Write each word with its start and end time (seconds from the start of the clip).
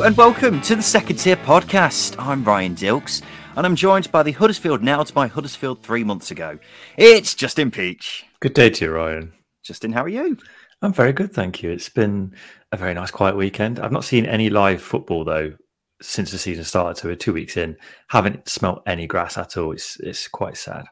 Hello 0.00 0.08
and 0.08 0.16
welcome 0.16 0.62
to 0.62 0.74
the 0.74 0.82
Second 0.82 1.16
Tier 1.16 1.36
Podcast. 1.36 2.16
I'm 2.18 2.42
Ryan 2.42 2.74
Dilks 2.74 3.20
and 3.54 3.66
I'm 3.66 3.76
joined 3.76 4.10
by 4.10 4.22
the 4.22 4.32
Huddersfield 4.32 4.82
now 4.82 5.02
to 5.02 5.14
my 5.14 5.26
Huddersfield 5.26 5.82
three 5.82 6.04
months 6.04 6.30
ago. 6.30 6.58
It's 6.96 7.34
Justin 7.34 7.70
Peach. 7.70 8.24
Good 8.40 8.54
day 8.54 8.70
to 8.70 8.86
you, 8.86 8.92
Ryan. 8.92 9.34
Justin, 9.62 9.92
how 9.92 10.02
are 10.02 10.08
you? 10.08 10.38
I'm 10.80 10.94
very 10.94 11.12
good, 11.12 11.34
thank 11.34 11.62
you. 11.62 11.70
It's 11.70 11.90
been 11.90 12.34
a 12.72 12.78
very 12.78 12.94
nice, 12.94 13.10
quiet 13.10 13.36
weekend. 13.36 13.78
I've 13.78 13.92
not 13.92 14.04
seen 14.04 14.24
any 14.24 14.48
live 14.48 14.80
football 14.80 15.22
though 15.22 15.52
since 16.00 16.30
the 16.30 16.38
season 16.38 16.64
started, 16.64 16.98
so 16.98 17.06
we're 17.06 17.14
two 17.14 17.34
weeks 17.34 17.58
in. 17.58 17.76
Haven't 18.08 18.48
smelt 18.48 18.82
any 18.86 19.06
grass 19.06 19.36
at 19.36 19.58
all. 19.58 19.72
It's 19.72 20.00
it's 20.00 20.28
quite 20.28 20.56
sad 20.56 20.86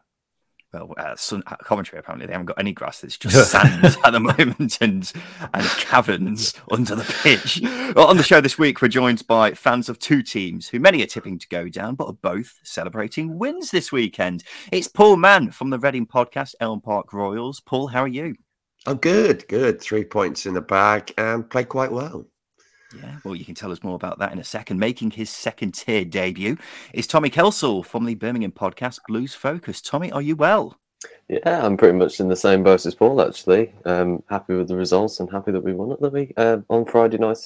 well, 0.72 0.92
uh, 0.98 1.16
sun, 1.16 1.42
uh, 1.46 1.56
Coventry 1.56 1.98
apparently 1.98 2.26
they 2.26 2.32
haven't 2.32 2.46
got 2.46 2.58
any 2.58 2.72
grass. 2.72 3.02
It's 3.02 3.16
just 3.16 3.50
sand 3.50 3.84
at 3.84 4.10
the 4.10 4.20
moment 4.20 4.78
and 4.80 5.10
and 5.54 5.66
caverns 5.78 6.54
under 6.70 6.94
the 6.94 7.04
pitch. 7.22 7.60
Well, 7.94 8.06
on 8.06 8.16
the 8.16 8.22
show 8.22 8.40
this 8.40 8.58
week, 8.58 8.82
we're 8.82 8.88
joined 8.88 9.26
by 9.26 9.52
fans 9.52 9.88
of 9.88 9.98
two 9.98 10.22
teams 10.22 10.68
who 10.68 10.80
many 10.80 11.02
are 11.02 11.06
tipping 11.06 11.38
to 11.38 11.48
go 11.48 11.68
down, 11.68 11.94
but 11.94 12.08
are 12.08 12.12
both 12.12 12.58
celebrating 12.62 13.38
wins 13.38 13.70
this 13.70 13.90
weekend. 13.90 14.44
It's 14.70 14.88
Paul 14.88 15.16
Mann 15.16 15.50
from 15.50 15.70
the 15.70 15.78
Reading 15.78 16.06
podcast, 16.06 16.54
Elm 16.60 16.80
Park 16.80 17.12
Royals. 17.12 17.60
Paul, 17.60 17.88
how 17.88 18.02
are 18.02 18.08
you? 18.08 18.34
I'm 18.86 18.98
good, 18.98 19.46
good. 19.48 19.80
Three 19.80 20.04
points 20.04 20.46
in 20.46 20.54
the 20.54 20.60
bag 20.60 21.12
and 21.18 21.48
played 21.48 21.68
quite 21.68 21.92
well. 21.92 22.26
Yeah, 22.96 23.18
well, 23.24 23.34
you 23.34 23.44
can 23.44 23.54
tell 23.54 23.70
us 23.70 23.82
more 23.82 23.94
about 23.94 24.18
that 24.18 24.32
in 24.32 24.38
a 24.38 24.44
second. 24.44 24.78
Making 24.78 25.10
his 25.10 25.28
second 25.28 25.72
tier 25.72 26.04
debut 26.04 26.56
is 26.94 27.06
Tommy 27.06 27.28
Kelsall 27.28 27.84
from 27.84 28.06
the 28.06 28.14
Birmingham 28.14 28.52
podcast 28.52 29.00
Blues 29.06 29.34
Focus. 29.34 29.82
Tommy, 29.82 30.10
are 30.10 30.22
you 30.22 30.36
well? 30.36 30.78
Yeah, 31.28 31.64
I'm 31.64 31.76
pretty 31.76 31.96
much 31.96 32.18
in 32.18 32.28
the 32.28 32.36
same 32.36 32.62
boat 32.62 32.86
as 32.86 32.94
Paul. 32.94 33.20
Actually, 33.20 33.72
um, 33.84 34.22
happy 34.28 34.54
with 34.54 34.68
the 34.68 34.76
results 34.76 35.20
and 35.20 35.30
happy 35.30 35.52
that 35.52 35.62
we 35.62 35.74
won 35.74 35.92
it 35.92 36.00
the 36.00 36.08
week 36.08 36.32
uh, 36.36 36.58
on 36.70 36.86
Friday 36.86 37.18
night. 37.18 37.38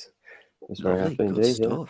I 0.62 0.66
was 0.68 0.80
very 0.80 1.00
happy 1.00 1.16
indeed. 1.24 1.58
Yeah. 1.58 1.84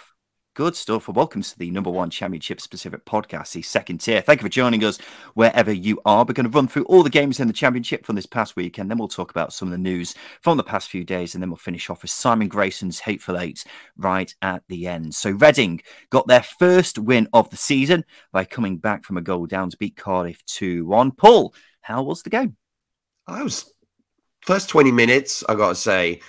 Good 0.55 0.77
stuff. 0.77 1.09
Well, 1.09 1.15
welcome 1.15 1.41
to 1.41 1.59
the 1.59 1.71
number 1.71 1.89
one 1.89 2.11
championship 2.11 2.61
specific 2.61 3.07
podcast, 3.07 3.53
the 3.53 3.63
second 3.63 4.03
tier. 4.03 4.21
Thank 4.21 4.43
you 4.43 4.45
for 4.45 4.51
joining 4.51 4.85
us 4.85 4.99
wherever 5.33 5.73
you 5.73 5.99
are. 6.05 6.27
We're 6.27 6.35
going 6.35 6.45
to 6.45 6.55
run 6.55 6.69
through 6.69 6.85
all 6.85 7.03
the 7.03 7.09
games 7.09 7.41
in 7.41 7.47
the 7.47 7.55
championship 7.55 8.05
from 8.05 8.17
this 8.17 8.27
past 8.27 8.55
week, 8.55 8.77
and 8.77 8.91
then 8.91 8.99
we'll 8.99 9.09
talk 9.09 9.31
about 9.31 9.55
some 9.55 9.69
of 9.69 9.73
the 9.73 9.79
news 9.79 10.15
from 10.43 10.59
the 10.59 10.63
past 10.63 10.91
few 10.91 11.05
days, 11.05 11.35
and 11.35 11.43
then 11.43 11.49
we'll 11.49 11.57
finish 11.57 11.89
off 11.89 12.03
with 12.03 12.11
Simon 12.11 12.49
Grayson's 12.49 13.01
Hateful 13.01 13.39
Eight 13.39 13.65
right 13.97 14.35
at 14.43 14.63
the 14.69 14.89
end. 14.89 15.15
So, 15.15 15.31
Reading 15.31 15.81
got 16.11 16.27
their 16.27 16.43
first 16.43 16.99
win 16.99 17.29
of 17.33 17.49
the 17.49 17.57
season 17.57 18.05
by 18.31 18.45
coming 18.45 18.77
back 18.77 19.05
from 19.05 19.17
a 19.17 19.23
goal 19.23 19.47
down 19.47 19.71
to 19.71 19.79
beat 19.79 19.97
Cardiff 19.97 20.45
2 20.45 20.85
1. 20.85 21.13
Paul, 21.13 21.55
how 21.81 22.03
was 22.03 22.23
the 22.25 22.31
game? 22.31 22.59
I 23.27 23.43
was 23.43 23.73
first 24.43 24.69
20 24.69 24.93
minutes, 24.93 25.43
I 25.49 25.55
got 25.55 25.71
to 25.71 25.75
say, 25.77 26.21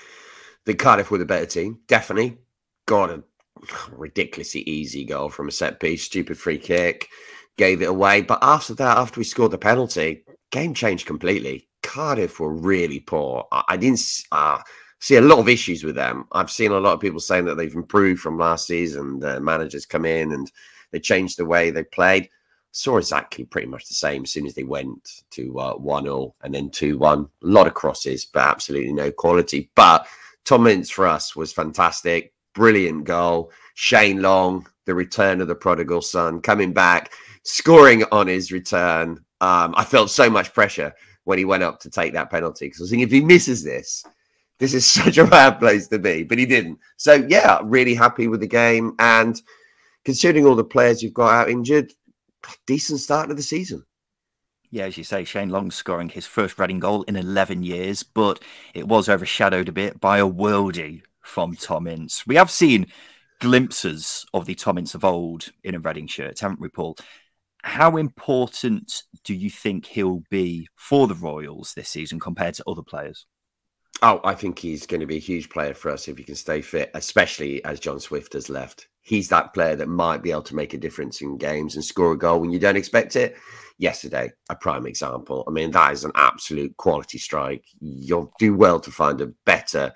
the 0.64 0.76
Cardiff 0.76 1.12
were 1.12 1.18
the 1.18 1.26
better 1.26 1.46
team. 1.46 1.82
Definitely. 1.90 2.38
got 2.86 3.10
a 3.10 3.24
ridiculously 3.92 4.62
easy 4.62 5.06
goal 5.06 5.30
from 5.30 5.48
a 5.48 5.52
set 5.52 5.80
piece, 5.80 6.04
stupid 6.04 6.38
free 6.38 6.58
kick, 6.58 7.10
gave 7.58 7.82
it 7.82 7.90
away. 7.90 8.22
But 8.22 8.40
after 8.42 8.74
that, 8.76 8.98
after 8.98 9.20
we 9.20 9.24
scored 9.24 9.52
the 9.52 9.58
penalty, 9.58 10.24
game 10.52 10.74
changed 10.74 11.06
completely. 11.06 11.68
Cardiff 11.82 12.40
were 12.40 12.54
really 12.54 13.00
poor. 13.00 13.46
I, 13.52 13.78
didn't 13.78 14.02
uh, 14.32 14.60
see 15.00 15.18
a 15.18 15.22
lot 15.22 15.40
of 15.40 15.50
issues 15.50 15.84
with 15.84 15.96
them. 15.96 16.26
I've 16.32 16.52
seen 16.52 16.72
a 16.72 16.80
lot 16.80 16.94
of 16.94 17.02
people 17.02 17.20
saying 17.20 17.46
that 17.46 17.56
they've 17.56 17.74
improved 17.74 18.22
from 18.22 18.40
last 18.40 18.68
season. 18.68 19.20
The 19.20 19.40
managers 19.40 19.86
come 19.86 20.06
in 20.06 20.32
and 20.32 20.50
they 20.92 21.00
changed 21.00 21.38
the 21.38 21.46
way 21.46 21.72
they 21.72 21.84
played. 21.84 22.30
Saw 22.72 22.98
exactly 22.98 23.46
pretty 23.46 23.68
much 23.68 23.88
the 23.88 23.94
same 23.94 24.24
as 24.24 24.32
soon 24.32 24.48
as 24.48 24.56
they 24.56 24.64
went 24.64 25.24
to 25.32 25.60
uh, 25.60 25.74
1 25.76 26.04
0 26.06 26.34
and 26.42 26.56
then 26.56 26.72
2 26.72 26.98
1. 26.98 27.20
A 27.20 27.28
lot 27.42 27.68
of 27.68 27.76
crosses, 27.76 28.26
but 28.26 28.44
absolutely 28.44 28.94
no 28.94 29.12
quality. 29.12 29.70
But 29.76 30.08
Tom 30.44 30.66
Ince 30.66 30.90
for 30.90 31.06
us 31.06 31.36
was 31.36 31.54
fantastic 31.54 32.34
brilliant 32.54 33.04
goal. 33.06 33.52
Shane 33.76 34.22
Long, 34.22 34.68
the 34.86 34.96
return 34.96 35.42
of 35.42 35.48
the 35.48 35.56
prodigal 35.56 36.02
son, 36.02 36.42
coming 36.42 36.74
back, 36.74 37.12
scoring 37.44 38.04
on 38.12 38.28
his 38.28 38.52
return. 38.52 39.24
Um, 39.42 39.74
I 39.76 39.84
felt 39.84 40.10
so 40.10 40.30
much 40.30 40.54
pressure 40.54 40.94
when 41.26 41.38
he 41.38 41.46
went 41.46 41.64
up 41.64 41.80
to 41.82 41.90
take 41.90 42.14
that 42.14 42.30
penalty 42.30 42.68
because 42.68 42.82
I 42.82 42.84
was 42.84 42.90
thinking 42.90 43.08
if 43.08 43.12
he 43.12 43.22
misses 43.22 43.64
this, 43.64 44.04
this 44.60 44.74
is 44.74 44.86
such 45.04 45.18
a 45.18 45.26
bad 45.26 45.60
place 45.60 45.88
to 45.90 46.00
be, 46.00 46.24
but 46.24 46.38
he 46.38 46.46
didn't. 46.46 46.80
So 46.98 47.14
yeah, 47.14 47.60
really 47.64 47.96
happy 47.96 48.28
with 48.28 48.40
the 48.40 48.48
game 48.48 48.96
and 49.00 49.42
considering 50.06 50.46
all 50.46 50.56
the 50.56 50.64
players 50.64 51.02
you've 51.02 51.14
got 51.14 51.32
out 51.32 51.50
injured, 51.50 51.94
decent 52.66 53.00
start 53.00 53.30
to 53.30 53.36
the 53.36 53.42
season. 53.42 53.86
Yeah, 54.70 54.86
as 54.86 54.98
you 54.98 55.04
say, 55.04 55.24
Shane 55.24 55.50
Long 55.50 55.70
scoring 55.70 56.10
his 56.10 56.26
first 56.26 56.58
Reading 56.58 56.80
goal 56.80 57.04
in 57.04 57.16
11 57.16 57.62
years, 57.62 58.02
but 58.02 58.42
it 58.74 58.88
was 58.88 59.08
overshadowed 59.08 59.70
a 59.70 59.72
bit 59.72 60.02
by 60.02 60.18
a 60.18 60.28
worldie 60.28 61.04
from 61.24 61.56
Tom 61.56 61.88
Ince. 61.88 62.28
We 62.28 62.36
have 62.36 62.52
seen 62.52 62.88
glimpses 63.40 64.26
of 64.34 64.46
the 64.46 64.56
Tom 64.56 64.78
Ince 64.78 64.96
of 64.96 65.04
old 65.04 65.48
in 65.64 65.76
a 65.76 65.80
Reading 65.80 66.08
shirt, 66.08 66.40
haven't 66.40 66.60
we, 66.60 66.70
Paul? 66.70 66.96
How 67.64 67.98
important 67.98 69.04
do 69.24 69.34
you 69.34 69.50
think 69.50 69.86
he'll 69.86 70.24
be 70.30 70.68
for 70.76 71.08
the 71.08 71.16
Royals 71.16 71.74
this 71.74 71.90
season 71.90 72.20
compared 72.20 72.54
to 72.56 72.64
other 72.68 72.84
players? 72.84 73.26
Oh, 74.02 74.20
I 74.24 74.34
think 74.34 74.60
he's 74.60 74.86
going 74.86 75.00
to 75.00 75.06
be 75.06 75.16
a 75.16 75.22
huge 75.22 75.50
player 75.50 75.74
for 75.74 75.90
us 75.90 76.08
if 76.08 76.18
he 76.18 76.24
can 76.26 76.36
stay 76.36 76.62
fit, 76.62 76.92
especially 76.94 77.64
as 77.64 77.80
John 77.80 78.00
Swift 78.00 78.34
has 78.34 78.50
left. 78.50 78.88
He's 79.02 79.30
that 79.30 79.54
player 79.54 79.76
that 79.78 79.88
might 79.88 80.22
be 80.22 80.32
able 80.32 80.42
to 80.44 80.56
make 80.56 80.74
a 80.74 80.78
difference 80.78 81.22
in 81.22 81.38
games 81.38 81.76
and 81.76 81.84
score 81.84 82.14
a 82.14 82.18
goal 82.18 82.40
when 82.40 82.52
you 82.52 82.60
don't 82.60 82.76
expect 82.76 83.16
it. 83.16 83.38
Yesterday, 83.78 84.32
a 84.50 84.56
prime 84.56 84.86
example. 84.86 85.44
I 85.48 85.52
mean, 85.52 85.72
that 85.72 85.94
is 85.94 86.04
an 86.04 86.12
absolute 86.16 86.76
quality 86.78 87.18
strike. 87.18 87.64
You'll 87.80 88.32
do 88.40 88.56
well 88.56 88.80
to 88.82 88.92
find 88.92 89.22
a 89.22 89.32
better 89.46 89.94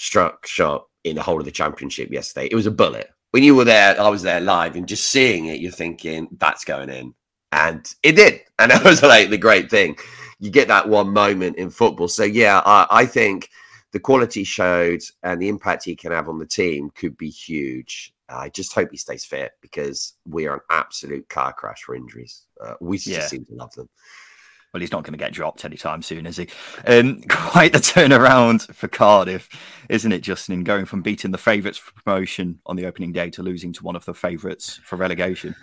struck 0.00 0.46
shot 0.46 0.86
in 1.04 1.14
the 1.14 1.22
whole 1.22 1.38
of 1.38 1.44
the 1.44 1.50
championship 1.50 2.10
yesterday. 2.10 2.48
It 2.50 2.54
was 2.54 2.66
a 2.66 2.70
bullet. 2.70 3.10
When 3.32 3.42
you 3.42 3.54
were 3.54 3.66
there, 3.66 4.00
I 4.00 4.08
was 4.08 4.22
there 4.22 4.40
live, 4.40 4.74
and 4.74 4.88
just 4.88 5.10
seeing 5.10 5.46
it, 5.46 5.60
you're 5.60 5.70
thinking 5.70 6.26
that's 6.38 6.64
going 6.64 6.88
in, 6.88 7.14
and 7.52 7.86
it 8.02 8.12
did. 8.12 8.40
And 8.58 8.70
that 8.72 8.82
was 8.82 9.02
like 9.02 9.28
the 9.28 9.38
great 9.38 9.70
thing. 9.70 9.96
You 10.38 10.50
get 10.50 10.68
that 10.68 10.88
one 10.88 11.12
moment 11.12 11.56
in 11.56 11.68
football. 11.68 12.08
So 12.08 12.24
yeah, 12.24 12.62
I, 12.64 12.86
I 12.90 13.06
think 13.06 13.50
the 13.92 14.00
quality 14.00 14.42
showed 14.42 15.02
and 15.22 15.40
the 15.40 15.48
impact 15.48 15.84
he 15.84 15.94
can 15.94 16.12
have 16.12 16.30
on 16.30 16.38
the 16.38 16.46
team 16.46 16.90
could 16.94 17.16
be 17.18 17.28
huge. 17.28 18.14
I 18.28 18.48
just 18.48 18.72
hope 18.72 18.90
he 18.90 18.96
stays 18.96 19.24
fit 19.24 19.52
because 19.60 20.14
we 20.26 20.46
are 20.46 20.54
an 20.54 20.60
absolute 20.70 21.28
car 21.28 21.52
crash 21.52 21.82
for 21.82 21.94
injuries. 21.94 22.46
Uh, 22.58 22.74
we 22.80 22.96
just 22.96 23.08
yeah. 23.08 23.26
seem 23.26 23.44
to 23.46 23.54
love 23.54 23.74
them. 23.74 23.88
Well, 24.72 24.80
he's 24.80 24.92
not 24.92 25.02
going 25.02 25.14
to 25.14 25.18
get 25.18 25.32
dropped 25.32 25.64
anytime 25.64 26.00
soon, 26.02 26.26
is 26.26 26.36
he? 26.36 26.48
Um, 26.86 27.20
quite 27.28 27.72
the 27.72 27.78
turnaround 27.78 28.72
for 28.72 28.88
Cardiff, 28.88 29.48
isn't 29.88 30.12
it, 30.12 30.20
Justin? 30.20 30.54
In 30.54 30.64
going 30.64 30.84
from 30.84 31.02
beating 31.02 31.32
the 31.32 31.38
favourites 31.38 31.78
for 31.78 31.92
promotion 31.92 32.60
on 32.66 32.76
the 32.76 32.86
opening 32.86 33.12
day 33.12 33.30
to 33.30 33.42
losing 33.42 33.72
to 33.74 33.84
one 33.84 33.96
of 33.96 34.04
the 34.04 34.14
favourites 34.14 34.80
for 34.84 34.96
relegation. 34.96 35.56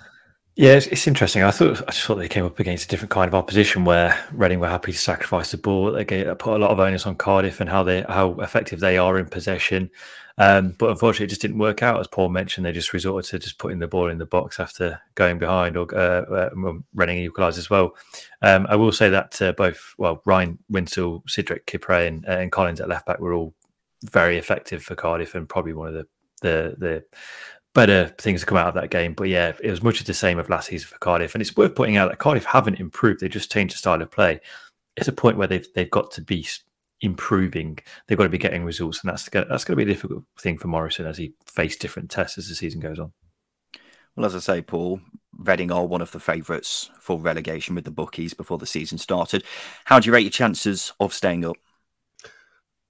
Yeah, 0.57 0.71
it's, 0.71 0.87
it's, 0.87 1.07
interesting. 1.07 1.43
I 1.43 1.51
thought 1.51 1.83
I 1.83 1.91
just 1.91 2.01
thought 2.01 2.15
they 2.15 2.27
came 2.27 2.43
up 2.43 2.59
against 2.59 2.85
a 2.85 2.87
different 2.87 3.11
kind 3.11 3.27
of 3.27 3.35
opposition 3.35 3.85
where 3.85 4.19
Reading 4.31 4.59
were 4.59 4.67
happy 4.67 4.91
to 4.91 4.97
sacrifice 4.97 5.51
the 5.51 5.57
ball. 5.57 5.91
They 5.91 6.03
put 6.03 6.55
a 6.55 6.57
lot 6.57 6.71
of 6.71 6.79
onus 6.79 7.05
on 7.05 7.15
Cardiff 7.15 7.61
and 7.61 7.69
how 7.69 7.83
they 7.83 8.01
how 8.09 8.31
effective 8.39 8.79
they 8.79 8.97
are 8.97 9.19
in 9.19 9.27
possession. 9.27 9.91
Um, 10.39 10.75
but 10.77 10.91
unfortunately, 10.91 11.25
it 11.25 11.29
just 11.29 11.41
didn't 11.41 11.57
work 11.57 11.81
out. 11.81 11.99
As 11.99 12.07
Paul 12.07 12.29
mentioned, 12.29 12.65
they 12.65 12.71
just 12.71 12.93
resorted 12.93 13.29
to 13.31 13.39
just 13.39 13.57
putting 13.57 13.79
the 13.79 13.87
ball 13.87 14.07
in 14.07 14.19
the 14.19 14.25
box 14.25 14.59
after 14.59 15.01
going 15.15 15.39
behind 15.39 15.75
or 15.75 15.87
uh, 15.95 16.49
uh, 16.49 16.73
running 16.93 17.17
equalised 17.17 17.57
as 17.57 17.69
well. 17.69 17.95
Um, 18.43 18.67
I 18.69 18.75
will 18.75 18.91
say 18.91 19.09
that 19.09 19.41
uh, 19.41 19.53
both, 19.53 19.95
well, 19.97 20.21
Ryan 20.25 20.59
Wintle, 20.69 21.23
Cedric 21.27 21.65
Kipre, 21.65 22.07
and, 22.07 22.25
uh, 22.27 22.33
and, 22.33 22.51
Collins 22.51 22.79
at 22.79 22.87
left 22.87 23.07
back 23.07 23.19
were 23.19 23.33
all 23.33 23.55
very 24.05 24.37
effective 24.37 24.83
for 24.83 24.93
Cardiff 24.93 25.33
and 25.33 25.49
probably 25.49 25.73
one 25.73 25.87
of 25.87 25.93
the 25.95 26.07
the, 26.43 26.75
the 26.77 27.03
better 27.73 28.13
things 28.19 28.41
to 28.41 28.45
come 28.45 28.59
out 28.59 28.67
of 28.67 28.75
that 28.75 28.91
game. 28.91 29.15
But 29.15 29.29
yeah, 29.29 29.53
it 29.63 29.71
was 29.71 29.81
much 29.81 30.03
the 30.03 30.13
same 30.13 30.37
of 30.37 30.49
last 30.49 30.67
season 30.67 30.87
for 30.87 30.99
Cardiff. 30.99 31.33
And 31.33 31.41
it's 31.41 31.57
worth 31.57 31.73
pointing 31.73 31.97
out 31.97 32.11
that 32.11 32.19
Cardiff 32.19 32.45
haven't 32.45 32.79
improved; 32.79 33.21
they 33.21 33.27
just 33.27 33.51
changed 33.51 33.73
the 33.73 33.79
style 33.79 34.03
of 34.03 34.11
play. 34.11 34.39
It's 34.95 35.07
a 35.07 35.13
point 35.13 35.37
where 35.37 35.47
they've 35.47 35.67
they've 35.73 35.89
got 35.89 36.11
to 36.11 36.21
be 36.21 36.45
improving. 37.01 37.79
They've 38.07 38.17
got 38.17 38.25
to 38.25 38.29
be 38.29 38.37
getting 38.37 38.63
results, 38.63 39.01
and 39.01 39.09
that's 39.09 39.29
that's 39.29 39.63
going 39.63 39.77
to 39.77 39.85
be 39.85 39.89
a 39.89 39.93
difficult 39.93 40.23
thing 40.39 40.57
for 40.57 40.67
Morison 40.67 41.05
as 41.05 41.17
he 41.17 41.33
faces 41.45 41.77
different 41.77 42.09
tests 42.09 42.37
as 42.37 42.47
the 42.47 42.55
season 42.55 42.79
goes 42.79 42.99
on. 42.99 43.13
Well, 44.15 44.25
as 44.25 44.35
I 44.35 44.39
say, 44.39 44.61
Paul, 44.61 44.99
Reading 45.37 45.71
are 45.71 45.85
one 45.85 46.01
of 46.01 46.11
the 46.11 46.19
favourites 46.19 46.89
for 46.99 47.19
relegation 47.19 47.75
with 47.75 47.85
the 47.85 47.91
bookies 47.91 48.33
before 48.33 48.57
the 48.57 48.65
season 48.65 48.97
started. 48.97 49.43
How 49.85 49.99
do 49.99 50.07
you 50.07 50.13
rate 50.13 50.23
your 50.23 50.31
chances 50.31 50.91
of 50.99 51.13
staying 51.13 51.45
up? 51.45 51.57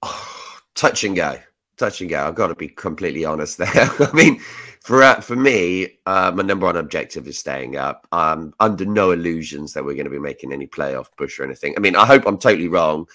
Oh, 0.02 0.58
touch 0.74 1.04
and 1.04 1.14
go, 1.14 1.38
touch 1.76 2.00
and 2.00 2.08
go. 2.08 2.26
I've 2.26 2.34
got 2.34 2.46
to 2.46 2.54
be 2.54 2.68
completely 2.68 3.26
honest 3.26 3.58
there. 3.58 3.68
I 3.74 4.10
mean, 4.14 4.40
for 4.80 5.02
uh, 5.02 5.20
for 5.20 5.36
me, 5.36 5.98
uh, 6.06 6.32
my 6.34 6.42
number 6.42 6.64
one 6.64 6.78
objective 6.78 7.28
is 7.28 7.38
staying 7.38 7.76
up. 7.76 8.06
Um, 8.12 8.54
under 8.60 8.86
no 8.86 9.10
illusions 9.10 9.74
that 9.74 9.84
we're 9.84 9.94
going 9.94 10.04
to 10.04 10.10
be 10.10 10.18
making 10.18 10.54
any 10.54 10.66
playoff 10.66 11.08
push 11.18 11.38
or 11.38 11.44
anything. 11.44 11.74
I 11.76 11.80
mean, 11.80 11.96
I 11.96 12.06
hope 12.06 12.24
I'm 12.24 12.38
totally 12.38 12.68
wrong 12.68 13.06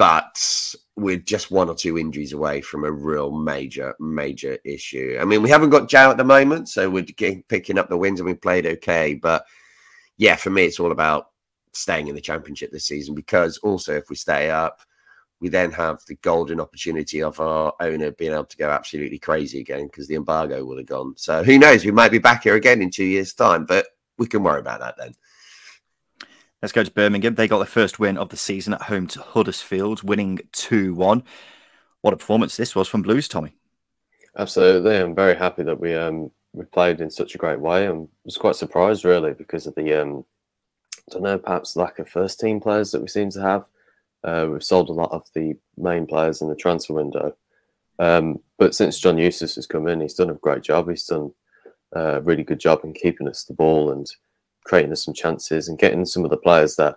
but 0.00 0.74
we're 0.96 1.18
just 1.18 1.50
one 1.50 1.68
or 1.68 1.74
two 1.74 1.98
injuries 1.98 2.32
away 2.32 2.62
from 2.62 2.84
a 2.84 2.90
real 2.90 3.30
major, 3.30 3.94
major 4.00 4.56
issue. 4.64 5.18
I 5.20 5.26
mean, 5.26 5.42
we 5.42 5.50
haven't 5.50 5.68
got 5.68 5.90
Joe 5.90 6.10
at 6.10 6.16
the 6.16 6.24
moment, 6.24 6.70
so 6.70 6.88
we're 6.88 7.02
getting, 7.02 7.42
picking 7.50 7.76
up 7.76 7.90
the 7.90 7.98
wins 7.98 8.18
and 8.18 8.26
we 8.26 8.32
played 8.32 8.64
okay. 8.64 9.12
But 9.12 9.44
yeah, 10.16 10.36
for 10.36 10.48
me, 10.48 10.64
it's 10.64 10.80
all 10.80 10.90
about 10.90 11.26
staying 11.74 12.08
in 12.08 12.14
the 12.14 12.20
championship 12.22 12.72
this 12.72 12.86
season 12.86 13.14
because 13.14 13.58
also 13.58 13.94
if 13.94 14.08
we 14.08 14.16
stay 14.16 14.48
up, 14.48 14.80
we 15.38 15.50
then 15.50 15.70
have 15.72 15.98
the 16.08 16.16
golden 16.22 16.62
opportunity 16.62 17.22
of 17.22 17.38
our 17.38 17.74
owner 17.80 18.10
being 18.12 18.32
able 18.32 18.46
to 18.46 18.56
go 18.56 18.70
absolutely 18.70 19.18
crazy 19.18 19.60
again 19.60 19.84
because 19.84 20.08
the 20.08 20.14
embargo 20.14 20.64
will 20.64 20.78
have 20.78 20.86
gone. 20.86 21.12
So 21.18 21.44
who 21.44 21.58
knows? 21.58 21.84
We 21.84 21.90
might 21.90 22.10
be 22.10 22.16
back 22.18 22.44
here 22.44 22.54
again 22.54 22.80
in 22.80 22.90
two 22.90 23.04
years' 23.04 23.34
time, 23.34 23.66
but 23.66 23.84
we 24.16 24.26
can 24.26 24.42
worry 24.42 24.60
about 24.60 24.80
that 24.80 24.96
then. 24.96 25.12
Let's 26.62 26.72
go 26.72 26.84
to 26.84 26.90
Birmingham. 26.90 27.36
They 27.36 27.48
got 27.48 27.58
their 27.58 27.66
first 27.66 27.98
win 27.98 28.18
of 28.18 28.28
the 28.28 28.36
season 28.36 28.74
at 28.74 28.82
home 28.82 29.06
to 29.08 29.22
Huddersfield, 29.22 30.02
winning 30.02 30.40
2 30.52 30.94
1. 30.94 31.22
What 32.02 32.14
a 32.14 32.16
performance 32.18 32.56
this 32.56 32.74
was 32.74 32.86
from 32.86 33.02
Blues, 33.02 33.28
Tommy. 33.28 33.54
Absolutely. 34.36 34.96
I'm 34.96 35.14
very 35.14 35.34
happy 35.34 35.62
that 35.62 35.80
we 35.80 35.94
um, 35.94 36.30
we 36.52 36.64
played 36.66 37.00
in 37.00 37.10
such 37.10 37.34
a 37.34 37.38
great 37.38 37.60
way 37.60 37.86
and 37.86 38.08
was 38.24 38.36
quite 38.36 38.56
surprised 38.56 39.04
really 39.04 39.32
because 39.32 39.66
of 39.66 39.74
the 39.74 39.94
um, 39.94 40.24
I 41.08 41.12
don't 41.12 41.22
know, 41.22 41.38
perhaps 41.38 41.76
lack 41.76 41.98
of 41.98 42.08
first 42.08 42.38
team 42.38 42.60
players 42.60 42.90
that 42.90 43.00
we 43.00 43.08
seem 43.08 43.30
to 43.30 43.40
have. 43.40 43.64
Uh, 44.22 44.48
we've 44.50 44.62
sold 44.62 44.90
a 44.90 44.92
lot 44.92 45.12
of 45.12 45.24
the 45.34 45.56
main 45.78 46.06
players 46.06 46.42
in 46.42 46.48
the 46.48 46.54
transfer 46.54 46.92
window. 46.92 47.34
Um, 47.98 48.40
but 48.58 48.74
since 48.74 48.98
John 48.98 49.18
Eustace 49.18 49.54
has 49.54 49.66
come 49.66 49.88
in, 49.88 50.00
he's 50.00 50.14
done 50.14 50.30
a 50.30 50.34
great 50.34 50.62
job. 50.62 50.88
He's 50.88 51.06
done 51.06 51.32
a 51.92 52.20
really 52.20 52.44
good 52.44 52.60
job 52.60 52.80
in 52.84 52.92
keeping 52.92 53.28
us 53.28 53.44
the 53.44 53.54
ball 53.54 53.90
and 53.92 54.10
creating 54.70 54.92
us 54.92 55.04
some 55.04 55.12
chances 55.12 55.66
and 55.66 55.80
getting 55.80 56.06
some 56.06 56.24
of 56.24 56.30
the 56.30 56.36
players 56.36 56.76
that 56.76 56.94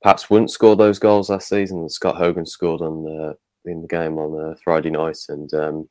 perhaps 0.00 0.30
wouldn't 0.30 0.48
score 0.48 0.76
those 0.76 1.00
goals 1.00 1.28
last 1.28 1.48
season. 1.48 1.88
Scott 1.88 2.14
Hogan 2.14 2.46
scored 2.46 2.82
on 2.82 3.02
the, 3.02 3.36
in 3.64 3.82
the 3.82 3.88
game 3.88 4.16
on 4.16 4.40
uh, 4.40 4.54
Friday 4.62 4.90
night, 4.90 5.18
and 5.28 5.52
um, 5.52 5.88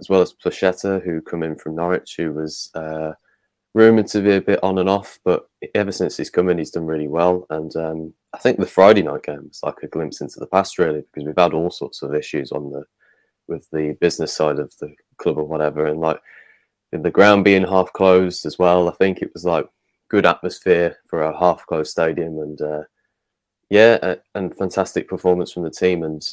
as 0.00 0.08
well 0.08 0.22
as 0.22 0.32
Placheta, 0.32 1.04
who 1.04 1.20
come 1.20 1.42
in 1.42 1.54
from 1.54 1.76
Norwich, 1.76 2.14
who 2.16 2.32
was 2.32 2.70
uh, 2.74 3.12
rumoured 3.74 4.06
to 4.06 4.22
be 4.22 4.36
a 4.36 4.40
bit 4.40 4.62
on 4.62 4.78
and 4.78 4.88
off, 4.88 5.18
but 5.22 5.50
ever 5.74 5.92
since 5.92 6.16
he's 6.16 6.30
come 6.30 6.48
in, 6.48 6.56
he's 6.56 6.70
done 6.70 6.86
really 6.86 7.08
well. 7.08 7.46
And 7.50 7.76
um, 7.76 8.14
I 8.32 8.38
think 8.38 8.58
the 8.58 8.64
Friday 8.64 9.02
night 9.02 9.24
game 9.24 9.44
was 9.46 9.60
like 9.62 9.82
a 9.82 9.88
glimpse 9.88 10.22
into 10.22 10.40
the 10.40 10.46
past, 10.46 10.78
really, 10.78 11.02
because 11.12 11.26
we've 11.26 11.34
had 11.36 11.52
all 11.52 11.70
sorts 11.70 12.00
of 12.00 12.14
issues 12.14 12.52
on 12.52 12.72
the 12.72 12.84
with 13.48 13.68
the 13.70 13.98
business 14.00 14.32
side 14.34 14.58
of 14.58 14.72
the 14.78 14.94
club 15.18 15.36
or 15.36 15.44
whatever, 15.44 15.84
and 15.84 16.00
like 16.00 16.18
the 16.90 17.10
ground 17.10 17.44
being 17.44 17.66
half 17.66 17.92
closed 17.92 18.46
as 18.46 18.58
well. 18.58 18.88
I 18.88 18.92
think 18.92 19.20
it 19.20 19.30
was 19.34 19.44
like 19.44 19.68
good 20.14 20.26
atmosphere 20.26 20.96
for 21.08 21.22
a 21.22 21.36
half 21.36 21.66
closed 21.66 21.90
stadium, 21.90 22.38
and 22.38 22.62
uh, 22.62 22.82
yeah, 23.68 24.14
and 24.36 24.56
fantastic 24.56 25.08
performance 25.08 25.50
from 25.50 25.64
the 25.64 25.70
team, 25.70 26.04
and 26.04 26.24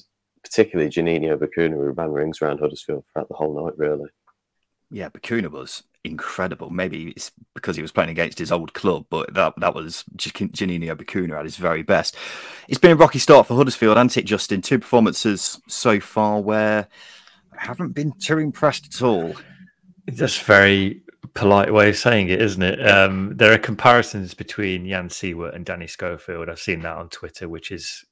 particularly 0.43 0.91
Juninho 0.91 1.35
Bacuna, 1.35 1.71
who 1.71 1.89
ran 1.89 2.11
rings 2.11 2.43
around 2.43 2.59
Huddersfield 2.59 3.05
throughout 3.11 3.27
the 3.27 3.33
whole 3.33 3.65
night, 3.65 3.75
really. 3.79 4.07
Yeah, 4.91 5.09
Bacuna 5.09 5.49
was 5.49 5.81
incredible. 6.03 6.69
Maybe 6.69 7.09
it's 7.09 7.31
because 7.55 7.75
he 7.75 7.81
was 7.81 7.91
playing 7.91 8.11
against 8.11 8.37
his 8.37 8.51
old 8.51 8.75
club, 8.75 9.07
but 9.09 9.33
that 9.33 9.53
that 9.57 9.73
was 9.73 10.03
Juninho 10.15 10.95
Bacuna 10.95 11.39
at 11.39 11.45
his 11.45 11.57
very 11.57 11.81
best. 11.81 12.15
It's 12.67 12.77
been 12.77 12.91
a 12.91 12.95
rocky 12.95 13.17
start 13.17 13.47
for 13.47 13.55
Huddersfield, 13.55 13.97
hasn't 13.97 14.17
it, 14.17 14.25
Justin? 14.25 14.61
Two 14.61 14.77
performances 14.77 15.59
so 15.67 15.99
far 15.99 16.39
where 16.39 16.87
I 17.51 17.65
haven't 17.65 17.93
been 17.93 18.13
too 18.19 18.37
impressed 18.37 18.93
at 18.93 19.01
all. 19.01 19.33
Just 20.07 20.43
very 20.43 21.01
polite 21.29 21.73
way 21.73 21.89
of 21.89 21.97
saying 21.97 22.29
it, 22.29 22.41
isn't 22.41 22.61
it? 22.61 22.85
Um, 22.85 23.33
there 23.35 23.53
are 23.53 23.57
comparisons 23.57 24.33
between 24.33 24.87
Jan 24.87 25.09
Siewert 25.09 25.55
and 25.55 25.65
Danny 25.65 25.87
Schofield. 25.87 26.49
I've 26.49 26.59
seen 26.59 26.81
that 26.81 26.97
on 26.97 27.09
Twitter, 27.09 27.47
which 27.47 27.71
is 27.71 28.03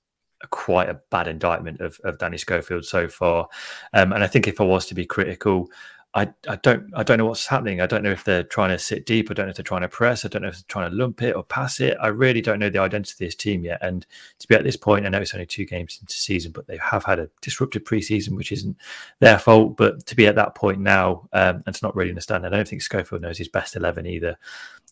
a, 0.44 0.48
quite 0.48 0.90
a 0.90 1.00
bad 1.12 1.28
indictment 1.28 1.82
of, 1.82 2.00
of 2.04 2.18
Danny 2.18 2.38
Schofield 2.38 2.86
so 2.86 3.08
far. 3.08 3.48
Um, 3.94 4.14
and 4.14 4.24
I 4.24 4.28
think 4.28 4.48
if 4.48 4.62
I 4.62 4.64
was 4.64 4.86
to 4.88 4.96
be 4.96 5.06
critical, 5.06 5.70
I, 6.16 6.34
I 6.48 6.56
don't 6.56 6.92
I 6.96 7.04
don't 7.04 7.20
know 7.20 7.28
what's 7.28 7.46
happening. 7.46 7.82
I 7.82 7.86
don't 7.86 8.02
know 8.02 8.10
if 8.10 8.24
they're 8.24 8.42
trying 8.42 8.72
to 8.72 8.80
sit 8.80 9.06
deep. 9.06 9.30
I 9.30 9.36
don't 9.36 9.46
know 9.46 9.52
if 9.52 9.58
they're 9.58 9.64
trying 9.64 9.82
to 9.82 9.88
press. 9.88 10.26
I 10.26 10.28
don't 10.28 10.42
know 10.42 10.48
if 10.48 10.56
they're 10.56 10.64
trying 10.68 10.90
to 10.90 10.96
lump 10.96 11.22
it 11.22 11.36
or 11.36 11.44
pass 11.44 11.80
it. 11.80 11.98
I 12.02 12.08
really 12.08 12.42
don't 12.42 12.58
know 12.58 12.70
the 12.72 12.80
identity 12.80 13.14
of 13.14 13.28
this 13.28 13.36
team 13.36 13.64
yet. 13.64 13.78
And 13.84 14.08
to 14.40 14.48
be 14.48 14.56
at 14.56 14.64
this 14.64 14.76
point, 14.76 15.06
I 15.06 15.10
know 15.10 15.22
it's 15.22 15.36
only 15.36 15.46
two 15.46 15.66
games 15.66 16.00
into 16.02 16.16
season, 16.16 16.52
but 16.52 16.66
they 16.66 16.78
have 16.78 17.04
had 17.04 17.20
a 17.20 17.30
disrupted 17.42 17.86
preseason, 17.86 18.36
which 18.36 18.52
isn't 18.52 18.76
their 19.20 19.38
fault. 19.38 19.78
But 19.78 20.08
to 20.08 20.16
be 20.16 20.26
at 20.26 20.36
that 20.36 20.56
point 20.56 20.80
now 20.80 21.30
um, 21.32 21.62
and 21.68 21.76
to 21.76 21.86
not 21.86 21.96
really 21.96 22.10
understand, 22.10 22.44
I 22.44 22.50
don't 22.50 22.68
think 22.68 22.82
Schofield 22.82 23.22
knows 23.22 23.38
his 23.38 23.48
best 23.48 23.76
eleven 23.76 24.08
either. 24.08 24.36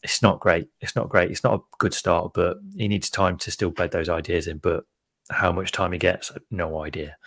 It's 0.04 0.22
not 0.22 0.40
great. 0.40 0.70
It's 0.82 0.96
not 0.96 1.10
great. 1.10 1.32
It's 1.32 1.44
not 1.44 1.56
a 1.56 1.64
good 1.80 1.96
start, 1.96 2.34
but 2.36 2.58
he 2.76 2.88
needs 2.88 3.10
time 3.10 3.38
to 3.40 3.50
still 3.50 3.72
bed 3.72 3.90
those 3.90 4.10
ideas 4.10 4.46
in. 4.46 4.60
But 4.60 4.86
how 5.32 5.52
much 5.52 5.72
time 5.72 5.94
he 5.94 5.98
gets, 5.98 6.32
no 6.52 6.84
idea. 6.84 7.18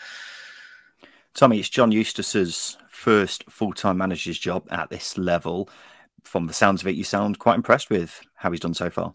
Tommy, 1.35 1.59
it's 1.59 1.69
John 1.69 1.93
Eustace's 1.93 2.77
first 2.89 3.45
full 3.49 3.73
time 3.73 3.99
manager's 3.99 4.39
job 4.39 4.67
at 4.71 4.91
this 4.91 5.17
level. 5.17 5.69
From 6.25 6.47
the 6.47 6.53
sounds 6.53 6.83
of 6.83 6.89
it, 6.89 6.97
you 6.97 7.05
sound 7.05 7.39
quite 7.39 7.55
impressed 7.55 7.89
with 7.89 8.21
how 8.35 8.51
he's 8.51 8.61
done 8.61 8.75
so 8.75 8.91
far. 8.91 9.15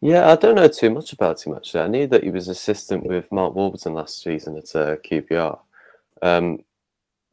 Yeah, 0.00 0.30
I 0.30 0.36
don't 0.36 0.54
know 0.54 0.68
too 0.68 0.90
much 0.90 1.12
about 1.12 1.44
him 1.44 1.54
actually. 1.54 1.80
I 1.80 1.88
knew 1.88 2.06
that 2.08 2.22
he 2.22 2.30
was 2.30 2.48
assistant 2.48 3.04
with 3.04 3.32
Mark 3.32 3.54
Warburton 3.54 3.94
last 3.94 4.22
season 4.22 4.56
at 4.56 4.76
uh, 4.76 4.96
QPR, 4.96 5.58
um, 6.22 6.58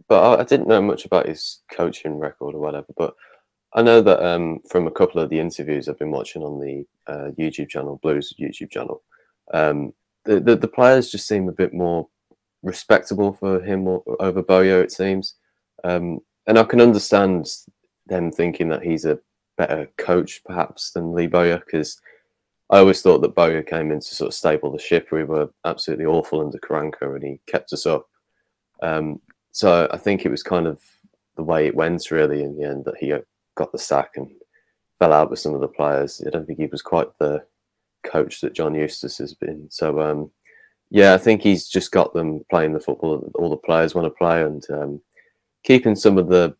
but 0.07 0.23
I, 0.23 0.41
I, 0.41 0.43
didn't 0.43 0.67
know 0.67 0.81
much 0.81 1.05
about 1.05 1.27
his 1.27 1.61
coaching 1.71 2.17
record 2.17 2.55
or 2.55 2.59
whatever. 2.59 2.87
But 2.97 3.15
I 3.73 3.83
know 3.83 4.01
that 4.01 4.25
um, 4.25 4.61
from 4.67 4.87
a 4.87 4.91
couple 4.91 5.21
of 5.21 5.29
the 5.29 5.39
interviews 5.39 5.87
I've 5.87 5.99
been 5.99 6.09
watching 6.11 6.41
on 6.41 6.59
the 6.59 6.85
uh, 7.05 7.31
YouTube 7.37 7.69
channel, 7.69 7.99
Blues 8.01 8.33
YouTube 8.39 8.71
channel, 8.71 9.03
um, 9.53 9.93
the, 10.23 10.39
the, 10.39 10.55
the 10.55 10.67
players 10.67 11.11
just 11.11 11.27
seem 11.27 11.47
a 11.47 11.53
bit 11.53 11.73
more 11.73 12.07
respectable 12.65 13.31
for 13.33 13.61
him 13.61 13.87
over 14.19 14.41
Bowyer. 14.41 14.81
It 14.81 14.91
seems. 14.91 15.35
Um, 15.83 16.19
and 16.47 16.59
I 16.59 16.63
can 16.63 16.81
understand 16.81 17.47
them 18.07 18.31
thinking 18.31 18.69
that 18.69 18.83
he's 18.83 19.05
a 19.05 19.19
better 19.57 19.89
coach, 19.97 20.43
perhaps, 20.43 20.91
than 20.91 21.13
Lee 21.13 21.27
Bowyer, 21.27 21.61
because 21.65 22.01
I 22.69 22.79
always 22.79 23.01
thought 23.01 23.21
that 23.21 23.35
Bowyer 23.35 23.63
came 23.63 23.91
in 23.91 23.99
to 23.99 24.15
sort 24.15 24.27
of 24.27 24.33
stable 24.33 24.71
the 24.71 24.79
ship. 24.79 25.09
We 25.11 25.23
were 25.23 25.49
absolutely 25.63 26.05
awful 26.05 26.41
under 26.41 26.57
Karanka, 26.57 27.15
and 27.15 27.23
he 27.23 27.39
kept 27.47 27.71
us 27.71 27.85
up. 27.85 28.09
Um, 28.81 29.21
so 29.51 29.87
I 29.91 29.97
think 29.97 30.25
it 30.25 30.31
was 30.31 30.43
kind 30.43 30.67
of 30.67 30.81
the 31.37 31.43
way 31.43 31.67
it 31.67 31.75
went, 31.75 32.11
really, 32.11 32.43
in 32.43 32.57
the 32.57 32.67
end, 32.67 32.85
that 32.85 32.97
he 32.97 33.13
got 33.55 33.71
the 33.71 33.77
sack 33.77 34.11
and 34.15 34.29
fell 34.99 35.13
out 35.13 35.29
with 35.29 35.39
some 35.39 35.53
of 35.53 35.61
the 35.61 35.67
players. 35.67 36.21
I 36.25 36.29
don't 36.29 36.45
think 36.45 36.59
he 36.59 36.67
was 36.67 36.81
quite 36.81 37.07
the 37.19 37.45
coach 38.03 38.41
that 38.41 38.53
John 38.53 38.75
Eustace 38.75 39.17
has 39.17 39.33
been. 39.33 39.67
So, 39.69 39.99
um, 40.01 40.31
yeah, 40.89 41.13
I 41.13 41.17
think 41.17 41.41
he's 41.41 41.67
just 41.67 41.91
got 41.91 42.13
them 42.13 42.45
playing 42.49 42.73
the 42.73 42.79
football 42.79 43.19
that 43.19 43.35
all 43.35 43.49
the 43.49 43.57
players 43.57 43.95
want 43.95 44.05
to 44.05 44.17
play, 44.17 44.43
and 44.43 44.65
um, 44.69 45.01
keeping 45.63 45.95
some 45.95 46.17
of 46.17 46.27
the 46.27 46.55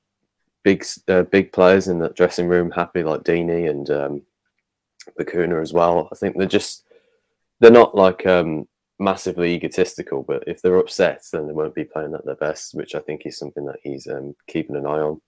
big 0.64 0.86
uh, 1.08 1.24
big 1.24 1.52
players 1.52 1.88
in 1.88 2.00
that 2.00 2.16
dressing 2.16 2.48
room 2.48 2.72
happy, 2.72 3.04
like 3.04 3.24
Deeney 3.24 3.70
and 3.70 3.90
um, 3.90 4.22
Bacuna 5.20 5.62
as 5.62 5.74
well. 5.74 6.10
I 6.12 6.16
think 6.16 6.38
they're 6.38 6.48
just 6.48 6.86
they're 7.60 7.72
not 7.72 7.96
like 7.96 8.26
um, 8.26 8.68
massively 9.00 9.54
egotistical, 9.54 10.24
but 10.24 10.44
if 10.48 10.62
they're 10.62 10.78
upset, 10.78 11.24
then 11.32 11.48
they 11.48 11.54
won't 11.54 11.76
be 11.76 11.84
playing 11.84 12.14
at 12.14 12.26
their 12.26 12.36
best, 12.36 12.74
which 12.74 12.96
I 12.96 13.00
think 13.00 13.22
is 13.26 13.38
something 13.38 13.66
that 13.66 13.80
he's 13.84 14.08
um, 14.08 14.36
keeping 14.48 14.76
an 14.76 14.86
eye 14.86 15.00
on. 15.00 15.22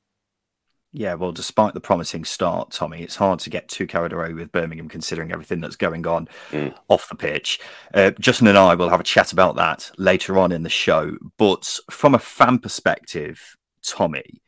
Yeah, 0.97 1.13
well, 1.13 1.31
despite 1.31 1.75
the 1.75 1.79
promising 1.79 2.25
start, 2.25 2.71
Tommy, 2.71 3.03
it's 3.03 3.17
hard 3.17 3.37
to 3.41 3.51
get 3.51 3.67
too 3.67 3.85
carried 3.85 4.13
away 4.13 4.33
with 4.33 4.51
Birmingham 4.51 4.89
considering 4.89 5.31
everything 5.31 5.61
that's 5.61 5.75
going 5.75 6.07
on 6.07 6.27
mm. 6.49 6.73
off 6.87 7.07
the 7.07 7.15
pitch. 7.15 7.59
Uh, 7.93 8.09
Justin 8.19 8.47
and 8.47 8.57
I 8.57 8.73
will 8.73 8.89
have 8.89 8.99
a 8.99 9.03
chat 9.03 9.31
about 9.31 9.57
that 9.57 9.91
later 9.99 10.39
on 10.39 10.51
in 10.51 10.63
the 10.63 10.69
show. 10.69 11.15
But 11.37 11.79
from 11.91 12.15
a 12.15 12.19
fan 12.19 12.57
perspective, 12.57 13.57
Tommy, 13.85 14.41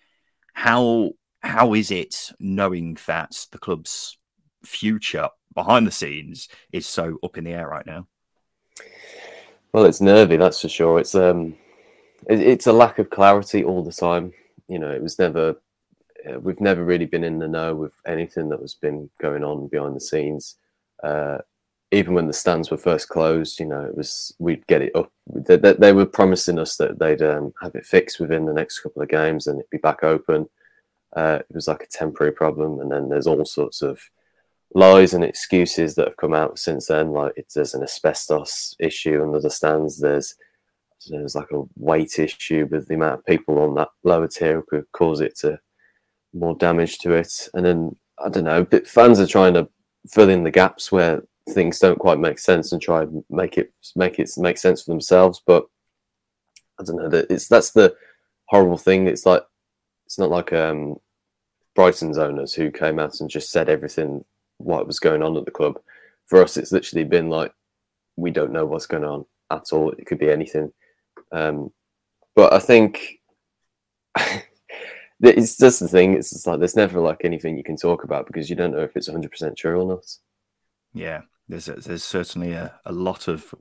how 0.54 1.12
how 1.42 1.76
is 1.76 1.92
it 1.92 2.32
knowing 2.40 2.98
that 3.06 3.46
the 3.52 3.60
club's 3.60 4.18
future 4.66 5.30
behind 5.54 5.86
the 5.86 5.92
scenes 5.92 6.50
is 6.72 6.88
so 6.88 7.20
up 7.22 7.38
in 7.38 7.44
the 7.44 7.54
air 7.54 7.68
right 7.68 7.86
now? 7.86 8.08
Well, 9.72 9.86
it's 9.86 10.02
nervy, 10.02 10.38
that's 10.38 10.62
for 10.62 10.70
sure. 10.70 11.00
It's 11.00 11.14
um, 11.14 11.58
it, 12.28 12.40
it's 12.40 12.66
a 12.66 12.74
lack 12.74 12.98
of 12.98 13.12
clarity 13.12 13.64
all 13.64 13.84
the 13.84 13.92
time. 13.92 14.34
You 14.68 14.80
know, 14.80 14.90
it 14.90 15.04
was 15.04 15.20
never. 15.20 15.62
Uh, 16.28 16.40
we've 16.40 16.62
never 16.62 16.84
really 16.84 17.06
been 17.06 17.24
in 17.24 17.40
the 17.40 17.48
know 17.48 17.76
with 17.76 17.94
anything 18.06 18.50
that 18.50 18.62
was 18.62 18.74
been 18.74 19.10
going 19.22 19.44
on 19.44 19.68
behind 19.68 19.96
the 19.96 20.02
scenes. 20.02 20.56
Uh, 21.04 21.40
even 21.92 22.14
when 22.14 22.28
the 22.28 22.34
stands 22.34 22.70
were 22.70 22.78
first 22.78 23.10
closed, 23.10 23.60
you 23.60 23.66
know, 23.66 23.82
it 23.82 23.96
was 23.96 24.36
we'd 24.40 24.66
get 24.68 24.82
it 24.82 24.96
up. 24.96 25.12
They, 25.34 25.58
they, 25.58 25.74
they 25.74 25.94
were 25.94 26.06
promising 26.06 26.60
us 26.60 26.76
that 26.78 27.00
they'd 27.00 27.22
um, 27.22 27.54
have 27.62 27.76
it 27.76 27.86
fixed 27.86 28.20
within 28.20 28.46
the 28.46 28.54
next 28.54 28.80
couple 28.80 29.02
of 29.02 29.10
games 29.10 29.48
and 29.48 29.60
it'd 29.60 29.70
be 29.70 29.78
back 29.78 30.04
open. 30.04 30.48
Uh, 31.16 31.40
it 31.50 31.56
was 31.56 31.68
like 31.68 31.82
a 31.82 31.88
temporary 31.88 32.32
problem, 32.32 32.80
and 32.80 32.92
then 32.92 33.10
there's 33.10 33.26
all 33.26 33.44
sorts 33.44 33.82
of 33.82 34.00
lies 34.76 35.16
and 35.16 35.24
excuses 35.24 35.96
that 35.96 36.08
have 36.08 36.18
come 36.18 36.34
out 36.34 36.60
since 36.60 36.88
then. 36.88 37.12
Like 37.12 37.34
it's, 37.36 37.56
there's 37.56 37.74
an 37.74 37.84
asbestos 37.84 38.76
issue 38.80 39.24
under 39.24 39.40
the 39.40 39.50
stands. 39.50 40.00
There's 40.00 40.36
there's 41.10 41.34
like 41.34 41.52
a 41.52 41.64
weight 41.78 42.20
issue 42.20 42.68
with 42.70 42.88
the 42.88 42.96
amount 42.96 43.20
of 43.20 43.26
people 43.26 43.58
on 43.60 43.74
that 43.76 43.88
lower 44.04 44.28
tier 44.28 44.56
who 44.56 44.64
could 44.70 44.92
cause 44.92 45.22
it 45.22 45.36
to 45.38 45.60
more 46.34 46.56
damage 46.56 47.00
to 47.00 47.14
it. 47.14 47.50
And 47.54 47.66
then 47.66 47.96
I 48.24 48.30
don't 48.30 48.44
know, 48.46 48.64
but 48.64 48.88
fans 48.88 49.20
are 49.20 49.28
trying 49.28 49.54
to 49.56 49.68
fill 50.10 50.30
in 50.30 50.44
the 50.44 50.52
gaps 50.52 50.92
where 50.92 51.24
things 51.50 51.80
don't 51.80 52.00
quite 52.00 52.20
make 52.20 52.40
sense 52.40 52.72
and 52.72 52.82
try 52.82 53.04
and 53.04 53.24
make 53.30 53.58
it 53.58 53.74
make 53.96 54.20
it 54.20 54.30
make 54.38 54.58
sense 54.58 54.84
for 54.84 54.92
themselves. 54.92 55.42
But 55.46 55.66
I 56.80 56.84
don't 56.84 56.98
know 56.98 57.10
that 57.10 57.30
it's 57.30 57.48
that's 57.48 57.72
the 57.72 57.96
horrible 58.46 58.78
thing. 58.78 59.08
It's 59.08 59.26
like 59.26 59.44
it's 60.06 60.18
not 60.18 60.30
like 60.30 60.54
um, 60.54 60.98
Brighton's 61.76 62.18
owners 62.18 62.54
who 62.54 62.72
came 62.72 63.00
out 63.00 63.20
and 63.20 63.30
just 63.30 63.52
said 63.52 63.70
everything 63.70 64.24
what 64.58 64.88
was 64.88 65.00
going 65.00 65.24
on 65.24 65.38
at 65.38 65.46
the 65.46 65.52
club. 65.52 65.80
For 66.28 66.44
us, 66.44 66.58
it's 66.58 66.72
literally 66.72 67.06
been 67.06 67.30
like 67.30 67.54
we 68.16 68.32
don't 68.32 68.52
know 68.52 68.66
what's 68.66 68.86
going 68.86 69.06
on 69.06 69.26
at 69.52 69.72
all. 69.72 69.92
It 69.92 70.06
could 70.06 70.20
be 70.20 70.30
anything. 70.30 70.72
Um, 71.32 71.72
but 72.36 72.54
I 72.54 72.60
think 72.60 73.20
it's 75.22 75.58
just 75.58 75.80
the 75.80 75.88
thing. 75.88 76.14
It's 76.14 76.32
just 76.32 76.48
like 76.48 76.60
there's 76.60 76.76
never 76.76 77.00
like 77.00 77.22
anything 77.24 77.58
you 77.58 77.64
can 77.64 77.76
talk 77.78 78.04
about 78.04 78.26
because 78.28 78.50
you 78.50 78.56
don't 78.56 78.72
know 78.72 78.84
if 78.84 78.96
it's 78.96 79.08
100 79.08 79.30
percent 79.32 79.58
true 79.58 79.82
or 79.82 79.88
not. 79.88 80.06
Yeah, 80.94 81.22
there's 81.48 81.68
a, 81.70 81.74
there's 81.74 82.04
certainly 82.04 82.54
a, 82.54 82.80
a 82.86 82.92
lot 82.92 83.28
of 83.28 83.54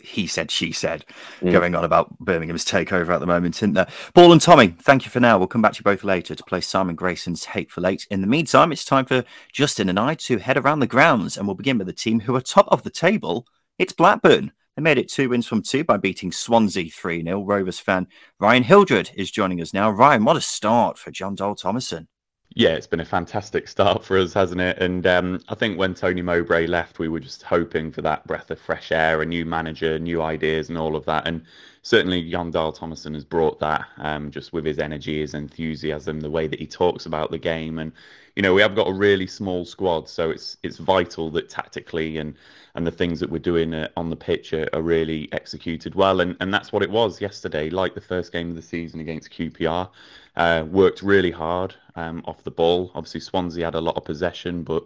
he 0.00 0.26
said 0.26 0.50
she 0.50 0.70
said 0.72 1.04
Mm. 1.42 1.50
going 1.52 1.74
on 1.74 1.84
about 1.84 2.16
Birmingham's 2.18 2.64
takeover 2.64 3.10
at 3.10 3.18
the 3.18 3.26
moment, 3.26 3.56
isn't 3.56 3.74
there? 3.74 3.88
Paul 4.14 4.32
and 4.32 4.40
Tommy, 4.40 4.68
thank 4.68 5.04
you 5.04 5.10
for 5.10 5.20
now. 5.20 5.36
We'll 5.36 5.48
come 5.48 5.62
back 5.62 5.72
to 5.72 5.78
you 5.80 5.84
both 5.84 6.04
later 6.04 6.34
to 6.34 6.44
play 6.44 6.60
Simon 6.60 6.94
Grayson's 6.94 7.46
Hateful 7.46 7.86
Eight. 7.86 8.06
In 8.10 8.20
the 8.20 8.26
meantime, 8.26 8.70
it's 8.72 8.84
time 8.84 9.04
for 9.04 9.24
Justin 9.52 9.88
and 9.88 9.98
I 9.98 10.14
to 10.14 10.38
head 10.38 10.56
around 10.56 10.80
the 10.80 10.86
grounds, 10.86 11.36
and 11.36 11.46
we'll 11.46 11.56
begin 11.56 11.78
with 11.78 11.88
the 11.88 11.92
team 11.92 12.20
who 12.20 12.36
are 12.36 12.40
top 12.40 12.68
of 12.68 12.84
the 12.84 12.90
table. 12.90 13.46
It's 13.78 13.92
Blackburn. 13.92 14.52
They 14.76 14.82
made 14.82 14.98
it 14.98 15.08
two 15.08 15.30
wins 15.30 15.46
from 15.46 15.62
two 15.62 15.84
by 15.84 15.96
beating 15.96 16.30
Swansea 16.30 16.90
3 16.90 17.24
0. 17.24 17.42
Rovers 17.42 17.78
fan 17.78 18.06
Ryan 18.38 18.62
Hildred 18.62 19.10
is 19.14 19.30
joining 19.30 19.62
us 19.62 19.72
now. 19.72 19.90
Ryan, 19.90 20.24
what 20.24 20.36
a 20.36 20.40
start 20.42 20.98
for 20.98 21.10
Jon 21.10 21.34
Dahl 21.34 21.56
Tomasson. 21.56 22.08
Yeah, 22.54 22.70
it's 22.70 22.86
been 22.86 23.00
a 23.00 23.04
fantastic 23.04 23.68
start 23.68 24.04
for 24.04 24.16
us, 24.18 24.32
hasn't 24.32 24.60
it? 24.60 24.78
And 24.78 25.06
um, 25.06 25.40
I 25.48 25.54
think 25.54 25.78
when 25.78 25.94
Tony 25.94 26.22
Mowbray 26.22 26.66
left, 26.66 26.98
we 26.98 27.08
were 27.08 27.20
just 27.20 27.42
hoping 27.42 27.90
for 27.90 28.02
that 28.02 28.26
breath 28.26 28.50
of 28.50 28.60
fresh 28.60 28.92
air, 28.92 29.20
a 29.20 29.26
new 29.26 29.44
manager, 29.44 29.98
new 29.98 30.22
ideas, 30.22 30.68
and 30.68 30.78
all 30.78 30.96
of 30.96 31.04
that. 31.06 31.26
And 31.26 31.42
certainly, 31.82 32.30
Jon 32.30 32.50
Dahl 32.50 32.72
Tomasson 32.72 33.14
has 33.14 33.24
brought 33.24 33.58
that 33.60 33.86
um, 33.98 34.30
just 34.30 34.52
with 34.52 34.64
his 34.64 34.78
energy, 34.78 35.20
his 35.20 35.34
enthusiasm, 35.34 36.20
the 36.20 36.30
way 36.30 36.46
that 36.46 36.58
he 36.58 36.66
talks 36.66 37.04
about 37.04 37.30
the 37.30 37.38
game. 37.38 37.78
And 37.78 37.92
you 38.36 38.42
know, 38.42 38.52
we 38.52 38.60
have 38.60 38.76
got 38.76 38.86
a 38.86 38.92
really 38.92 39.26
small 39.26 39.64
squad, 39.64 40.08
so 40.08 40.30
it's 40.30 40.58
it's 40.62 40.76
vital 40.76 41.30
that 41.30 41.48
tactically 41.48 42.18
and 42.18 42.34
and 42.74 42.86
the 42.86 42.90
things 42.90 43.18
that 43.20 43.30
we're 43.30 43.38
doing 43.38 43.72
uh, 43.72 43.88
on 43.96 44.10
the 44.10 44.16
pitch 44.16 44.52
are, 44.52 44.68
are 44.74 44.82
really 44.82 45.30
executed 45.32 45.94
well. 45.94 46.20
And 46.20 46.36
and 46.40 46.52
that's 46.52 46.70
what 46.70 46.82
it 46.82 46.90
was 46.90 47.18
yesterday, 47.20 47.70
like 47.70 47.94
the 47.94 48.00
first 48.00 48.32
game 48.32 48.50
of 48.50 48.56
the 48.56 48.62
season 48.62 49.00
against 49.00 49.30
QPR. 49.30 49.88
Uh, 50.36 50.66
worked 50.70 51.00
really 51.00 51.30
hard 51.30 51.74
um, 51.94 52.22
off 52.26 52.44
the 52.44 52.50
ball. 52.50 52.90
Obviously, 52.94 53.20
Swansea 53.20 53.64
had 53.64 53.74
a 53.74 53.80
lot 53.80 53.96
of 53.96 54.04
possession, 54.04 54.62
but 54.62 54.84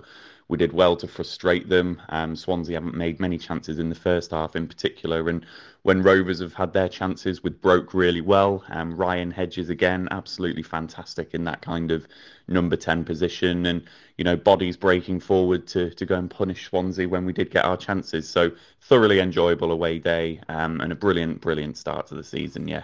we 0.51 0.59
did 0.59 0.73
well 0.73 0.97
to 0.97 1.07
frustrate 1.07 1.69
them. 1.69 2.03
Um, 2.09 2.35
Swansea 2.35 2.75
haven't 2.75 2.97
made 2.97 3.21
many 3.21 3.39
chances 3.39 3.79
in 3.79 3.89
the 3.89 3.95
first 3.95 4.33
half, 4.33 4.57
in 4.57 4.67
particular. 4.67 5.29
And 5.29 5.47
when 5.83 6.03
Rovers 6.03 6.41
have 6.41 6.53
had 6.53 6.73
their 6.73 6.89
chances, 6.89 7.45
with 7.45 7.63
broke 7.63 7.95
really 7.95 8.21
well. 8.21 8.65
Um, 8.69 8.97
Ryan 8.97 9.31
Hedges 9.31 9.71
again, 9.71 10.09
absolutely 10.11 10.65
fantastic 10.65 11.35
in 11.35 11.45
that 11.45 11.63
kind 11.63 11.93
of 11.93 12.09
number 12.49 12.75
ten 12.75 13.05
position, 13.05 13.65
and 13.65 13.83
you 14.19 14.25
know 14.25 14.35
bodies 14.35 14.77
breaking 14.77 15.21
forward 15.21 15.69
to 15.69 15.91
to 15.91 16.05
go 16.05 16.17
and 16.17 16.29
punish 16.29 16.69
Swansea 16.69 17.09
when 17.09 17.25
we 17.25 17.33
did 17.33 17.53
get 17.53 17.65
our 17.65 17.77
chances. 17.77 18.29
So 18.29 18.51
thoroughly 18.83 19.21
enjoyable 19.21 19.71
away 19.71 20.01
day 20.01 20.41
um, 20.49 20.81
and 20.81 20.91
a 20.91 20.97
brilliant, 20.97 21.41
brilliant 21.41 21.79
start 21.79 22.09
to 22.09 22.17
the 22.17 22.25
season. 22.25 22.67
Yeah. 22.67 22.83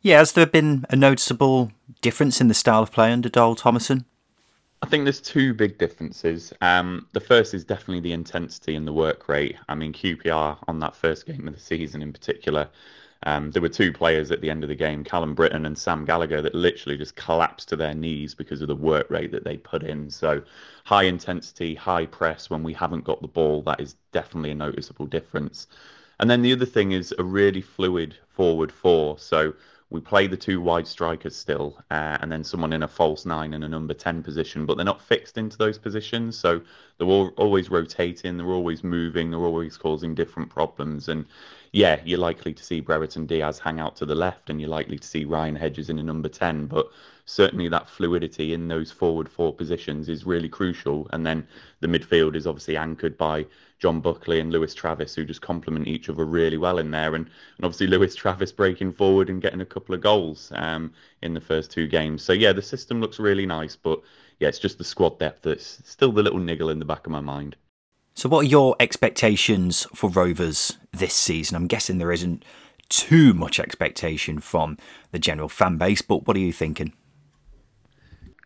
Yeah, 0.00 0.18
has 0.18 0.32
there 0.32 0.46
been 0.46 0.86
a 0.88 0.96
noticeable 0.96 1.72
difference 2.00 2.40
in 2.40 2.48
the 2.48 2.54
style 2.54 2.82
of 2.82 2.90
play 2.90 3.12
under 3.12 3.28
Dahl 3.28 3.54
Tomasson? 3.54 4.06
I 4.86 4.88
think 4.88 5.02
there's 5.02 5.20
two 5.20 5.52
big 5.52 5.78
differences. 5.78 6.52
Um, 6.60 7.08
the 7.12 7.18
first 7.18 7.54
is 7.54 7.64
definitely 7.64 7.98
the 7.98 8.12
intensity 8.12 8.76
and 8.76 8.86
the 8.86 8.92
work 8.92 9.28
rate. 9.28 9.56
I 9.68 9.74
mean, 9.74 9.92
QPR 9.92 10.58
on 10.68 10.78
that 10.78 10.94
first 10.94 11.26
game 11.26 11.48
of 11.48 11.54
the 11.54 11.60
season 11.60 12.02
in 12.02 12.12
particular, 12.12 12.68
um, 13.24 13.50
there 13.50 13.60
were 13.60 13.68
two 13.68 13.92
players 13.92 14.30
at 14.30 14.42
the 14.42 14.48
end 14.48 14.62
of 14.62 14.68
the 14.68 14.76
game, 14.76 15.02
Callum 15.02 15.34
Brittain 15.34 15.66
and 15.66 15.76
Sam 15.76 16.04
Gallagher, 16.04 16.40
that 16.40 16.54
literally 16.54 16.96
just 16.96 17.16
collapsed 17.16 17.68
to 17.70 17.76
their 17.76 17.94
knees 17.94 18.32
because 18.32 18.62
of 18.62 18.68
the 18.68 18.76
work 18.76 19.10
rate 19.10 19.32
that 19.32 19.42
they 19.42 19.56
put 19.56 19.82
in. 19.82 20.08
So, 20.08 20.40
high 20.84 21.02
intensity, 21.02 21.74
high 21.74 22.06
press 22.06 22.48
when 22.48 22.62
we 22.62 22.72
haven't 22.72 23.02
got 23.02 23.20
the 23.22 23.26
ball, 23.26 23.62
that 23.62 23.80
is 23.80 23.96
definitely 24.12 24.52
a 24.52 24.54
noticeable 24.54 25.06
difference. 25.06 25.66
And 26.20 26.30
then 26.30 26.42
the 26.42 26.52
other 26.52 26.64
thing 26.64 26.92
is 26.92 27.12
a 27.18 27.24
really 27.24 27.60
fluid 27.60 28.16
forward 28.28 28.70
four. 28.70 29.18
So, 29.18 29.52
we 29.90 30.00
play 30.00 30.26
the 30.26 30.36
two 30.36 30.60
wide 30.60 30.86
strikers 30.86 31.36
still, 31.36 31.78
uh, 31.92 32.18
and 32.20 32.30
then 32.30 32.42
someone 32.42 32.72
in 32.72 32.82
a 32.82 32.88
false 32.88 33.24
nine 33.24 33.54
and 33.54 33.62
a 33.62 33.68
number 33.68 33.94
10 33.94 34.22
position, 34.22 34.66
but 34.66 34.76
they're 34.76 34.84
not 34.84 35.00
fixed 35.00 35.38
into 35.38 35.56
those 35.56 35.78
positions. 35.78 36.36
So 36.36 36.60
they're 36.98 37.06
all, 37.06 37.28
always 37.36 37.70
rotating, 37.70 38.36
they're 38.36 38.46
always 38.46 38.82
moving, 38.82 39.30
they're 39.30 39.40
always 39.40 39.76
causing 39.76 40.14
different 40.14 40.50
problems. 40.50 41.08
And 41.08 41.24
yeah, 41.72 42.00
you're 42.04 42.18
likely 42.18 42.54
to 42.54 42.64
see 42.64 42.80
Brereton 42.80 43.26
Diaz 43.26 43.58
hang 43.58 43.80
out 43.80 43.96
to 43.96 44.06
the 44.06 44.14
left, 44.14 44.50
and 44.50 44.60
you're 44.60 44.70
likely 44.70 44.98
to 44.98 45.06
see 45.06 45.24
Ryan 45.24 45.56
Hedges 45.56 45.90
in 45.90 45.98
a 45.98 46.02
number 46.02 46.28
10. 46.28 46.66
But 46.66 46.88
certainly 47.24 47.68
that 47.68 47.88
fluidity 47.88 48.52
in 48.54 48.68
those 48.68 48.90
forward 48.90 49.28
four 49.28 49.52
positions 49.52 50.08
is 50.08 50.24
really 50.24 50.48
crucial. 50.48 51.08
And 51.12 51.26
then 51.26 51.46
the 51.80 51.88
midfield 51.88 52.36
is 52.36 52.46
obviously 52.46 52.76
anchored 52.76 53.18
by 53.18 53.46
John 53.78 54.00
Buckley 54.00 54.40
and 54.40 54.52
Lewis 54.52 54.74
Travis, 54.74 55.14
who 55.14 55.24
just 55.24 55.42
complement 55.42 55.88
each 55.88 56.08
other 56.08 56.24
really 56.24 56.56
well 56.56 56.78
in 56.78 56.90
there. 56.90 57.14
And, 57.14 57.26
and 57.26 57.64
obviously 57.64 57.88
Lewis 57.88 58.14
Travis 58.16 58.52
breaking 58.52 58.92
forward 58.92 59.28
and 59.28 59.42
getting 59.42 59.60
a 59.60 59.66
couple 59.66 59.94
of 59.94 60.00
goals 60.00 60.52
um, 60.54 60.92
in 61.22 61.34
the 61.34 61.40
first 61.40 61.70
two 61.70 61.86
games. 61.86 62.22
So 62.22 62.32
yeah, 62.32 62.52
the 62.52 62.62
system 62.62 63.00
looks 63.00 63.18
really 63.18 63.46
nice, 63.46 63.76
but 63.76 64.00
yeah, 64.38 64.48
it's 64.48 64.58
just 64.58 64.78
the 64.78 64.84
squad 64.84 65.18
depth 65.18 65.42
that's 65.42 65.82
still 65.84 66.12
the 66.12 66.22
little 66.22 66.38
niggle 66.38 66.70
in 66.70 66.78
the 66.78 66.84
back 66.84 67.06
of 67.06 67.12
my 67.12 67.20
mind. 67.20 67.56
So, 68.16 68.30
what 68.30 68.46
are 68.46 68.48
your 68.48 68.76
expectations 68.80 69.86
for 69.94 70.08
Rovers 70.08 70.78
this 70.90 71.12
season? 71.12 71.54
I'm 71.54 71.66
guessing 71.66 71.98
there 71.98 72.10
isn't 72.10 72.46
too 72.88 73.34
much 73.34 73.60
expectation 73.60 74.38
from 74.38 74.78
the 75.12 75.18
general 75.18 75.50
fan 75.50 75.76
base, 75.76 76.00
but 76.00 76.26
what 76.26 76.34
are 76.34 76.40
you 76.40 76.52
thinking? 76.52 76.94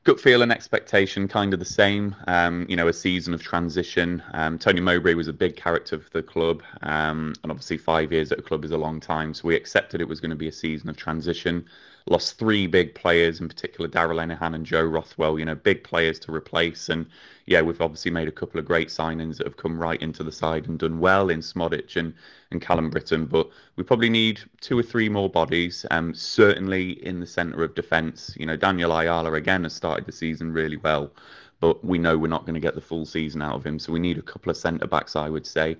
gut 0.02 0.18
feel 0.18 0.42
and 0.42 0.50
expectation 0.50 1.28
kind 1.28 1.52
of 1.52 1.60
the 1.60 1.64
same. 1.64 2.16
Um, 2.26 2.66
you 2.68 2.74
know, 2.74 2.88
a 2.88 2.92
season 2.92 3.34
of 3.34 3.42
transition. 3.42 4.22
Um, 4.32 4.58
Tony 4.58 4.80
Mowbray 4.80 5.14
was 5.14 5.28
a 5.28 5.32
big 5.32 5.56
character 5.56 6.00
for 6.00 6.10
the 6.10 6.22
club, 6.22 6.62
um, 6.82 7.34
and 7.42 7.52
obviously 7.52 7.78
five 7.78 8.10
years 8.10 8.32
at 8.32 8.38
a 8.38 8.42
club 8.42 8.64
is 8.64 8.72
a 8.72 8.78
long 8.78 8.98
time. 8.98 9.34
So 9.34 9.46
we 9.46 9.54
accepted 9.54 10.00
it 10.00 10.08
was 10.08 10.20
going 10.20 10.30
to 10.30 10.36
be 10.36 10.48
a 10.48 10.52
season 10.52 10.88
of 10.88 10.96
transition. 10.96 11.64
Lost 12.10 12.38
three 12.38 12.66
big 12.66 12.94
players, 12.96 13.40
in 13.40 13.46
particular 13.46 13.88
Darragh 13.88 14.16
Lenihan 14.16 14.56
and 14.56 14.66
Joe 14.66 14.82
Rothwell. 14.82 15.38
You 15.38 15.44
know, 15.44 15.54
big 15.54 15.84
players 15.84 16.18
to 16.18 16.32
replace. 16.32 16.88
And 16.88 17.06
yeah, 17.46 17.62
we've 17.62 17.80
obviously 17.80 18.10
made 18.10 18.26
a 18.26 18.32
couple 18.32 18.58
of 18.58 18.66
great 18.66 18.88
signings 18.88 19.36
that 19.36 19.46
have 19.46 19.56
come 19.56 19.78
right 19.78 20.02
into 20.02 20.24
the 20.24 20.32
side 20.32 20.66
and 20.66 20.76
done 20.76 20.98
well 20.98 21.30
in 21.30 21.38
Szmodics 21.38 21.94
and 21.96 22.12
and 22.50 22.60
Callum 22.60 22.90
Brittain. 22.90 23.28
But 23.28 23.48
we 23.76 23.84
probably 23.84 24.10
need 24.10 24.40
two 24.60 24.76
or 24.76 24.82
three 24.82 25.08
more 25.08 25.30
bodies. 25.30 25.86
Um, 25.92 26.12
certainly 26.12 27.04
in 27.06 27.20
the 27.20 27.26
centre 27.26 27.62
of 27.62 27.76
defence. 27.76 28.34
You 28.36 28.46
know, 28.46 28.56
Daniel 28.56 28.92
Ayala 28.92 29.32
again 29.34 29.62
has 29.62 29.74
started 29.74 30.04
the 30.04 30.12
season 30.12 30.52
really 30.52 30.78
well, 30.78 31.12
but 31.60 31.84
we 31.84 31.96
know 31.96 32.18
we're 32.18 32.26
not 32.26 32.44
going 32.44 32.54
to 32.54 32.60
get 32.60 32.74
the 32.74 32.80
full 32.80 33.06
season 33.06 33.40
out 33.40 33.54
of 33.54 33.64
him. 33.64 33.78
So 33.78 33.92
we 33.92 34.00
need 34.00 34.18
a 34.18 34.22
couple 34.22 34.50
of 34.50 34.56
centre 34.56 34.88
backs, 34.88 35.14
I 35.14 35.28
would 35.28 35.46
say. 35.46 35.76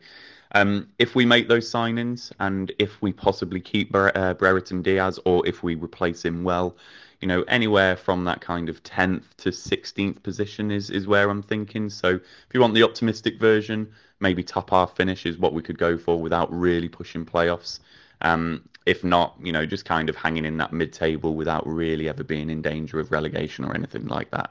Um, 0.53 0.89
if 0.99 1.15
we 1.15 1.25
make 1.25 1.49
those 1.49 1.71
signings 1.71 2.33
and 2.41 2.73
if 2.79 3.01
we 3.01 3.13
possibly 3.13 3.61
keep 3.61 3.93
Bre- 3.93 4.11
uh, 4.15 4.35
Brereton 4.35 4.83
Diaz 4.83 5.19
or 5.25 5.47
if 5.47 5.63
we 5.63 5.77
replace 5.77 6.25
him 6.25 6.43
well, 6.43 6.77
you 7.21 7.29
know, 7.29 7.43
anywhere 7.43 7.97
from 7.97 8.25
that 8.25 8.41
kind 8.41 8.69
of 8.69 8.83
10th 8.83 9.25
to 9.39 9.51
16th 9.51 10.23
position 10.23 10.71
is, 10.71 10.91
is 10.91 11.07
where 11.07 11.29
I'm 11.29 11.43
thinking. 11.43 11.91
So 11.91 12.09
if 12.09 12.55
you 12.55 12.61
want 12.61 12.75
the 12.75 12.83
optimistic 12.83 13.39
version, 13.39 13.89
maybe 14.21 14.43
top 14.43 14.71
half 14.71 14.97
finish 14.97 15.27
is 15.27 15.39
what 15.39 15.53
we 15.53 15.63
could 15.63 15.79
go 15.79 15.99
for 15.99 16.21
without 16.21 16.53
really 16.53 16.89
pushing 16.89 17.25
playoffs. 17.25 17.81
Um, 18.23 18.63
if 18.87 19.05
not, 19.05 19.37
you 19.43 19.53
know, 19.53 19.67
just 19.67 19.85
kind 19.85 20.09
of 20.09 20.17
hanging 20.17 20.45
in 20.45 20.57
that 20.57 20.73
mid 20.73 20.93
table 20.93 21.35
without 21.35 21.67
really 21.67 22.09
ever 22.09 22.25
being 22.25 22.51
in 22.51 22.63
danger 22.63 22.99
of 22.99 23.13
relegation 23.13 23.65
or 23.65 23.75
anything 23.75 24.07
like 24.09 24.31
that. 24.31 24.51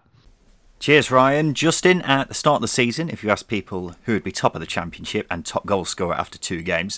Cheers, 0.80 1.12
Ryan. 1.12 1.54
Justin, 1.54 2.02
at 2.04 2.30
the 2.30 2.34
start 2.34 2.56
of 2.56 2.62
the 2.62 2.68
season, 2.70 3.10
if 3.10 3.22
you 3.22 3.30
ask 3.30 3.50
people 3.50 3.96
who 4.06 4.14
would 4.14 4.24
be 4.24 4.32
top 4.32 4.56
of 4.56 4.62
the 4.62 4.66
championship 4.66 5.28
and 5.30 5.46
top 5.46 5.66
goal 5.66 5.84
scorer 5.84 6.14
after 6.14 6.38
two 6.38 6.62
games, 6.62 6.98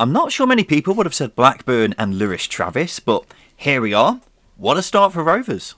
I'm 0.00 0.12
not 0.12 0.32
sure 0.32 0.48
many 0.48 0.64
people 0.64 0.94
would 0.94 1.06
have 1.06 1.14
said 1.14 1.36
Blackburn 1.36 1.94
and 1.96 2.18
Lewis 2.18 2.48
Travis, 2.48 2.98
but 2.98 3.24
here 3.56 3.80
we 3.80 3.94
are. 3.94 4.20
What 4.56 4.76
a 4.76 4.82
start 4.82 5.12
for 5.12 5.22
Rovers. 5.22 5.76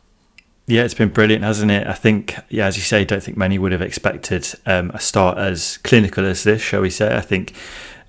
Yeah, 0.66 0.84
it's 0.84 0.94
been 0.94 1.10
brilliant, 1.10 1.44
hasn't 1.44 1.70
it? 1.70 1.86
I 1.86 1.92
think, 1.92 2.36
yeah, 2.48 2.66
as 2.66 2.78
you 2.78 2.82
say, 2.82 3.02
I 3.02 3.04
don't 3.04 3.22
think 3.22 3.36
many 3.36 3.58
would 3.58 3.72
have 3.72 3.82
expected 3.82 4.48
um, 4.64 4.90
a 4.94 4.98
start 4.98 5.36
as 5.36 5.76
clinical 5.78 6.24
as 6.24 6.42
this, 6.42 6.62
shall 6.62 6.80
we 6.80 6.90
say. 6.90 7.14
I 7.14 7.20
think 7.20 7.52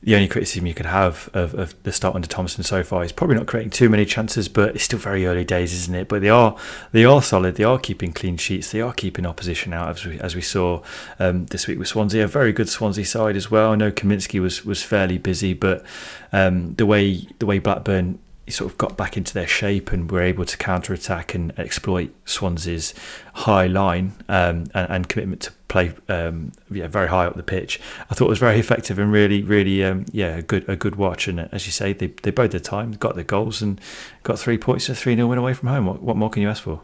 the 0.03 0.15
only 0.15 0.27
criticism 0.27 0.65
you 0.65 0.73
could 0.73 0.85
have 0.85 1.29
of, 1.33 1.53
of 1.55 1.83
the 1.83 1.91
start 1.91 2.15
under 2.15 2.27
Thompson 2.27 2.63
so 2.63 2.83
far 2.83 3.03
is 3.03 3.11
probably 3.11 3.35
not 3.35 3.47
creating 3.47 3.71
too 3.71 3.89
many 3.89 4.05
chances, 4.05 4.47
but 4.47 4.75
it's 4.75 4.83
still 4.83 4.99
very 4.99 5.25
early 5.25 5.43
days, 5.43 5.73
isn't 5.73 5.95
it? 5.95 6.07
But 6.07 6.21
they 6.21 6.29
are 6.29 6.55
they 6.91 7.03
are 7.03 7.21
solid. 7.21 7.55
They 7.55 7.63
are 7.63 7.79
keeping 7.79 8.13
clean 8.13 8.37
sheets. 8.37 8.71
They 8.71 8.81
are 8.81 8.93
keeping 8.93 9.25
opposition 9.25 9.73
out, 9.73 9.89
as 9.89 10.05
we 10.05 10.19
as 10.19 10.35
we 10.35 10.41
saw 10.41 10.83
um, 11.19 11.47
this 11.47 11.67
week 11.67 11.79
with 11.79 11.87
Swansea. 11.87 12.23
A 12.23 12.27
very 12.27 12.53
good 12.53 12.69
Swansea 12.69 13.05
side 13.05 13.35
as 13.35 13.49
well. 13.49 13.71
I 13.71 13.75
know 13.75 13.91
Kaminski 13.91 14.39
was 14.39 14.63
was 14.63 14.83
fairly 14.83 15.17
busy, 15.17 15.53
but 15.53 15.83
um, 16.31 16.75
the 16.75 16.85
way 16.85 17.27
the 17.39 17.45
way 17.45 17.59
Blackburn 17.59 18.19
sort 18.51 18.71
of 18.71 18.77
got 18.77 18.97
back 18.97 19.17
into 19.17 19.33
their 19.33 19.47
shape 19.47 19.91
and 19.91 20.09
were 20.09 20.21
able 20.21 20.45
to 20.45 20.57
counter 20.57 20.93
attack 20.93 21.35
and 21.35 21.57
exploit 21.59 22.11
Swansea's 22.25 22.93
high 23.33 23.67
line 23.67 24.13
um, 24.29 24.65
and, 24.73 24.89
and, 24.89 25.09
commitment 25.09 25.41
to 25.41 25.51
play 25.67 25.93
um, 26.09 26.51
yeah, 26.71 26.87
very 26.87 27.07
high 27.07 27.25
up 27.25 27.35
the 27.35 27.43
pitch. 27.43 27.79
I 28.09 28.15
thought 28.15 28.25
it 28.25 28.29
was 28.29 28.39
very 28.39 28.59
effective 28.59 28.99
and 28.99 29.11
really, 29.11 29.43
really, 29.43 29.83
um, 29.83 30.05
yeah, 30.11 30.37
a 30.37 30.41
good 30.41 30.67
a 30.69 30.75
good 30.75 30.95
watch. 30.95 31.27
And 31.27 31.41
as 31.51 31.65
you 31.65 31.71
say, 31.71 31.93
they, 31.93 32.07
they 32.07 32.31
bode 32.31 32.51
their 32.51 32.59
time, 32.59 32.93
got 32.93 33.15
their 33.15 33.23
goals, 33.23 33.61
and 33.61 33.79
got 34.23 34.39
three 34.39 34.57
points, 34.57 34.89
a 34.89 34.95
3 34.95 35.15
0 35.15 35.27
win 35.27 35.37
away 35.37 35.53
from 35.53 35.69
home. 35.69 35.85
What, 35.85 36.01
what 36.01 36.17
more 36.17 36.29
can 36.29 36.41
you 36.41 36.49
ask 36.49 36.63
for? 36.63 36.81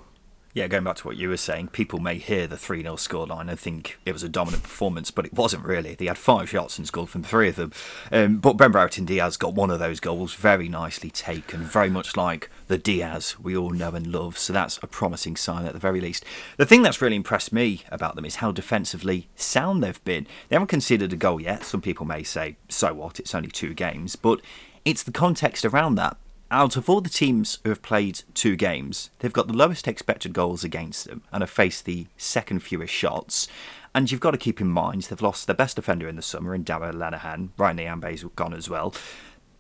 Yeah, 0.56 0.68
going 0.68 0.84
back 0.84 0.98
to 0.98 1.08
what 1.08 1.18
you 1.18 1.30
were 1.30 1.38
saying, 1.38 1.70
people 1.70 1.98
may 1.98 2.20
hear 2.20 2.46
the 2.46 2.58
3 2.58 2.84
0 2.84 2.96
scoreline 2.98 3.50
and 3.50 3.60
think 3.60 3.98
it 4.06 4.14
was 4.14 4.22
a 4.22 4.30
dominant 4.30 4.62
performance, 4.62 5.10
but 5.10 5.26
it 5.26 5.34
wasn't 5.34 5.66
really. 5.66 5.96
They 5.96 6.06
had 6.06 6.18
five 6.20 6.48
shots 6.48 6.78
and 6.78 6.86
scored 6.86 7.10
from 7.10 7.24
three 7.24 7.50
of 7.50 7.56
them. 7.56 7.72
Um, 8.12 8.38
but 8.38 8.54
Ben 8.54 8.72
Brereton 8.72 9.06
Diaz 9.06 9.36
got 9.36 9.56
one 9.56 9.72
of 9.72 9.80
those 9.80 10.00
goals 10.00 10.36
very 10.36 10.70
nicely 10.70 11.10
taken, 11.10 11.62
very 11.64 11.90
much 11.90 12.16
like 12.16 12.52
the 12.68 12.78
Diaz 12.78 13.36
we 13.40 13.58
all 13.58 13.72
know 13.72 13.96
and 13.96 14.06
love. 14.06 14.38
So 14.38 14.54
that's 14.54 14.80
a 14.84 14.88
promising 14.88 15.38
sign 15.38 15.66
at 15.66 15.74
the 15.74 15.80
very 15.80 16.00
least. 16.00 16.24
The 16.58 16.68
thing 16.68 16.84
that's 16.84 17.02
really 17.02 17.16
impressed 17.16 17.52
me 17.52 17.82
about 17.90 18.16
them 18.16 18.26
is 18.26 18.36
how 18.36 18.52
defensively 18.52 19.30
sound 19.36 19.82
they've 19.82 20.04
been. 20.04 20.28
They 20.50 20.56
haven't 20.56 20.68
conceded 20.68 21.12
a 21.12 21.16
goal 21.16 21.42
yet. 21.42 21.64
Some 21.64 21.82
people 21.82 22.06
may 22.06 22.22
say, 22.22 22.58
so 22.70 22.94
what? 22.94 23.20
It's 23.20 23.34
only 23.34 23.50
two 23.50 23.74
games. 23.74 24.16
But 24.16 24.40
it's 24.86 25.02
the 25.02 25.12
context 25.12 25.66
around 25.66 25.96
that 25.96 26.16
out 26.54 26.78
of 26.78 26.88
all 26.88 27.02
the 27.02 27.10
teams 27.10 27.58
who 27.64 27.70
have 27.70 27.82
played 27.82 28.22
two 28.36 28.56
games, 28.56 29.10
they've 29.20 29.34
got 29.34 29.48
the 29.48 29.54
lowest 29.54 29.88
expected 29.88 30.34
goals 30.34 30.64
against 30.64 31.06
them 31.06 31.24
and 31.32 31.42
have 31.42 31.50
faced 31.50 31.86
the 31.86 32.06
second 32.16 32.60
fewest 32.60 32.94
shots. 32.94 33.48
And 33.96 34.12
you've 34.12 34.22
got 34.22 34.32
to 34.32 34.38
keep 34.38 34.62
in 34.62 34.68
mind 34.68 35.04
they've 35.04 35.22
lost 35.22 35.48
their 35.48 35.56
best 35.56 35.76
defender 35.76 36.08
in 36.08 36.16
the 36.16 36.22
summer 36.22 36.54
in 36.54 36.64
Darragh 36.64 36.94
Lenihan. 36.94 37.50
Ryan 37.58 37.78
Nyambe's 37.78 38.24
gone 38.36 38.54
as 38.54 38.70
well. 38.70 38.94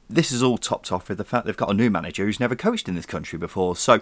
This 0.07 0.31
is 0.31 0.43
all 0.43 0.59
topped 0.59 0.91
off 0.91 1.09
with 1.09 1.17
the 1.17 1.23
fact 1.23 1.47
they've 1.47 1.57
got 1.57 1.71
a 1.71 1.73
new 1.73 1.89
manager 1.89 2.25
who's 2.25 2.39
never 2.39 2.55
coached 2.55 2.87
in 2.87 2.93
this 2.93 3.07
country 3.07 3.39
before. 3.39 3.75
So, 3.75 3.99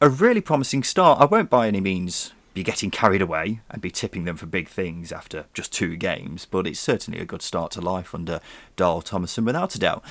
a 0.00 0.08
really 0.08 0.40
promising 0.40 0.84
start. 0.84 1.20
I 1.20 1.24
won't 1.24 1.50
by 1.50 1.66
any 1.66 1.80
means 1.80 2.32
be 2.54 2.62
getting 2.62 2.90
carried 2.90 3.22
away 3.22 3.60
and 3.70 3.82
be 3.82 3.90
tipping 3.90 4.24
them 4.24 4.36
for 4.36 4.46
big 4.46 4.68
things 4.68 5.12
after 5.12 5.46
just 5.54 5.72
two 5.72 5.96
games, 5.96 6.44
but 6.44 6.66
it's 6.66 6.80
certainly 6.80 7.20
a 7.20 7.24
good 7.24 7.42
start 7.42 7.70
to 7.72 7.80
life 7.80 8.14
under 8.14 8.40
Dahl 8.76 9.02
Tomasson, 9.02 9.44
without 9.44 9.74
a 9.74 9.78
doubt. 9.78 10.04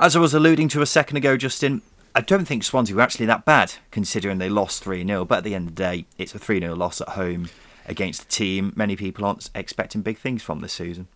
As 0.00 0.16
I 0.16 0.18
was 0.18 0.34
alluding 0.34 0.68
to 0.68 0.82
a 0.82 0.86
second 0.86 1.18
ago, 1.18 1.36
Justin, 1.36 1.82
I 2.16 2.20
don't 2.20 2.46
think 2.46 2.64
Swansea 2.64 2.96
were 2.96 3.02
actually 3.02 3.26
that 3.26 3.44
bad, 3.44 3.74
considering 3.92 4.38
they 4.38 4.48
lost 4.48 4.82
3 4.82 5.06
0. 5.06 5.24
But 5.24 5.38
at 5.38 5.44
the 5.44 5.54
end 5.54 5.68
of 5.68 5.74
the 5.76 5.82
day, 5.82 6.06
it's 6.18 6.34
a 6.34 6.38
3 6.38 6.60
0 6.60 6.74
loss 6.74 7.00
at 7.00 7.10
home 7.10 7.48
against 7.86 8.22
a 8.22 8.28
team 8.28 8.72
many 8.76 8.96
people 8.96 9.24
aren't 9.24 9.50
expecting 9.54 10.00
big 10.02 10.18
things 10.18 10.42
from 10.42 10.60
this 10.60 10.72
season. 10.72 11.06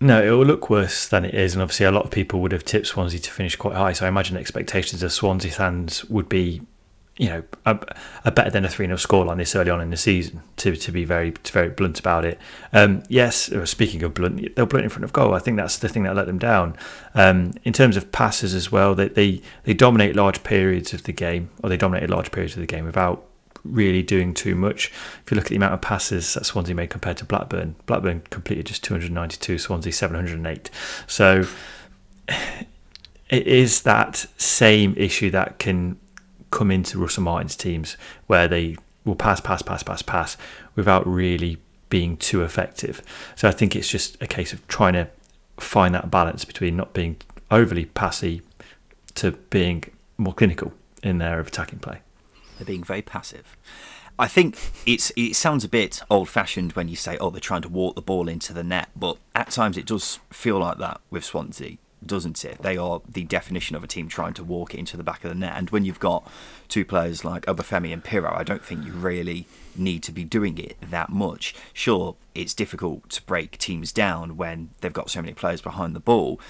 No, 0.00 0.22
it 0.22 0.30
will 0.30 0.46
look 0.46 0.68
worse 0.68 1.06
than 1.06 1.24
it 1.24 1.34
is, 1.34 1.54
and 1.54 1.62
obviously 1.62 1.86
a 1.86 1.90
lot 1.90 2.04
of 2.04 2.10
people 2.10 2.40
would 2.40 2.52
have 2.52 2.64
tipped 2.64 2.86
Swansea 2.86 3.20
to 3.20 3.30
finish 3.30 3.56
quite 3.56 3.76
high. 3.76 3.92
So 3.92 4.06
I 4.06 4.08
imagine 4.08 4.36
expectations 4.36 5.02
of 5.02 5.12
Swansea 5.12 5.50
fans 5.50 6.04
would 6.06 6.28
be 6.28 6.62
you 7.20 7.28
know, 7.28 7.42
a, 7.66 7.78
a 8.24 8.30
better 8.30 8.48
than 8.48 8.64
a 8.64 8.68
3 8.70 8.86
0 8.86 8.96
scoreline 8.96 9.36
this 9.36 9.54
early 9.54 9.70
on 9.70 9.82
in 9.82 9.90
the 9.90 9.96
season, 9.98 10.40
to, 10.56 10.74
to 10.74 10.90
be 10.90 11.04
very 11.04 11.34
very 11.44 11.68
blunt 11.68 12.00
about 12.00 12.24
it. 12.24 12.38
Um, 12.72 13.02
yes, 13.10 13.52
uh, 13.52 13.66
speaking 13.66 14.02
of 14.02 14.14
blunt, 14.14 14.56
they're 14.56 14.64
blunt 14.64 14.84
in 14.84 14.88
front 14.88 15.04
of 15.04 15.12
goal. 15.12 15.34
I 15.34 15.38
think 15.38 15.58
that's 15.58 15.76
the 15.76 15.90
thing 15.90 16.04
that 16.04 16.16
let 16.16 16.26
them 16.26 16.38
down. 16.38 16.78
Um, 17.14 17.52
in 17.62 17.74
terms 17.74 17.98
of 17.98 18.10
passes 18.10 18.54
as 18.54 18.72
well, 18.72 18.94
they, 18.94 19.08
they, 19.08 19.42
they 19.64 19.74
dominate 19.74 20.16
large 20.16 20.42
periods 20.44 20.94
of 20.94 21.02
the 21.02 21.12
game, 21.12 21.50
or 21.62 21.68
they 21.68 21.76
dominated 21.76 22.08
large 22.08 22.32
periods 22.32 22.54
of 22.54 22.60
the 22.62 22.66
game 22.66 22.86
without 22.86 23.26
really 23.64 24.02
doing 24.02 24.32
too 24.32 24.54
much. 24.54 24.90
If 25.22 25.30
you 25.30 25.34
look 25.34 25.44
at 25.44 25.50
the 25.50 25.56
amount 25.56 25.74
of 25.74 25.82
passes 25.82 26.32
that 26.32 26.46
Swansea 26.46 26.74
made 26.74 26.88
compared 26.88 27.18
to 27.18 27.26
Blackburn, 27.26 27.76
Blackburn 27.84 28.22
completed 28.30 28.64
just 28.64 28.82
292, 28.82 29.58
Swansea 29.58 29.92
708. 29.92 30.70
So 31.06 31.44
it 32.28 33.46
is 33.46 33.82
that 33.82 34.26
same 34.38 34.94
issue 34.96 35.30
that 35.32 35.58
can 35.58 35.98
come 36.50 36.70
into 36.70 36.98
Russell 36.98 37.22
Martin's 37.22 37.56
teams 37.56 37.96
where 38.26 38.48
they 38.48 38.76
will 39.04 39.14
pass, 39.14 39.40
pass, 39.40 39.62
pass, 39.62 39.82
pass, 39.82 40.02
pass 40.02 40.36
without 40.74 41.06
really 41.06 41.58
being 41.88 42.16
too 42.16 42.42
effective. 42.42 43.02
So 43.34 43.48
I 43.48 43.52
think 43.52 43.74
it's 43.74 43.88
just 43.88 44.20
a 44.22 44.26
case 44.26 44.52
of 44.52 44.66
trying 44.68 44.94
to 44.94 45.08
find 45.58 45.94
that 45.94 46.10
balance 46.10 46.44
between 46.44 46.76
not 46.76 46.92
being 46.92 47.16
overly 47.50 47.86
passy 47.86 48.42
to 49.16 49.32
being 49.32 49.84
more 50.16 50.32
clinical 50.32 50.72
in 51.02 51.18
their 51.18 51.40
attacking 51.40 51.80
play. 51.80 52.00
They're 52.58 52.66
being 52.66 52.84
very 52.84 53.02
passive. 53.02 53.56
I 54.18 54.28
think 54.28 54.58
it's 54.84 55.10
it 55.16 55.34
sounds 55.34 55.64
a 55.64 55.68
bit 55.68 56.02
old 56.10 56.28
fashioned 56.28 56.72
when 56.72 56.88
you 56.88 56.96
say, 56.96 57.16
oh, 57.18 57.30
they're 57.30 57.40
trying 57.40 57.62
to 57.62 57.70
walk 57.70 57.94
the 57.94 58.02
ball 58.02 58.28
into 58.28 58.52
the 58.52 58.62
net, 58.62 58.90
but 58.94 59.16
at 59.34 59.50
times 59.50 59.78
it 59.78 59.86
does 59.86 60.18
feel 60.30 60.58
like 60.58 60.76
that 60.78 61.00
with 61.10 61.24
Swansea 61.24 61.78
doesn't 62.04 62.44
it? 62.44 62.62
They 62.62 62.76
are 62.76 63.02
the 63.08 63.24
definition 63.24 63.76
of 63.76 63.84
a 63.84 63.86
team 63.86 64.08
trying 64.08 64.34
to 64.34 64.44
walk 64.44 64.74
into 64.74 64.96
the 64.96 65.02
back 65.02 65.24
of 65.24 65.30
the 65.30 65.34
net. 65.34 65.54
And 65.56 65.70
when 65.70 65.84
you've 65.84 66.00
got 66.00 66.30
two 66.68 66.84
players 66.84 67.24
like 67.24 67.46
Obafemi 67.46 67.92
and 67.92 68.02
Piroe, 68.02 68.34
I 68.34 68.42
don't 68.42 68.64
think 68.64 68.84
you 68.84 68.92
really 68.92 69.46
need 69.76 70.02
to 70.04 70.12
be 70.12 70.24
doing 70.24 70.58
it 70.58 70.76
that 70.80 71.10
much. 71.10 71.54
Sure, 71.72 72.16
it's 72.34 72.54
difficult 72.54 73.08
to 73.10 73.22
break 73.22 73.58
teams 73.58 73.92
down 73.92 74.36
when 74.36 74.70
they've 74.80 74.92
got 74.92 75.10
so 75.10 75.20
many 75.20 75.34
players 75.34 75.60
behind 75.60 75.94
the 75.94 76.00
ball, 76.00 76.40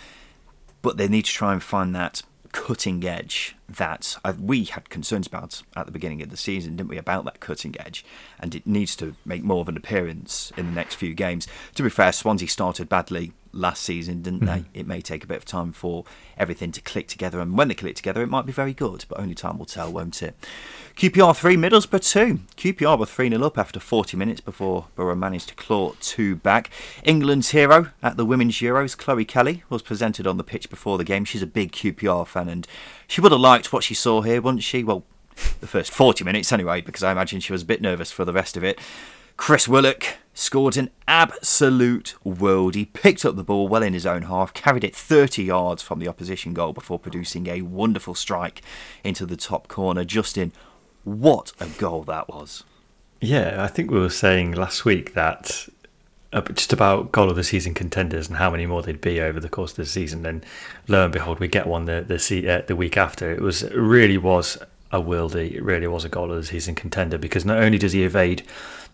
but 0.83 0.97
they 0.97 1.09
need 1.09 1.25
to 1.25 1.33
try 1.33 1.53
and 1.53 1.63
find 1.63 1.95
that 1.95 2.23
cutting 2.53 3.05
edge 3.05 3.55
that 3.69 4.17
uh, 4.25 4.33
we 4.41 4.65
had 4.65 4.91
concerns 4.91 5.27
about 5.27 5.63
at 5.77 5.87
the 5.87 5.93
beginning 5.93 6.21
of 6.21 6.31
the 6.31 6.37
season, 6.37 6.77
didn't 6.77 6.91
we? 6.91 6.99
About 6.99 7.25
that 7.25 7.41
cutting 7.41 7.75
edge, 7.79 8.05
and 8.39 8.55
it 8.55 8.67
needs 8.67 8.97
to 8.97 9.15
make 9.25 9.45
more 9.45 9.61
of 9.61 9.69
an 9.69 9.77
appearance 9.77 10.53
in 10.57 10.67
the 10.67 10.73
next 10.73 10.97
few 10.97 11.15
games. 11.15 11.47
To 11.77 11.83
be 11.83 11.91
fair, 11.91 12.13
Swansea 12.13 12.49
started 12.49 12.89
badly 12.89 13.33
last 13.53 13.83
season, 13.83 14.23
didn't 14.23 14.41
mm-hmm. 14.41 14.63
they? 14.73 14.81
It 14.81 14.87
may 14.87 15.01
take 15.01 15.25
a 15.25 15.27
bit 15.27 15.39
of 15.39 15.45
time 15.45 15.73
for 15.73 16.05
everything 16.37 16.73
to 16.73 16.81
click 16.81 17.09
together, 17.09 17.41
and 17.41 17.57
when 17.57 17.69
they 17.69 17.75
click 17.75 17.97
together, 17.97 18.23
it 18.23 18.29
might 18.29 18.47
be 18.47 18.53
very 18.53 18.73
good, 18.73 19.05
but 19.09 19.19
only 19.19 19.35
time 19.35 19.59
will 19.59 19.67
tell, 19.67 19.93
won't 19.93 20.23
it? 20.23 20.35
QPR 20.97 21.37
3, 21.37 21.57
Middlesbrough 21.57 22.11
2. 22.13 22.41
QPR 22.57 22.99
were 22.99 23.07
3 23.07 23.31
0 23.31 23.43
up 23.43 23.59
after 23.59 23.81
40 23.81 24.17
minutes 24.17 24.41
before 24.41 24.87
Boro 24.97 25.15
managed 25.15 25.49
to 25.49 25.55
claw 25.55 25.95
two 26.01 26.37
back. 26.37 26.71
England's 27.05 27.51
hero 27.51 27.91
at 28.03 28.17
the 28.17 28.27
Women's 28.27 28.57
Euros, 28.57 28.97
Chloe 28.97 29.25
Kelly, 29.25 29.63
was 29.69 29.83
presented 29.83 30.27
on 30.27 30.37
the 30.37 30.45
pitch 30.45 30.69
before 30.69 30.99
the 30.99 31.05
game. 31.05 31.25
She's 31.25 31.43
a 31.43 31.47
big 31.47 31.73
QPR 31.73 32.27
fan, 32.27 32.49
and 32.49 32.67
she 33.07 33.21
would 33.21 33.33
have 33.33 33.41
liked 33.41 33.73
what 33.73 33.85
she 33.85 33.95
saw 33.95 34.23
here, 34.23 34.41
wouldn't 34.41 34.63
she? 34.63 34.85
Well, 34.85 35.05
the 35.61 35.67
first 35.67 35.93
40 35.93 36.25
minutes 36.25 36.53
anyway, 36.53 36.81
because 36.81 37.03
I 37.03 37.13
imagine 37.13 37.41
she 37.41 37.53
was 37.53 37.63
a 37.63 37.67
bit 37.67 37.81
nervous 37.81 38.13
for 38.13 38.25
the 38.25 38.33
rest 38.33 38.57
of 38.57 38.65
it. 38.65 38.79
Chris 39.41 39.67
Willock 39.67 40.19
scored 40.35 40.77
an 40.77 40.91
absolute 41.09 42.15
world. 42.23 42.75
He 42.75 42.85
picked 42.85 43.25
up 43.25 43.37
the 43.37 43.43
ball 43.43 43.69
well 43.69 43.83
in 43.83 43.95
his 43.95 44.05
own 44.05 44.25
half, 44.25 44.53
carried 44.53 44.85
it 44.85 44.95
30 44.95 45.45
yards 45.45 45.83
from 45.83 45.99
the 45.99 46.07
opposition 46.07 46.53
goal 46.53 46.75
before 46.75 46.99
producing 46.99 47.47
a 47.47 47.63
wonderful 47.63 48.15
strike 48.15 48.61
into 49.03 49.25
the 49.25 49.39
top 49.39 49.67
corner. 49.67 50.05
Justin, 50.05 50.53
what 51.05 51.53
a 51.59 51.69
goal 51.69 52.03
that 52.03 52.29
was. 52.29 52.65
Yeah, 53.23 53.65
I 53.65 53.69
think 53.69 53.91
we 53.91 53.99
were 53.99 54.11
saying 54.11 54.53
last 54.53 54.85
week 54.85 55.15
that 55.15 55.71
uh, 56.35 56.43
just 56.43 56.75
about 56.75 57.11
goal 57.11 57.31
of 57.31 57.37
the 57.37 57.43
season 57.43 57.73
contenders 57.73 58.29
and 58.29 58.37
how 58.37 58.51
many 58.51 58.67
more 58.67 58.83
they'd 58.83 59.01
be 59.01 59.23
over 59.23 59.41
the 59.41 59.49
course 59.49 59.71
of 59.71 59.77
the 59.77 59.87
season. 59.87 60.27
And 60.27 60.45
lo 60.87 61.05
and 61.05 61.15
behold, 61.15 61.41
we 61.41 61.49
get 61.49 61.67
one 61.67 61.87
the 61.87 62.05
the, 62.07 62.47
uh, 62.47 62.67
the 62.67 62.77
week 62.77 62.99
after. 62.99 63.33
It 63.33 63.41
was 63.41 63.63
it 63.63 63.75
really 63.75 64.19
was 64.19 64.59
a 64.93 65.01
worldie. 65.01 65.53
It 65.53 65.63
really 65.63 65.87
was 65.87 66.05
a 66.05 66.09
goal 66.11 66.31
of 66.31 66.37
the 66.37 66.45
season 66.45 66.75
contender 66.75 67.17
because 67.17 67.47
not 67.47 67.59
only 67.59 67.79
does 67.79 67.93
he 67.93 68.05
evade 68.05 68.43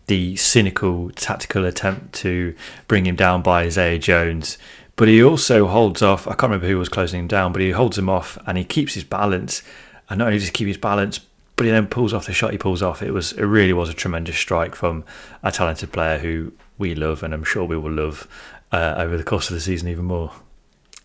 the 0.07 0.37
cynical 0.37 1.11
tactical 1.11 1.65
attempt 1.65 2.15
to 2.15 2.55
bring 2.89 3.07
him 3.07 3.17
down 3.17 3.43
by 3.43 3.63
Isaiah 3.65 3.99
Jones. 3.99 4.59
But 4.95 5.09
he 5.09 5.23
also 5.23 5.67
holds 5.67 6.01
off. 6.01 6.27
I 6.27 6.31
can't 6.31 6.45
remember 6.45 6.69
who 6.69 6.79
was 6.79 6.89
closing 6.89 7.21
him 7.21 7.29
down, 7.29 7.53
but 7.53 7.61
he 7.61 7.71
holds 7.73 7.99
him 7.99 8.09
off 8.09 8.39
and 8.47 8.57
he 8.57 8.65
keeps 8.65 8.95
his 8.95 9.05
balance. 9.05 9.63
And 10.09 10.19
not 10.19 10.27
only 10.27 10.39
does 10.39 10.47
he 10.47 10.53
keep 10.53 10.69
his 10.69 10.79
balance, 10.79 11.21
but 11.57 11.65
he 11.65 11.73
then 11.73 11.87
pulls 11.87 12.13
off 12.13 12.27
the 12.27 12.33
shot 12.33 12.53
he 12.53 12.59
pulls 12.59 12.83
off. 12.83 13.03
It 13.03 13.13
was 13.13 13.33
it 13.33 13.45
really 13.45 13.73
was 13.73 13.89
a 13.89 13.95
tremendous 13.95 14.37
strike 14.37 14.75
from 14.75 15.05
a 15.43 15.51
talented 15.51 15.93
player 15.93 16.19
who 16.19 16.53
we 16.79 16.95
love, 16.95 17.23
and 17.23 17.35
I'm 17.35 17.45
sure 17.45 17.65
we 17.65 17.77
will 17.77 17.93
love 17.93 18.29
uh, 18.73 18.95
over 18.99 19.17
the 19.17 19.25
course 19.25 19.51
of 19.51 19.55
the 19.55 19.61
season 19.61 19.89
even 19.89 20.05
more. 20.05 20.33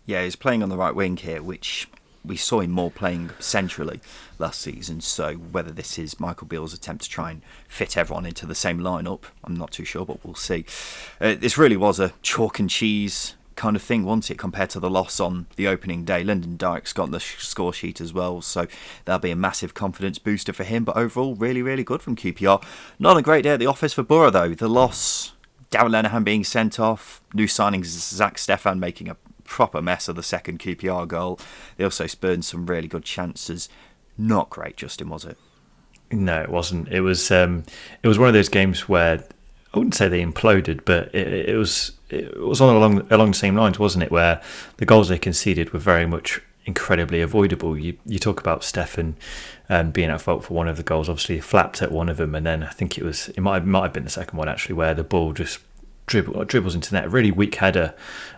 Yeah, 0.04 0.22
he's 0.22 0.36
playing 0.36 0.62
on 0.62 0.68
the 0.68 0.76
right 0.76 0.94
wing 0.94 1.16
here, 1.16 1.42
which 1.42 1.88
we 2.24 2.36
saw 2.36 2.60
him 2.60 2.70
more 2.70 2.90
playing 2.90 3.30
centrally 3.38 4.00
last 4.38 4.60
season. 4.60 5.00
So 5.00 5.34
whether 5.34 5.70
this 5.70 5.98
is 5.98 6.20
Michael 6.20 6.46
Beale's 6.46 6.74
attempt 6.74 7.04
to 7.04 7.10
try 7.10 7.30
and 7.30 7.42
fit 7.68 7.96
everyone 7.96 8.26
into 8.26 8.46
the 8.46 8.54
same 8.54 8.78
lineup, 8.78 9.24
I'm 9.44 9.54
not 9.54 9.72
too 9.72 9.84
sure, 9.84 10.06
but 10.06 10.24
we'll 10.24 10.34
see. 10.34 10.64
Uh, 11.20 11.34
this 11.34 11.58
really 11.58 11.76
was 11.76 11.98
a 11.98 12.12
chalk 12.22 12.58
and 12.58 12.70
cheese 12.70 13.34
kind 13.56 13.76
of 13.76 13.82
thing, 13.82 14.04
wasn't 14.04 14.30
it, 14.30 14.38
compared 14.38 14.70
to 14.70 14.80
the 14.80 14.90
loss 14.90 15.20
on 15.20 15.46
the 15.56 15.66
opening 15.66 16.04
day? 16.04 16.24
Lyndon 16.24 16.56
Dykes 16.56 16.92
got 16.92 17.10
the 17.10 17.20
score 17.20 17.72
sheet 17.72 18.00
as 18.00 18.12
well, 18.12 18.40
so 18.40 18.66
that'll 19.04 19.20
be 19.20 19.30
a 19.30 19.36
massive 19.36 19.74
confidence 19.74 20.18
booster 20.18 20.52
for 20.52 20.64
him. 20.64 20.84
But 20.84 20.96
overall, 20.96 21.34
really, 21.34 21.62
really 21.62 21.84
good 21.84 22.02
from 22.02 22.16
QPR. 22.16 22.62
Not 22.98 23.16
a 23.16 23.22
great 23.22 23.42
day 23.42 23.50
at 23.50 23.60
the 23.60 23.66
office 23.66 23.92
for 23.92 24.02
Boro, 24.02 24.30
though. 24.30 24.54
The 24.54 24.68
loss, 24.68 25.32
Darragh 25.70 25.92
Lenihan 25.92 26.24
being 26.24 26.44
sent 26.44 26.78
off, 26.80 27.22
new 27.34 27.46
signings 27.46 27.84
Zack 27.84 28.36
Steffen 28.36 28.78
making 28.78 29.08
a 29.08 29.16
proper 29.52 29.82
mess 29.82 30.08
of 30.08 30.16
the 30.16 30.22
second 30.22 30.58
QPR 30.58 31.06
goal. 31.06 31.38
They 31.76 31.84
also 31.84 32.06
spurned 32.06 32.46
some 32.46 32.64
really 32.64 32.88
good 32.88 33.04
chances. 33.04 33.68
Not 34.16 34.48
great, 34.48 34.78
Justin, 34.78 35.10
was 35.10 35.26
it? 35.26 35.36
No, 36.10 36.40
it 36.40 36.48
wasn't. 36.48 36.88
It 36.88 37.02
was 37.02 37.30
um, 37.30 37.64
it 38.02 38.08
was 38.08 38.18
one 38.18 38.28
of 38.28 38.34
those 38.34 38.48
games 38.48 38.88
where 38.88 39.22
I 39.74 39.78
wouldn't 39.78 39.94
say 39.94 40.08
they 40.08 40.24
imploded, 40.24 40.86
but 40.86 41.14
it, 41.14 41.50
it 41.50 41.56
was 41.56 41.92
it 42.08 42.40
was 42.40 42.62
on 42.62 42.74
along 42.74 43.06
along 43.12 43.32
the 43.32 43.38
same 43.38 43.54
lines, 43.54 43.78
wasn't 43.78 44.04
it? 44.04 44.10
Where 44.10 44.40
the 44.78 44.86
goals 44.86 45.10
they 45.10 45.18
conceded 45.18 45.74
were 45.74 45.78
very 45.78 46.06
much 46.06 46.40
incredibly 46.64 47.20
avoidable. 47.20 47.78
You 47.78 47.98
you 48.06 48.18
talk 48.18 48.40
about 48.40 48.62
Steffen 48.62 49.14
um, 49.68 49.90
being 49.90 50.08
at 50.08 50.22
fault 50.22 50.44
for 50.44 50.54
one 50.54 50.68
of 50.68 50.78
the 50.78 50.82
goals. 50.82 51.10
Obviously, 51.10 51.40
flapped 51.40 51.82
at 51.82 51.92
one 51.92 52.08
of 52.08 52.16
them, 52.16 52.34
and 52.34 52.46
then 52.46 52.62
I 52.62 52.70
think 52.70 52.96
it 52.96 53.04
was 53.04 53.28
it 53.28 53.40
might 53.40 53.66
might 53.66 53.82
have 53.82 53.92
been 53.92 54.04
the 54.04 54.10
second 54.10 54.38
one 54.38 54.48
actually, 54.48 54.76
where 54.76 54.94
the 54.94 55.04
ball 55.04 55.34
just 55.34 55.60
dribble, 56.12 56.44
dribbles 56.44 56.74
into 56.74 56.94
net. 56.94 57.10
Really 57.10 57.30
weak 57.30 57.54
header. 57.56 57.94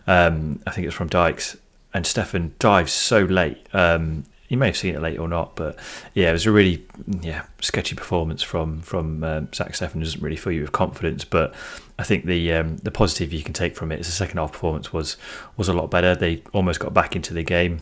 Um, 0.06 0.60
I 0.66 0.70
think 0.70 0.86
it's 0.86 0.94
from 0.94 1.08
Dykes, 1.08 1.56
and 1.92 2.04
Steffen 2.04 2.52
dives 2.58 2.92
so 2.92 3.24
late. 3.24 3.66
Um, 3.72 4.24
you 4.48 4.56
may 4.56 4.66
have 4.66 4.76
seen 4.76 4.94
it 4.94 5.02
late 5.02 5.18
or 5.18 5.26
not, 5.26 5.56
but 5.56 5.76
yeah, 6.14 6.30
it 6.30 6.32
was 6.32 6.46
a 6.46 6.52
really 6.52 6.86
yeah 7.20 7.44
sketchy 7.60 7.96
performance 7.96 8.42
from 8.42 8.80
from 8.82 9.24
um, 9.24 9.48
Zach 9.52 9.72
Steffen. 9.72 10.00
Doesn't 10.00 10.22
really 10.22 10.36
fill 10.36 10.52
you 10.52 10.60
with 10.60 10.72
confidence, 10.72 11.24
but 11.24 11.52
I 11.98 12.04
think 12.04 12.26
the 12.26 12.52
um, 12.52 12.76
the 12.78 12.92
positive 12.92 13.32
you 13.32 13.42
can 13.42 13.54
take 13.54 13.74
from 13.74 13.90
it 13.90 13.98
is 13.98 14.06
the 14.06 14.12
second 14.12 14.38
half 14.38 14.52
performance 14.52 14.92
was 14.92 15.16
was 15.56 15.68
a 15.68 15.72
lot 15.72 15.90
better. 15.90 16.14
They 16.14 16.42
almost 16.52 16.78
got 16.78 16.94
back 16.94 17.16
into 17.16 17.34
the 17.34 17.42
game. 17.42 17.80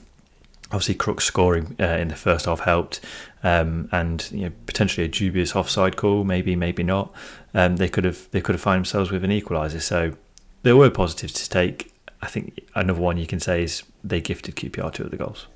Obviously, 0.70 0.94
Crooks 0.94 1.26
scoring 1.26 1.76
uh, 1.78 1.85
in 1.85 2.09
the 2.09 2.16
first 2.16 2.46
half 2.46 2.61
helped, 2.61 3.02
um, 3.42 3.90
and 3.92 4.26
you 4.33 4.46
know, 4.46 4.52
potentially 4.64 5.05
a 5.05 5.09
dubious 5.09 5.55
offside 5.55 5.98
call, 5.98 6.24
maybe 6.24 6.57
maybe 6.57 6.83
not. 6.83 7.12
Um, 7.55 7.77
they 7.77 7.88
could 7.88 8.05
have 8.05 8.31
they 8.31 8.41
could 8.41 8.55
have 8.55 8.62
found 8.62 8.79
themselves 8.79 9.11
with 9.11 9.25
an 9.25 9.31
equaliser. 9.31 9.81
So 9.81 10.15
there 10.62 10.77
were 10.77 10.91
positives 10.91 11.33
to 11.35 11.49
take. 11.49 11.93
I 12.21 12.27
think 12.27 12.61
another 12.75 13.01
one 13.01 13.19
you 13.19 13.27
can 13.27 13.41
say 13.41 13.65
is 13.65 13.83
they 14.03 14.21
gifted 14.21 14.57
QPR 14.57 14.93
two 14.93 15.05
of 15.05 15.11
the 15.11 15.17
goals. 15.17 15.49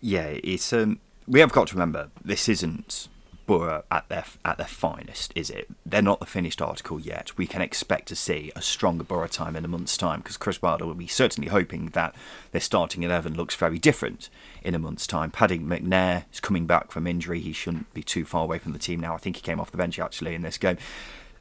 Yeah, 0.00 0.26
it's 0.42 0.72
um, 0.72 1.00
we 1.26 1.40
have 1.40 1.52
got 1.52 1.68
to 1.68 1.74
remember 1.74 2.10
this 2.22 2.48
isn't 2.48 3.08
Boro 3.46 3.84
at 3.90 4.08
their 4.08 4.24
at 4.44 4.58
their 4.58 4.66
finest, 4.66 5.32
is 5.34 5.50
it? 5.50 5.68
They're 5.84 6.02
not 6.02 6.20
the 6.20 6.26
finished 6.26 6.62
article 6.62 7.00
yet. 7.00 7.36
We 7.36 7.46
can 7.46 7.62
expect 7.62 8.08
to 8.08 8.16
see 8.16 8.52
a 8.54 8.62
stronger 8.62 9.04
Boro 9.04 9.26
time 9.26 9.56
in 9.56 9.64
a 9.64 9.68
month's 9.68 9.96
time 9.96 10.20
because 10.20 10.36
Chris 10.36 10.62
Wilder 10.62 10.86
will 10.86 10.94
be 10.94 11.06
certainly 11.06 11.48
hoping 11.48 11.86
that 11.90 12.14
their 12.52 12.60
starting 12.60 13.02
eleven 13.02 13.34
looks 13.34 13.54
very 13.54 13.78
different 13.78 14.28
in 14.64 14.74
a 14.74 14.78
month's 14.78 15.06
time. 15.06 15.30
Paddy 15.30 15.58
McNair 15.58 16.24
is 16.32 16.40
coming 16.40 16.66
back 16.66 16.90
from 16.90 17.06
injury; 17.06 17.40
he 17.40 17.52
shouldn't 17.52 17.92
be 17.94 18.02
too 18.02 18.24
far 18.24 18.44
away 18.44 18.58
from 18.58 18.72
the 18.72 18.78
team 18.78 19.00
now. 19.00 19.14
I 19.14 19.18
think 19.18 19.36
he 19.36 19.42
came 19.42 19.60
off 19.60 19.70
the 19.70 19.76
bench 19.76 19.98
actually 19.98 20.34
in 20.34 20.42
this 20.42 20.58
game. 20.58 20.78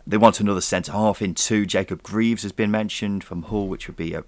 They 0.05 0.17
want 0.17 0.41
another 0.41 0.61
centre 0.61 0.91
half 0.91 1.21
in 1.21 1.33
two. 1.33 1.65
Jacob 1.65 2.03
Greaves 2.03 2.43
has 2.43 2.51
been 2.51 2.71
mentioned 2.71 3.23
from 3.23 3.43
Hull, 3.43 3.67
which 3.67 3.87
would 3.87 3.95
be 3.95 4.13
a 4.13 4.25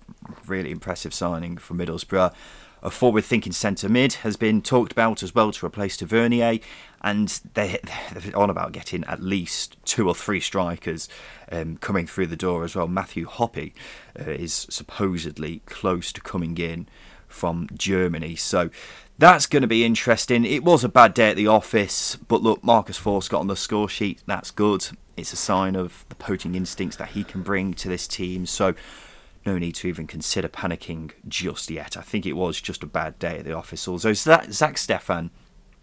really 0.48 0.72
impressive 0.72 1.14
signing 1.14 1.58
for 1.58 1.74
Middlesbrough. 1.74 2.34
A 2.82 2.92
forward 2.92 3.24
thinking 3.26 3.52
centre 3.52 3.90
mid 3.90 4.14
has 4.14 4.38
been 4.38 4.62
talked 4.62 4.92
about 4.92 5.24
as 5.24 5.34
well 5.34 5.52
to 5.52 5.66
replace 5.66 5.98
Tavernier, 5.98 6.60
and 7.02 7.28
they, 7.56 7.80
they're 8.14 8.38
on 8.38 8.50
about 8.50 8.74
getting 8.74 9.04
at 9.06 9.22
least 9.22 9.76
two 9.86 10.08
or 10.08 10.14
three 10.14 10.40
strikers 10.40 11.10
um, 11.52 11.78
coming 11.78 12.06
through 12.06 12.28
the 12.28 12.36
door 12.36 12.64
as 12.64 12.76
well. 12.76 12.88
Matthew 12.88 13.26
Hoppe 13.26 13.74
uh, 14.20 14.30
is 14.30 14.68
supposedly 14.70 15.62
close 15.66 16.14
to 16.14 16.22
coming 16.22 16.58
in 16.60 16.88
from 17.28 17.68
Germany, 17.78 18.36
so 18.36 18.70
that's 19.18 19.46
going 19.46 19.62
to 19.62 19.68
be 19.68 19.86
interesting. 19.86 20.44
It 20.46 20.64
was 20.64 20.84
a 20.84 20.90
bad 20.90 21.14
day 21.14 21.30
at 21.30 21.38
the 21.38 21.48
office, 21.48 22.16
but 22.16 22.42
look, 22.42 22.64
Marcus 22.64 23.00
Forss 23.00 23.30
got 23.30 23.40
on 23.40 23.48
the 23.48 23.56
score 23.56 23.88
sheet. 23.88 24.22
That's 24.26 24.52
good. 24.52 24.88
It's 25.16 25.32
a 25.32 25.38
sign 25.38 25.76
of 25.76 26.06
the 26.10 26.16
poaching 26.16 26.56
instincts 26.56 26.98
that 26.98 27.10
he 27.10 27.24
can 27.24 27.42
bring 27.42 27.74
to 27.76 27.88
this 27.88 28.08
team. 28.08 28.46
So 28.46 28.74
no 29.46 29.58
need 29.58 29.76
to 29.76 29.88
even 29.88 30.08
consider 30.08 30.50
panicking 30.50 31.12
just 31.28 31.72
yet. 31.72 31.96
I 31.96 32.02
think 32.02 32.26
it 32.26 32.34
was 32.34 32.60
just 32.60 32.84
a 32.84 32.88
bad 32.88 33.18
day 33.18 33.40
at 33.40 33.46
the 33.46 33.54
office. 33.54 33.88
Although 33.88 34.14
Zach 34.14 34.48
Steffen, 34.50 35.30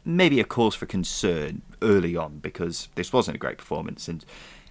maybe 0.04 0.40
a 0.40 0.44
cause 0.44 0.74
for 0.74 0.84
concern 0.84 1.62
early 1.80 2.16
on 2.16 2.38
because 2.38 2.88
this 2.96 3.12
wasn't 3.12 3.36
a 3.36 3.38
great 3.38 3.58
performance 3.58 4.08
and. 4.08 4.24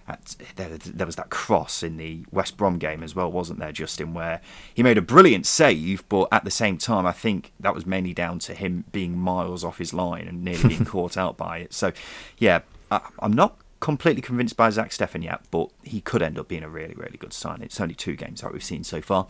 At, 0.08 0.36
there, 0.56 0.68
there, 0.68 1.06
was 1.06 1.16
that 1.16 1.30
cross 1.30 1.82
in 1.82 1.96
the 1.96 2.24
West 2.32 2.56
Brom 2.56 2.78
game 2.78 3.02
as 3.02 3.14
well, 3.14 3.30
wasn't 3.30 3.60
there, 3.60 3.72
Justin? 3.72 4.14
Where 4.14 4.40
he 4.74 4.82
made 4.82 4.98
a 4.98 5.02
brilliant 5.02 5.46
save, 5.46 6.06
but 6.08 6.28
at 6.32 6.44
the 6.44 6.50
same 6.50 6.76
time, 6.76 7.06
I 7.06 7.12
think 7.12 7.52
that 7.60 7.74
was 7.74 7.86
mainly 7.86 8.12
down 8.12 8.38
to 8.40 8.54
him 8.54 8.84
being 8.90 9.16
miles 9.16 9.62
off 9.62 9.78
his 9.78 9.94
line 9.94 10.26
and 10.26 10.44
nearly 10.44 10.68
being 10.68 10.84
caught 10.86 11.16
out 11.16 11.36
by 11.36 11.58
it. 11.58 11.72
So, 11.72 11.92
yeah, 12.38 12.60
I, 12.90 13.00
I'm 13.20 13.32
not 13.32 13.56
completely 13.82 14.22
convinced 14.22 14.56
by 14.56 14.70
Zach 14.70 14.90
Steffen 14.90 15.22
yet, 15.24 15.42
but 15.50 15.68
he 15.82 16.00
could 16.00 16.22
end 16.22 16.38
up 16.38 16.48
being 16.48 16.62
a 16.62 16.68
really, 16.68 16.94
really 16.94 17.18
good 17.18 17.32
sign. 17.32 17.62
It's 17.62 17.80
only 17.80 17.94
two 17.94 18.16
games 18.16 18.40
that 18.40 18.52
we've 18.52 18.64
seen 18.64 18.84
so 18.84 19.00
far. 19.00 19.26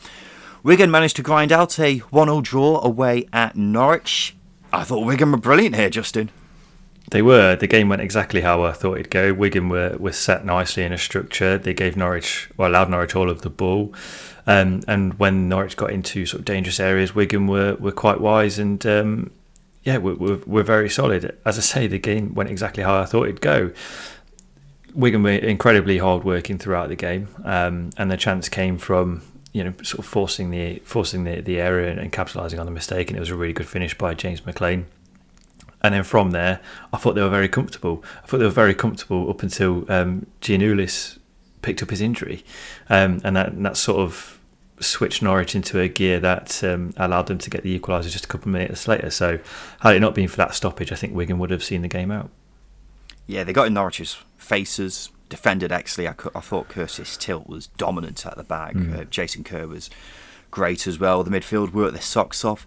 Wigan 0.62 0.90
managed 0.90 1.16
to 1.16 1.22
grind 1.22 1.52
out 1.52 1.78
a 1.80 1.98
1 1.98 2.28
0 2.28 2.40
draw 2.40 2.80
away 2.84 3.26
at 3.32 3.56
Norwich. 3.56 4.36
I 4.72 4.84
thought 4.84 5.04
Wigan 5.04 5.32
were 5.32 5.38
brilliant 5.38 5.74
here, 5.76 5.90
Justin. 5.90 6.30
They 7.12 7.20
were. 7.20 7.56
The 7.56 7.66
game 7.66 7.90
went 7.90 8.00
exactly 8.00 8.40
how 8.40 8.62
I 8.64 8.72
thought 8.72 8.94
it'd 8.94 9.10
go. 9.10 9.34
Wigan 9.34 9.68
were, 9.68 9.96
were 9.98 10.12
set 10.12 10.46
nicely 10.46 10.82
in 10.82 10.94
a 10.94 10.98
structure. 10.98 11.58
They 11.58 11.74
gave 11.74 11.94
Norwich, 11.94 12.48
or 12.56 12.66
allowed 12.66 12.88
Norwich 12.88 13.14
all 13.14 13.28
of 13.28 13.42
the 13.42 13.50
ball. 13.50 13.92
Um, 14.46 14.80
and 14.88 15.18
when 15.18 15.46
Norwich 15.46 15.76
got 15.76 15.90
into 15.90 16.24
sort 16.24 16.40
of 16.40 16.46
dangerous 16.46 16.80
areas, 16.80 17.14
Wigan 17.14 17.46
were, 17.46 17.74
were 17.74 17.92
quite 17.92 18.18
wise 18.18 18.58
and 18.58 18.84
um, 18.86 19.30
yeah, 19.84 19.98
we're, 19.98 20.62
very 20.62 20.88
solid. 20.88 21.36
As 21.44 21.58
I 21.58 21.60
say, 21.60 21.86
the 21.86 21.98
game 21.98 22.34
went 22.34 22.48
exactly 22.48 22.82
how 22.82 22.98
I 22.98 23.04
thought 23.04 23.24
it'd 23.24 23.42
go. 23.42 23.72
Wigan 24.94 25.22
were 25.22 25.32
incredibly 25.32 25.98
hard 25.98 26.24
working 26.24 26.56
throughout 26.56 26.88
the 26.88 26.96
game, 26.96 27.28
um, 27.44 27.90
and 27.98 28.10
the 28.10 28.16
chance 28.16 28.48
came 28.48 28.78
from 28.78 29.22
you 29.52 29.64
know 29.64 29.72
sort 29.82 29.98
of 29.98 30.06
forcing 30.06 30.50
the 30.50 30.78
forcing 30.84 31.24
the, 31.24 31.40
the 31.40 31.60
area 31.60 31.90
and, 31.90 31.98
and 31.98 32.12
capitalising 32.12 32.58
on 32.60 32.66
the 32.66 32.72
mistake, 32.72 33.08
and 33.08 33.16
it 33.16 33.20
was 33.20 33.30
a 33.30 33.34
really 33.34 33.52
good 33.52 33.68
finish 33.68 33.96
by 33.96 34.14
James 34.14 34.46
McLean. 34.46 34.86
And 35.82 35.94
then 35.94 36.04
from 36.04 36.30
there, 36.30 36.60
I 36.92 36.96
thought 36.96 37.14
they 37.14 37.22
were 37.22 37.28
very 37.28 37.48
comfortable. 37.48 38.04
I 38.22 38.26
thought 38.26 38.38
they 38.38 38.44
were 38.44 38.50
very 38.50 38.74
comfortable 38.74 39.28
up 39.28 39.42
until 39.42 39.84
um, 39.90 40.26
picked 41.62 41.82
up 41.82 41.90
his 41.90 42.00
injury, 42.00 42.44
um, 42.88 43.20
and 43.24 43.36
that 43.36 43.52
and 43.52 43.64
that 43.64 43.76
sort 43.76 44.00
of 44.00 44.38
switched 44.80 45.22
Norwich 45.22 45.54
into 45.54 45.78
a 45.80 45.88
gear 45.88 46.18
that 46.20 46.62
um, 46.64 46.92
allowed 46.96 47.28
them 47.28 47.38
to 47.38 47.50
get 47.50 47.62
the 47.62 47.78
equaliser 47.78 48.10
just 48.10 48.24
a 48.24 48.28
couple 48.28 48.48
of 48.48 48.52
minutes 48.52 48.86
later. 48.88 49.10
So, 49.10 49.38
had 49.80 49.94
it 49.94 50.00
not 50.00 50.14
been 50.14 50.28
for 50.28 50.36
that 50.36 50.54
stoppage, 50.54 50.92
I 50.92 50.96
think 50.96 51.14
Wigan 51.14 51.38
would 51.38 51.50
have 51.50 51.64
seen 51.64 51.82
the 51.82 51.88
game 51.88 52.10
out. 52.10 52.30
Yeah, 53.26 53.44
they 53.44 53.52
got 53.52 53.68
in 53.68 53.74
Norwich's 53.74 54.18
faces, 54.36 55.10
defended 55.28 55.72
excellently. 55.72 56.30
I, 56.34 56.38
I 56.38 56.40
thought 56.40 56.68
Curtis 56.68 57.16
Tilt 57.16 57.48
was 57.48 57.68
dominant 57.68 58.26
at 58.26 58.36
the 58.36 58.44
back. 58.44 58.74
Mm. 58.74 58.98
Uh, 58.98 59.04
Jason 59.04 59.44
Kerr 59.44 59.66
was 59.66 59.88
great 60.50 60.86
as 60.86 60.98
well. 60.98 61.22
The 61.22 61.30
midfield 61.30 61.72
worked 61.72 61.94
their 61.94 62.02
socks 62.02 62.44
off. 62.44 62.66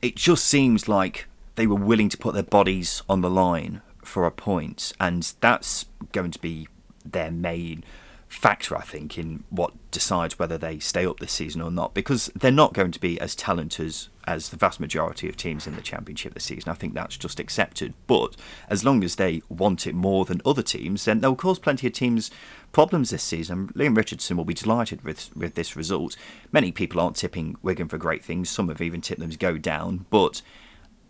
It 0.00 0.16
just 0.16 0.44
seems 0.44 0.88
like 0.88 1.26
they 1.58 1.66
were 1.66 1.74
willing 1.74 2.08
to 2.08 2.16
put 2.16 2.34
their 2.34 2.42
bodies 2.44 3.02
on 3.08 3.20
the 3.20 3.28
line 3.28 3.82
for 4.04 4.24
a 4.24 4.30
point, 4.30 4.92
and 5.00 5.34
that's 5.40 5.86
going 6.12 6.30
to 6.30 6.38
be 6.38 6.68
their 7.04 7.32
main 7.32 7.82
factor, 8.28 8.76
I 8.76 8.82
think, 8.82 9.18
in 9.18 9.42
what 9.50 9.72
decides 9.90 10.38
whether 10.38 10.56
they 10.56 10.78
stay 10.78 11.04
up 11.04 11.18
this 11.18 11.32
season 11.32 11.60
or 11.60 11.72
not, 11.72 11.94
because 11.94 12.30
they're 12.36 12.52
not 12.52 12.74
going 12.74 12.92
to 12.92 13.00
be 13.00 13.20
as 13.20 13.34
talented 13.34 13.86
as, 13.86 14.08
as 14.24 14.50
the 14.50 14.56
vast 14.56 14.78
majority 14.78 15.28
of 15.28 15.36
teams 15.36 15.66
in 15.66 15.74
the 15.74 15.82
Championship 15.82 16.34
this 16.34 16.44
season. 16.44 16.70
I 16.70 16.74
think 16.74 16.94
that's 16.94 17.16
just 17.16 17.40
accepted. 17.40 17.92
But 18.06 18.36
as 18.70 18.84
long 18.84 19.02
as 19.02 19.16
they 19.16 19.42
want 19.48 19.84
it 19.84 19.96
more 19.96 20.24
than 20.24 20.40
other 20.46 20.62
teams, 20.62 21.06
then 21.06 21.20
they'll 21.20 21.34
cause 21.34 21.58
plenty 21.58 21.88
of 21.88 21.92
teams 21.92 22.30
problems 22.70 23.10
this 23.10 23.24
season. 23.24 23.72
Leam 23.74 23.96
Richardson 23.96 24.36
will 24.36 24.44
be 24.44 24.54
delighted 24.54 25.02
with, 25.02 25.34
with 25.36 25.56
this 25.56 25.74
result. 25.74 26.14
Many 26.52 26.70
people 26.70 27.00
aren't 27.00 27.16
tipping 27.16 27.56
Wigan 27.62 27.88
for 27.88 27.98
great 27.98 28.24
things, 28.24 28.48
some 28.48 28.68
have 28.68 28.80
even 28.80 29.00
tipped 29.00 29.20
them 29.20 29.30
to 29.30 29.38
go 29.38 29.58
down, 29.58 30.06
but 30.08 30.40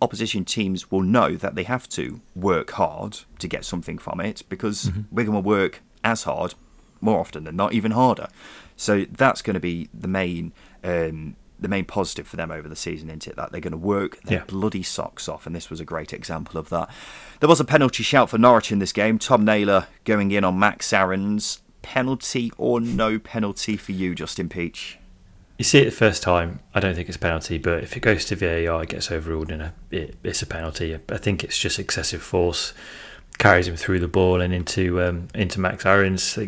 opposition 0.01 0.45
teams 0.45 0.91
will 0.91 1.03
know 1.03 1.35
that 1.37 1.55
they 1.55 1.65
have 1.65 1.89
to 1.91 2.21
work 2.35 2.73
hard 2.73 3.21
to 3.39 3.49
get 3.49 3.65
something 3.65 3.99
from 3.99 4.21
it 4.21 4.43
because 4.49 4.87
mm-hmm. 4.87 5.03
Wigan 5.11 5.35
will 5.35 5.43
work 5.43 5.83
as 6.05 6.23
hard 6.23 6.55
more 7.01 7.21
often 7.21 7.45
than 7.45 7.57
not, 7.57 7.73
even 7.73 7.93
harder. 7.93 8.29
So 8.77 9.05
that's 9.11 9.43
going 9.43 9.55
to 9.55 9.61
be 9.61 9.89
the 9.93 10.09
main 10.09 10.53
um, 10.85 11.37
the 11.61 11.69
main 11.69 11.85
positive 11.85 12.27
for 12.27 12.37
them 12.37 12.53
over 12.53 12.69
the 12.69 12.77
season, 12.77 13.09
isn't 13.09 13.27
it? 13.27 13.37
That 13.37 13.51
they're 13.51 13.61
going 13.61 13.73
to 13.73 13.77
work 13.77 14.23
their 14.23 14.39
yeah. 14.39 14.45
bloody 14.45 14.83
socks 14.83 15.29
off, 15.29 15.47
and 15.47 15.57
this 15.57 15.71
was 15.71 15.81
a 15.81 15.85
great 15.85 16.13
example 16.13 16.59
of 16.59 16.69
that. 16.69 16.89
There 17.41 17.49
was 17.49 17.61
a 17.61 17.65
penalty 17.65 18.05
shout 18.05 18.31
for 18.31 18.39
Norwich 18.39 18.71
in 18.71 18.79
this 18.79 18.93
game. 18.93 19.19
Tom 19.19 19.45
Naylor 19.45 19.89
going 20.05 20.31
in 20.31 20.45
on 20.45 20.59
Max 20.59 20.93
Aarons. 20.93 21.61
Penalty 21.83 22.53
or 22.59 22.81
no 22.81 23.19
penalty 23.19 23.77
for 23.77 23.93
you, 23.93 24.15
Justin 24.15 24.49
Peach? 24.49 24.99
You 25.59 25.64
see 25.64 25.81
it 25.81 25.87
the 25.87 25.90
first 25.90 26.23
time, 26.23 26.61
I 26.73 26.81
don't 26.81 26.94
think 26.94 27.09
it's 27.09 27.16
a 27.16 27.21
penalty, 27.21 27.59
but 27.59 27.83
if 27.83 27.97
it 27.97 28.01
goes 28.01 28.25
to 28.27 28.37
VAR, 28.37 28.85
it 28.85 28.90
gets 28.90 29.11
overruled 29.11 29.51
and 29.51 29.73
it, 29.90 30.16
it's 30.23 30.40
a 30.40 30.47
penalty. 30.47 30.94
I 30.94 31.18
think 31.18 31.44
it's 31.44 31.59
just 31.59 31.79
excessive 31.79 32.23
force 32.23 32.73
carries 33.38 33.68
him 33.68 33.77
through 33.77 34.01
the 34.01 34.09
ball 34.09 34.40
and 34.40 34.53
into 34.53 35.01
um, 35.01 35.29
into 35.35 35.61
Max 35.61 35.87
Aarons. 35.87 36.38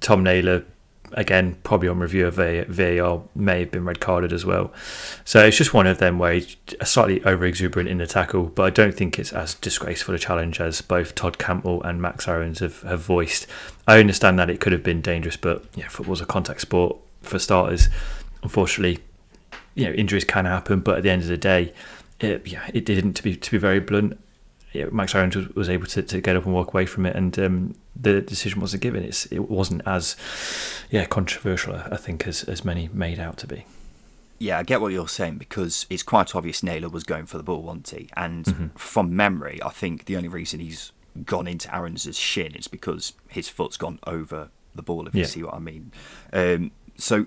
Tom 0.00 0.22
Naylor, 0.22 0.64
again, 1.12 1.58
probably 1.62 1.88
on 1.88 1.98
review 1.98 2.26
of 2.26 2.34
VAR, 2.34 3.22
may 3.34 3.60
have 3.60 3.70
been 3.70 3.84
red 3.84 4.00
carded 4.00 4.32
as 4.32 4.46
well. 4.46 4.72
So 5.24 5.44
it's 5.44 5.56
just 5.56 5.74
one 5.74 5.86
of 5.86 5.98
them 5.98 6.18
where 6.18 6.34
he's 6.34 6.56
slightly 6.84 7.22
over 7.24 7.44
exuberant 7.44 7.88
in 7.88 7.98
the 7.98 8.06
tackle, 8.06 8.44
but 8.44 8.62
I 8.62 8.70
don't 8.70 8.94
think 8.94 9.18
it's 9.18 9.32
as 9.32 9.54
disgraceful 9.54 10.14
a 10.14 10.18
challenge 10.18 10.60
as 10.60 10.80
both 10.80 11.14
Todd 11.14 11.38
Cantwell 11.38 11.82
and 11.82 12.00
Max 12.00 12.26
Aarons 12.26 12.60
have, 12.60 12.80
have 12.82 13.00
voiced. 13.00 13.46
I 13.86 14.00
understand 14.00 14.38
that 14.38 14.48
it 14.48 14.60
could 14.60 14.72
have 14.72 14.82
been 14.82 15.02
dangerous, 15.02 15.36
but 15.36 15.64
yeah, 15.74 15.88
football's 15.88 16.20
a 16.20 16.26
contact 16.26 16.62
sport 16.62 16.96
for 17.22 17.38
starters. 17.38 17.88
Unfortunately, 18.42 19.02
you 19.74 19.86
know, 19.86 19.92
injuries 19.92 20.24
can 20.24 20.44
happen, 20.44 20.80
but 20.80 20.98
at 20.98 21.02
the 21.02 21.10
end 21.10 21.22
of 21.22 21.28
the 21.28 21.36
day, 21.36 21.72
it, 22.20 22.46
yeah, 22.46 22.68
it 22.72 22.84
didn't. 22.84 23.14
To 23.14 23.22
be 23.22 23.36
to 23.36 23.50
be 23.50 23.58
very 23.58 23.80
blunt, 23.80 24.18
yeah, 24.72 24.86
Max 24.90 25.14
Aarons 25.14 25.36
was, 25.36 25.48
was, 25.50 25.68
able 25.68 25.86
to, 25.86 26.02
to 26.02 26.20
get 26.20 26.36
up 26.36 26.44
and 26.44 26.54
walk 26.54 26.68
away 26.68 26.86
from 26.86 27.06
it, 27.06 27.16
and 27.16 27.38
um, 27.38 27.74
the 27.96 28.20
decision 28.20 28.60
wasn't 28.60 28.82
given. 28.82 29.02
It's 29.02 29.26
it 29.26 29.50
wasn't 29.50 29.82
as 29.86 30.16
yeah 30.90 31.06
controversial, 31.06 31.74
I 31.74 31.96
think, 31.96 32.26
as 32.26 32.44
as 32.44 32.64
many 32.64 32.88
made 32.92 33.18
out 33.18 33.36
to 33.38 33.46
be. 33.46 33.64
Yeah, 34.38 34.58
I 34.58 34.62
get 34.62 34.80
what 34.80 34.92
you're 34.92 35.08
saying 35.08 35.36
because 35.36 35.86
it's 35.90 36.02
quite 36.02 36.34
obvious 36.34 36.62
Naylor 36.62 36.88
was 36.88 37.04
going 37.04 37.26
for 37.26 37.36
the 37.36 37.42
ball, 37.42 37.62
wasn't 37.62 37.90
he? 37.90 38.08
And 38.16 38.44
mm-hmm. 38.46 38.66
from 38.68 39.14
memory, 39.14 39.60
I 39.62 39.68
think 39.68 40.06
the 40.06 40.16
only 40.16 40.28
reason 40.28 40.60
he's 40.60 40.92
gone 41.26 41.46
into 41.46 41.74
Aarons' 41.74 42.16
shin 42.16 42.54
is 42.54 42.66
because 42.66 43.12
his 43.28 43.50
foot's 43.50 43.76
gone 43.76 43.98
over 44.06 44.48
the 44.74 44.82
ball. 44.82 45.06
If 45.06 45.14
yeah. 45.14 45.20
you 45.20 45.24
see 45.26 45.42
what 45.42 45.54
I 45.54 45.58
mean. 45.58 45.92
Um, 46.32 46.70
so 47.02 47.26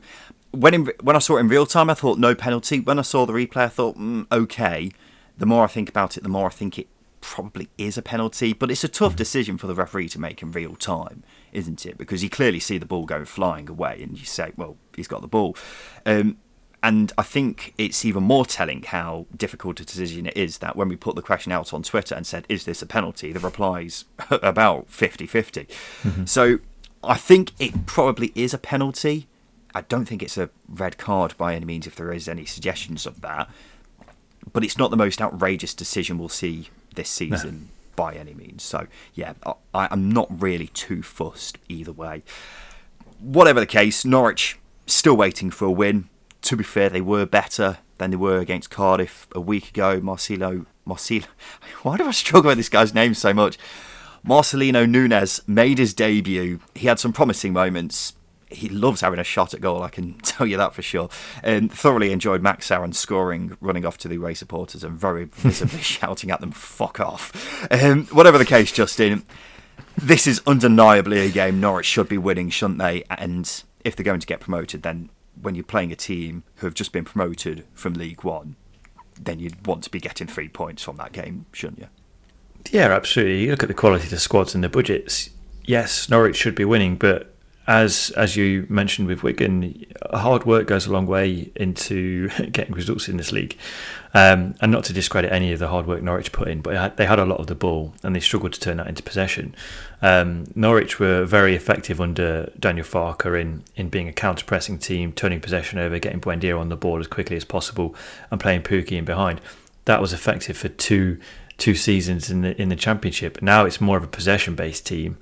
when 0.52 0.74
in, 0.74 0.92
when 1.02 1.16
I 1.16 1.20
saw 1.20 1.38
it 1.38 1.42
in 1.42 1.48
real 1.48 1.66
time, 1.66 1.90
I 1.90 1.94
thought 1.94 2.20
no 2.20 2.36
penalty. 2.36 2.80
When 2.80 3.00
I 3.00 3.04
saw 3.04 3.26
the 3.26 3.34
replay, 3.34 3.64
I 3.64 3.70
thought 3.70 3.98
mm, 3.98 4.26
okay 4.32 4.92
the 5.38 5.46
more 5.46 5.64
I 5.64 5.68
think 5.68 5.90
about 5.90 6.18
it, 6.18 6.24
the 6.24 6.30
more 6.30 6.48
I 6.48 6.52
think 6.52 6.78
it 6.78 6.88
probably 7.22 7.70
is 7.78 7.98
a 7.98 8.02
penalty. 8.02 8.54
But 8.54 8.70
it's 8.70 8.84
a 8.84 8.88
tough 8.90 9.16
decision 9.16 9.58
for 9.58 9.68
the 9.68 9.76
referee 9.76 10.10
to 10.10 10.20
make 10.20 10.42
in 10.42 10.52
real 10.52 10.76
time, 10.76 11.24
isn't 11.52 11.86
it? 11.86 11.98
Because 11.98 12.24
you 12.24 12.30
clearly 12.30 12.60
see 12.60 12.78
the 12.78 12.86
ball 12.86 13.06
go 13.06 13.26
flying 13.26 13.70
away, 13.70 14.00
and 14.02 14.18
you 14.18 14.26
say, 14.26 14.52
"Well, 14.56 14.78
he's 14.96 15.08
got 15.08 15.22
the 15.22 15.28
ball." 15.28 15.58
Um, 16.06 16.38
and 16.82 17.14
I 17.18 17.24
think 17.24 17.74
it's 17.78 18.04
even 18.04 18.24
more 18.24 18.46
telling 18.46 18.84
how 18.84 19.26
difficult 19.36 19.80
a 19.80 19.86
decision 19.86 20.26
it 20.26 20.36
is 20.36 20.58
that 20.58 20.76
when 20.76 20.90
we 20.90 20.98
put 20.98 21.16
the 21.16 21.22
question 21.22 21.54
out 21.54 21.74
on 21.74 21.82
Twitter 21.82 22.14
and 22.14 22.28
said, 22.28 22.46
Is 22.50 22.66
this 22.66 22.82
a 22.82 22.86
penalty? 22.86 23.32
the 23.32 23.40
replies 23.40 24.04
about 24.30 24.90
50 24.90 25.26
50. 25.26 25.64
Mm-hmm. 25.64 26.26
So 26.26 26.60
I 27.02 27.16
think 27.16 27.54
it 27.58 27.86
probably 27.86 28.34
is 28.36 28.54
a 28.54 28.58
penalty. 28.58 29.28
I 29.74 29.82
don't 29.82 30.06
think 30.06 30.22
it's 30.22 30.38
a 30.38 30.50
red 30.68 30.98
card 30.98 31.36
by 31.38 31.56
any 31.56 31.66
means 31.66 31.88
if 31.88 31.96
there 31.96 32.12
is 32.12 32.28
any 32.28 32.46
suggestions 32.46 33.06
of 33.06 33.22
that. 33.22 33.50
But 34.52 34.64
it's 34.64 34.78
not 34.78 34.92
the 34.92 34.98
most 34.98 35.22
outrageous 35.22 35.74
decision 35.74 36.18
we'll 36.18 36.30
see 36.30 36.70
this 36.96 37.10
season 37.10 37.56
no. 37.56 37.68
by 37.96 38.14
any 38.14 38.34
means. 38.34 38.64
So, 38.64 38.88
yeah, 39.14 39.34
I, 39.74 39.88
I'm 39.90 40.12
not 40.12 40.28
really 40.42 40.68
too 40.68 41.02
fussed 41.02 41.58
either 41.70 41.94
way. 41.94 42.24
Whatever 43.20 43.60
the 43.60 43.66
case, 43.66 44.04
Norwich 44.04 44.60
still 44.86 45.16
waiting 45.16 45.50
for 45.50 45.66
a 45.66 45.72
win 45.72 46.10
to 46.44 46.58
be 46.58 46.64
fair, 46.64 46.90
they 46.90 47.02
were 47.02 47.26
better 47.26 47.80
than 47.98 48.12
they 48.12 48.18
were 48.18 48.40
against 48.40 48.70
Cardiff 48.70 49.28
a 49.34 49.42
week 49.42 49.70
ago. 49.70 50.00
Marcelo, 50.02 50.66
Marcelo, 50.86 51.26
why 51.84 51.98
do 51.98 52.06
I 52.06 52.12
struggle 52.12 52.50
with 52.50 52.58
this 52.58 52.70
guy's 52.70 52.94
name 52.94 53.14
so 53.14 53.34
much? 53.34 53.58
Marcelino 54.26 54.88
Nunez 54.88 55.42
made 55.48 55.80
his 55.80 55.94
debut. 55.94 56.60
He 56.76 56.88
had 56.88 57.00
some 57.00 57.12
promising 57.12 57.52
moments. 57.54 58.14
He 58.54 58.70
loves 58.70 59.02
having 59.02 59.20
a 59.20 59.24
shot 59.24 59.54
at 59.54 59.62
goal, 59.62 59.84
I 59.84 59.90
can 59.90 60.14
tell 60.24 60.48
you 60.48 60.58
that 60.58 60.74
for 60.74 60.82
sure. 60.82 61.10
And 61.44 61.72
thoroughly 61.72 62.12
enjoyed 62.12 62.42
Max 62.42 62.70
Aaron 62.72 62.94
scoring, 62.94 63.58
running 63.62 63.86
off 63.86 63.98
to 64.00 64.08
the 64.08 64.16
away 64.16 64.34
supporters 64.34 64.84
and 64.84 64.98
very 64.98 65.26
visibly 65.34 65.82
shouting 65.82 66.32
at 66.32 66.40
them, 66.40 66.52
fuck 66.52 67.00
off. 67.00 67.68
Um, 67.72 68.06
whatever 68.08 68.38
the 68.38 68.46
case, 68.46 68.72
Justin, 68.72 69.24
this 69.98 70.28
is 70.28 70.42
undeniably 70.48 71.20
a 71.20 71.30
game 71.30 71.60
Norwich 71.60 71.86
should 71.86 72.10
be 72.10 72.18
winning, 72.18 72.50
shouldn't 72.50 72.80
they? 72.80 73.04
And 73.10 73.64
if 73.84 73.96
they're 73.96 74.04
going 74.04 74.20
to 74.20 74.28
get 74.28 74.40
promoted, 74.40 74.84
then 74.84 75.10
when 75.40 75.56
you're 75.56 75.64
playing 75.64 75.92
a 75.92 75.96
team 75.96 76.44
who 76.58 76.68
have 76.68 76.74
just 76.74 76.92
been 76.92 77.06
promoted 77.06 77.66
from 77.74 77.94
League 77.94 78.24
One, 78.24 78.56
then 79.20 79.40
you'd 79.40 79.66
want 79.66 79.84
to 79.84 79.90
be 79.90 80.00
getting 80.00 80.28
three 80.28 80.50
points 80.50 80.84
from 80.84 80.98
that 80.98 81.12
game, 81.12 81.46
shouldn't 81.52 81.80
you? 81.80 81.88
Yeah, 82.72 82.92
absolutely. 82.92 83.44
You 83.44 83.52
look 83.52 83.64
at 83.64 83.68
the 83.68 83.76
quality 83.76 84.06
of 84.06 84.10
the 84.10 84.20
squads 84.20 84.56
and 84.56 84.64
the 84.64 84.70
budgets. 84.70 85.30
Yes, 85.66 86.10
Norwich 86.10 86.36
should 86.36 86.56
be 86.56 86.66
winning, 86.66 86.96
but 86.96 87.33
as 87.68 88.12
as 88.18 88.36
you 88.36 88.66
mentioned 88.70 89.08
with 89.08 89.24
Wigan, 89.24 89.86
hard 90.12 90.46
work 90.46 90.68
goes 90.68 90.86
a 90.86 90.92
long 90.92 91.08
way 91.08 91.52
into 91.56 92.30
getting 92.52 92.74
results 92.74 93.08
in 93.08 93.18
this 93.18 93.32
league. 93.32 93.58
Um, 94.16 94.54
and 94.62 94.72
not 94.72 94.84
to 94.86 94.94
discredit 94.94 95.32
any 95.32 95.54
of 95.54 95.60
the 95.60 95.70
hard 95.70 95.88
work 95.88 96.04
Norwich 96.04 96.32
put 96.32 96.48
in, 96.48 96.62
but 96.62 96.98
they 96.98 97.06
had 97.08 97.18
a 97.18 97.26
lot 97.26 97.40
of 97.40 97.48
the 97.48 97.56
ball 97.56 97.96
and 98.04 98.16
they 98.16 98.20
struggled 98.20 98.54
to 98.54 98.60
turn 98.60 98.78
that 98.78 98.86
into 98.86 99.02
possession. 99.02 99.56
Um, 100.04 100.46
Norwich 100.54 101.00
were 101.00 101.26
very 101.26 101.56
effective 101.56 102.00
under 102.00 102.52
Daniel 102.60 102.86
Farke 102.86 103.42
in, 103.42 103.64
in 103.76 103.90
being 103.90 104.08
a 104.08 104.14
counter 104.14 104.46
pressing 104.46 104.78
team, 104.78 105.14
turning 105.14 105.40
possession 105.40 105.80
over, 105.80 105.98
getting 105.98 106.22
Buendia 106.22 106.60
on 106.60 106.70
the 106.70 106.76
ball 106.76 107.00
as 107.00 107.08
quickly 107.08 107.36
as 107.38 107.44
possible, 107.44 107.96
and 108.30 108.40
playing 108.40 108.62
Pukki 108.62 108.98
in 108.98 109.06
behind. 109.06 109.42
That 109.86 110.00
was 110.00 110.14
effective 110.14 110.58
for 110.58 110.70
two 110.70 111.20
two 111.58 111.76
seasons 111.76 112.30
in 112.30 112.42
the 112.42 112.60
in 112.62 112.70
the 112.70 112.76
championship. 112.76 113.42
Now 113.42 113.66
it's 113.66 113.80
more 113.80 113.98
of 113.98 114.04
a 114.04 114.08
possession 114.08 114.56
based 114.56 114.86
team 114.86 115.18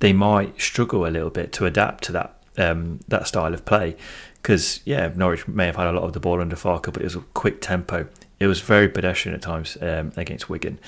they 0.00 0.12
might 0.12 0.60
struggle 0.60 1.06
a 1.06 1.08
little 1.08 1.30
bit 1.30 1.52
to 1.54 1.66
adapt 1.66 2.04
to 2.04 2.12
that 2.12 2.36
um, 2.56 3.00
that 3.08 3.26
style 3.26 3.54
of 3.54 3.64
play. 3.64 3.96
Because 4.34 4.80
yeah, 4.84 5.10
Norwich 5.14 5.48
may 5.48 5.66
have 5.66 5.76
had 5.76 5.86
a 5.86 5.92
lot 5.92 6.04
of 6.04 6.12
the 6.12 6.20
ball 6.20 6.40
under 6.40 6.56
Farke, 6.56 6.92
but 6.92 6.98
it 6.98 7.04
was 7.04 7.16
a 7.16 7.20
quick 7.32 7.60
tempo. 7.60 8.06
It 8.38 8.46
was 8.46 8.60
very 8.60 8.88
pedestrian 8.88 9.34
at 9.34 9.42
times 9.42 9.78
um, 9.80 10.12
against 10.16 10.50
Wigan. 10.50 10.78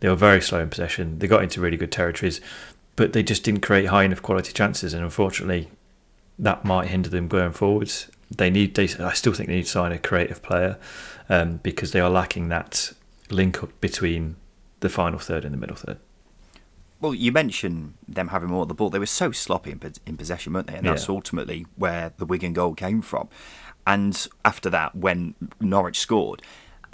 They 0.00 0.08
were 0.08 0.16
very 0.16 0.40
slow 0.40 0.60
in 0.60 0.70
possession. 0.70 1.18
They 1.18 1.28
got 1.28 1.42
into 1.42 1.60
really 1.60 1.76
good 1.76 1.92
territories, 1.92 2.40
but 2.96 3.12
they 3.12 3.22
just 3.22 3.44
didn't 3.44 3.60
create 3.60 3.86
high 3.86 4.04
enough 4.04 4.22
quality 4.22 4.52
chances. 4.52 4.94
And 4.94 5.04
unfortunately, 5.04 5.70
that 6.38 6.64
might 6.64 6.88
hinder 6.88 7.08
them 7.08 7.28
going 7.28 7.52
forwards. 7.52 8.10
They 8.30 8.50
need. 8.50 8.74
They, 8.74 8.88
I 8.98 9.12
still 9.12 9.32
think 9.32 9.48
they 9.48 9.56
need 9.56 9.66
to 9.66 9.70
sign 9.70 9.92
a 9.92 9.98
creative 9.98 10.42
player 10.42 10.78
um, 11.28 11.60
because 11.62 11.92
they 11.92 12.00
are 12.00 12.10
lacking 12.10 12.48
that 12.48 12.92
link 13.30 13.62
up 13.62 13.80
between 13.80 14.36
the 14.80 14.88
final 14.88 15.18
third 15.18 15.44
and 15.44 15.52
the 15.52 15.58
middle 15.58 15.76
third. 15.76 15.98
Well, 17.04 17.14
you 17.14 17.32
mentioned 17.32 17.96
them 18.08 18.28
having 18.28 18.48
more 18.48 18.62
of 18.62 18.68
the 18.68 18.74
ball. 18.74 18.88
They 18.88 18.98
were 18.98 19.04
so 19.04 19.30
sloppy 19.30 19.72
in, 19.72 19.92
in 20.06 20.16
possession, 20.16 20.54
weren't 20.54 20.68
they? 20.68 20.76
And 20.76 20.86
that's 20.86 21.06
yeah. 21.06 21.14
ultimately 21.14 21.66
where 21.76 22.14
the 22.16 22.24
Wigan 22.24 22.54
goal 22.54 22.72
came 22.72 23.02
from. 23.02 23.28
And 23.86 24.26
after 24.42 24.70
that, 24.70 24.96
when 24.96 25.34
Norwich 25.60 25.98
scored, 25.98 26.40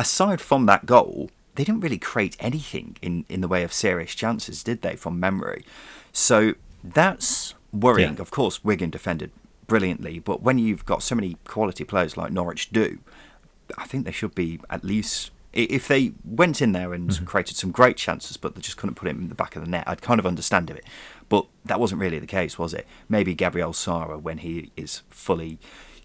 aside 0.00 0.40
from 0.40 0.66
that 0.66 0.84
goal, 0.84 1.30
they 1.54 1.62
didn't 1.62 1.82
really 1.82 1.96
create 1.96 2.36
anything 2.40 2.96
in, 3.00 3.24
in 3.28 3.40
the 3.40 3.46
way 3.46 3.62
of 3.62 3.72
serious 3.72 4.12
chances, 4.16 4.64
did 4.64 4.82
they, 4.82 4.96
from 4.96 5.20
memory? 5.20 5.64
So 6.10 6.54
that's 6.82 7.54
worrying. 7.72 8.16
Yeah. 8.16 8.22
Of 8.22 8.32
course, 8.32 8.64
Wigan 8.64 8.90
defended 8.90 9.30
brilliantly, 9.68 10.18
but 10.18 10.42
when 10.42 10.58
you've 10.58 10.84
got 10.84 11.04
so 11.04 11.14
many 11.14 11.36
quality 11.44 11.84
players 11.84 12.16
like 12.16 12.32
Norwich 12.32 12.70
do, 12.70 12.98
I 13.78 13.84
think 13.84 14.06
they 14.06 14.10
should 14.10 14.34
be 14.34 14.58
at 14.68 14.82
least 14.82 15.30
if 15.52 15.88
they 15.88 16.12
went 16.24 16.62
in 16.62 16.72
there 16.72 16.92
and 16.92 17.10
mm-hmm. 17.10 17.24
created 17.24 17.56
some 17.56 17.70
great 17.70 17.96
chances, 17.96 18.36
but 18.36 18.54
they 18.54 18.60
just 18.60 18.76
couldn't 18.76 18.94
put 18.94 19.08
it 19.08 19.16
in 19.16 19.28
the 19.28 19.34
back 19.34 19.56
of 19.56 19.64
the 19.64 19.70
net, 19.70 19.84
I'd 19.86 20.02
kind 20.02 20.20
of 20.20 20.26
understand 20.26 20.70
it. 20.70 20.84
But 21.28 21.46
that 21.64 21.80
wasn't 21.80 22.00
really 22.00 22.18
the 22.18 22.26
case, 22.26 22.58
was 22.58 22.74
it? 22.74 22.86
Maybe 23.08 23.34
Gabriel 23.34 23.72
Sara, 23.72 24.18
when 24.18 24.38
he 24.38 24.70
is 24.76 25.02
fully, 25.10 25.58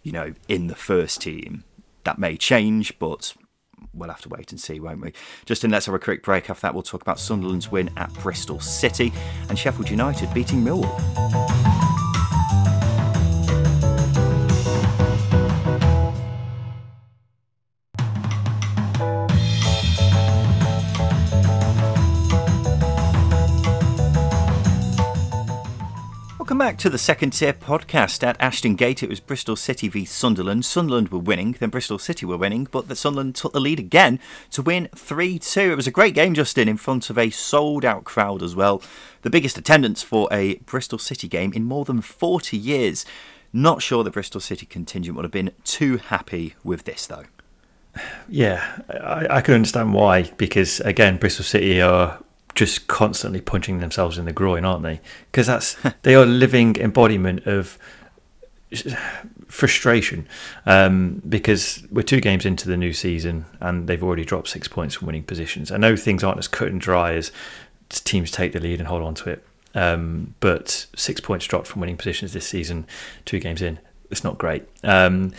you 0.04 0.12
know, 0.12 0.34
in 0.48 0.68
the 0.68 0.76
first 0.76 1.22
team, 1.22 1.64
that 2.04 2.18
may 2.18 2.38
change, 2.38 2.98
but 3.00 3.34
we'll 3.94 4.10
have 4.10 4.22
to 4.22 4.30
wait 4.30 4.52
and 4.52 4.60
see, 4.60 4.80
won't 4.80 5.02
we? 5.02 5.14
Justin, 5.46 5.72
let's 5.72 5.86
have 5.86 5.96
a 5.96 6.00
quick 6.00 6.24
break. 6.24 6.50
After 6.50 6.62
that, 6.62 6.74
we'll 6.74 6.84
talk 6.84 7.02
about 7.02 7.20
Sunderland's 7.20 7.72
win 7.72 7.90
at 7.98 8.14
Bristol 8.16 8.60
City 8.60 9.12
and 9.50 9.58
Sheffield 9.58 9.90
United 9.90 10.34
beating 10.34 10.64
Millwall. 10.64 11.75
Welcome 26.56 26.68
back 26.72 26.78
to 26.84 26.90
the 26.90 26.98
second 26.98 27.32
tier 27.32 27.52
podcast. 27.52 28.24
At 28.24 28.40
Ashton 28.40 28.76
Gate, 28.76 29.04
it 29.04 29.10
was 29.10 29.20
Bristol 29.20 29.58
City 29.58 29.90
v 29.90 30.06
Sunderland. 30.06 30.64
Sunderland 30.64 31.10
were 31.10 31.20
winning, 31.20 31.52
then 31.60 31.70
Bristol 31.70 32.00
City 32.00 32.26
were 32.26 32.38
winning, 32.38 32.66
but 32.72 32.88
the 32.88 32.96
Sunderland 32.96 33.36
took 33.36 33.52
the 33.52 33.60
lead 33.60 33.78
again 33.78 34.22
to 34.52 34.62
win 34.62 34.88
3 34.96 35.38
2. 35.38 35.60
It 35.60 35.76
was 35.76 35.86
a 35.86 35.92
great 35.92 36.14
game, 36.14 36.34
Justin, 36.34 36.70
in 36.70 36.78
front 36.78 37.10
of 37.10 37.18
a 37.18 37.30
sold 37.30 37.84
out 37.84 38.06
crowd 38.06 38.42
as 38.42 38.56
well. 38.56 38.82
The 39.24 39.30
biggest 39.30 39.58
attendance 39.58 40.02
for 40.02 40.30
a 40.32 40.56
Bristol 40.60 40.98
City 40.98 41.28
game 41.28 41.52
in 41.52 41.66
more 41.66 41.84
than 41.84 42.00
40 42.00 42.56
years. 42.56 43.06
Not 43.52 43.82
sure 43.82 44.06
the 44.06 44.10
Bristol 44.10 44.40
City 44.40 44.66
contingent 44.66 45.18
would 45.18 45.26
have 45.26 45.34
been 45.34 45.52
too 45.66 45.98
happy 45.98 46.56
with 46.64 46.86
this, 46.86 47.06
though. 47.06 47.26
Yeah, 48.30 48.80
I, 48.90 49.28
I 49.30 49.42
can 49.42 49.56
understand 49.56 49.94
why, 49.94 50.32
because 50.38 50.80
again, 50.80 51.18
Bristol 51.18 51.44
City 51.44 51.82
are 51.82 52.18
just 52.56 52.88
constantly 52.88 53.42
punching 53.42 53.80
themselves 53.80 54.18
in 54.18 54.26
the 54.26 54.34
groin, 54.34 54.66
aren't 54.66 54.84
they? 54.84 55.02
Because 55.32 55.48
that's 55.48 55.78
they 56.02 56.16
are 56.16 56.26
living 56.26 56.76
embodiment 56.78 57.46
of 57.46 57.78
frustration. 59.48 60.28
Um, 60.66 61.22
because 61.28 61.84
we're 61.92 62.02
two 62.02 62.20
games 62.20 62.46
into 62.46 62.68
the 62.68 62.78
new 62.78 62.94
season 62.94 63.46
and 63.60 63.88
they've 63.88 64.04
already 64.04 64.26
dropped 64.26 64.48
six 64.48 64.68
points 64.68 64.96
from 64.96 65.08
winning 65.08 65.24
positions. 65.24 65.72
I 65.72 65.78
know 65.78 65.96
things 65.96 66.24
aren't 66.24 66.40
as 66.40 66.48
cut 66.48 66.70
and 66.70 66.82
dry 66.82 67.14
as 67.14 67.32
teams 67.90 68.32
take 68.32 68.54
the 68.54 68.60
lead 68.60 68.80
and 68.80 68.88
hold 68.88 69.04
on 69.04 69.16
to 69.16 69.30
it. 69.30 69.46
Um, 69.74 70.36
but 70.40 70.88
six 70.96 71.20
points 71.20 71.46
dropped 71.46 71.68
from 71.68 71.82
winning 71.82 71.98
positions 71.98 72.34
this 72.34 72.48
season, 72.48 72.88
two 73.26 73.40
games 73.40 73.62
in, 73.62 73.80
it's 74.10 74.24
not 74.24 74.38
great. 74.38 74.64
Um, 74.84 75.34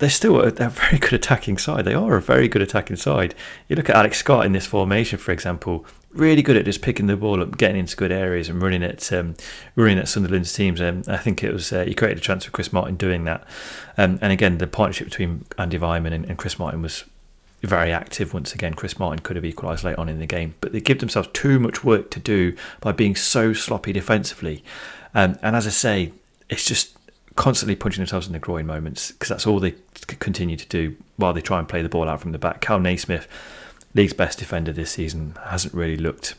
they're 0.00 0.10
still 0.10 0.40
a, 0.40 0.48
a, 0.48 0.68
very 0.70 0.98
good 0.98 1.12
attacking 1.12 1.58
side. 1.58 1.84
They 1.84 1.94
are 1.94 2.16
a 2.16 2.22
very 2.22 2.48
good 2.48 2.62
attacking 2.62 2.96
side. 2.96 3.34
You 3.68 3.76
look 3.76 3.88
at 3.88 3.96
Alex 3.96 4.18
Scott 4.18 4.46
in 4.46 4.52
this 4.52 4.66
formation, 4.66 5.18
for 5.18 5.30
example, 5.30 5.86
really 6.10 6.42
good 6.42 6.56
at 6.56 6.64
just 6.64 6.82
picking 6.82 7.06
the 7.06 7.16
ball 7.16 7.40
up, 7.42 7.56
getting 7.56 7.78
into 7.78 7.96
good 7.96 8.10
areas, 8.10 8.48
and 8.48 8.60
running 8.60 8.82
at 8.82 9.12
um, 9.12 9.36
running 9.76 9.98
at 9.98 10.08
Sunderland's 10.08 10.52
teams. 10.52 10.80
And 10.80 11.06
um, 11.06 11.14
I 11.14 11.18
think 11.18 11.44
it 11.44 11.52
was 11.52 11.72
uh, 11.72 11.84
he 11.84 11.94
created 11.94 12.18
a 12.18 12.22
chance 12.22 12.44
for 12.44 12.50
Chris 12.50 12.72
Martin 12.72 12.96
doing 12.96 13.24
that. 13.24 13.46
Um, 13.96 14.18
and 14.20 14.32
again, 14.32 14.58
the 14.58 14.66
partnership 14.66 15.08
between 15.08 15.44
Andy 15.58 15.78
Weimann 15.78 16.12
and, 16.12 16.24
and, 16.24 16.38
Chris 16.38 16.58
Martin 16.58 16.80
was 16.80 17.04
very 17.62 17.92
active. 17.92 18.32
Once 18.32 18.54
again, 18.54 18.72
Chris 18.72 18.98
Martin 18.98 19.20
could 19.20 19.36
have 19.36 19.44
equalised 19.44 19.84
late 19.84 19.98
on 19.98 20.08
in 20.08 20.18
the 20.18 20.26
game, 20.26 20.54
but 20.62 20.72
they 20.72 20.80
give 20.80 20.98
themselves 20.98 21.28
too 21.34 21.60
much 21.60 21.84
work 21.84 22.10
to 22.10 22.18
do 22.18 22.56
by 22.80 22.90
being 22.90 23.14
so 23.14 23.52
sloppy 23.52 23.92
defensively. 23.92 24.64
Um, 25.14 25.38
and 25.42 25.54
as 25.54 25.66
I 25.66 25.70
say, 25.70 26.12
it's 26.48 26.64
just 26.64 26.96
constantly 27.40 27.74
punching 27.74 28.02
themselves 28.02 28.26
in 28.26 28.34
the 28.34 28.38
groin 28.38 28.66
moments 28.66 29.12
because 29.12 29.30
that's 29.30 29.46
all 29.46 29.58
they 29.58 29.74
continue 30.04 30.58
to 30.58 30.68
do 30.68 30.94
while 31.16 31.32
they 31.32 31.40
try 31.40 31.58
and 31.58 31.66
play 31.66 31.80
the 31.80 31.88
ball 31.88 32.06
out 32.06 32.20
from 32.20 32.32
the 32.32 32.38
back. 32.38 32.60
Kal 32.60 32.78
Naismith 32.78 33.26
league's 33.94 34.12
best 34.12 34.38
defender 34.38 34.72
this 34.72 34.90
season 34.90 35.34
hasn't 35.46 35.72
really 35.72 35.96
looked 35.96 36.34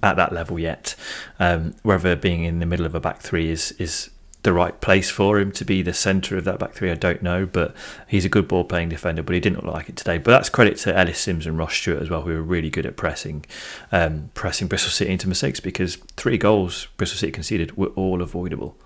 at 0.00 0.14
that 0.14 0.32
level 0.32 0.56
yet. 0.56 0.94
Um, 1.40 1.74
whether 1.82 2.14
being 2.14 2.44
in 2.44 2.60
the 2.60 2.64
middle 2.64 2.86
of 2.86 2.94
a 2.94 3.00
back 3.00 3.18
three 3.18 3.50
is 3.50 3.72
is 3.72 4.10
the 4.44 4.52
right 4.52 4.80
place 4.80 5.10
for 5.10 5.40
him 5.40 5.50
to 5.50 5.64
be 5.64 5.82
the 5.82 5.92
centre 5.92 6.36
of 6.36 6.44
that 6.44 6.60
back 6.60 6.74
three. 6.74 6.92
I 6.92 6.94
don't 6.94 7.20
know, 7.20 7.44
but 7.44 7.74
he's 8.06 8.24
a 8.24 8.28
good 8.28 8.46
ball 8.46 8.62
playing 8.62 8.90
defender. 8.90 9.24
But 9.24 9.34
he 9.34 9.40
didn't 9.40 9.64
look 9.64 9.74
like 9.74 9.88
it 9.88 9.96
today. 9.96 10.18
But 10.18 10.30
that's 10.30 10.48
credit 10.48 10.76
to 10.78 10.96
Ellis 10.96 11.18
Simms 11.18 11.44
and 11.44 11.58
Ross 11.58 11.74
Stewart 11.74 12.00
as 12.00 12.08
well, 12.08 12.22
who 12.22 12.30
were 12.30 12.42
really 12.42 12.70
good 12.70 12.86
at 12.86 12.96
pressing, 12.96 13.44
um, 13.90 14.30
pressing 14.34 14.68
Bristol 14.68 14.92
City 14.92 15.10
into 15.10 15.28
mistakes 15.28 15.58
because 15.58 15.96
three 16.16 16.38
goals 16.38 16.86
Bristol 16.96 17.18
City 17.18 17.32
conceded 17.32 17.76
were 17.76 17.88
all 17.96 18.22
avoidable. 18.22 18.76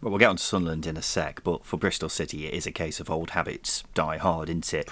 Well, 0.00 0.10
we'll 0.10 0.18
get 0.18 0.30
on 0.30 0.36
to 0.36 0.42
Sunderland 0.42 0.86
in 0.86 0.96
a 0.96 1.02
sec, 1.02 1.42
but 1.44 1.64
for 1.66 1.76
Bristol 1.76 2.08
City, 2.08 2.46
it 2.46 2.54
is 2.54 2.66
a 2.66 2.72
case 2.72 3.00
of 3.00 3.10
old 3.10 3.30
habits 3.30 3.84
die 3.92 4.16
hard, 4.16 4.48
isn't 4.48 4.72
it? 4.72 4.88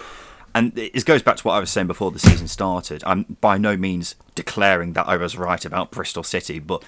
And 0.54 0.76
it 0.78 1.04
goes 1.04 1.22
back 1.22 1.36
to 1.36 1.42
what 1.44 1.54
I 1.54 1.60
was 1.60 1.70
saying 1.70 1.86
before 1.86 2.10
the 2.10 2.18
season 2.18 2.48
started. 2.48 3.02
I'm 3.06 3.36
by 3.40 3.58
no 3.58 3.76
means 3.76 4.14
declaring 4.34 4.94
that 4.94 5.06
I 5.06 5.16
was 5.16 5.36
right 5.36 5.64
about 5.64 5.90
Bristol 5.90 6.22
City, 6.22 6.58
but 6.58 6.82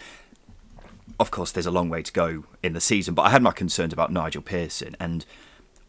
of 1.18 1.30
course, 1.30 1.52
there's 1.52 1.66
a 1.66 1.70
long 1.70 1.88
way 1.88 2.02
to 2.02 2.12
go 2.12 2.44
in 2.62 2.72
the 2.72 2.80
season. 2.80 3.14
But 3.14 3.22
I 3.22 3.30
had 3.30 3.42
my 3.42 3.52
concerns 3.52 3.92
about 3.92 4.12
Nigel 4.12 4.42
Pearson. 4.42 4.96
And 4.98 5.24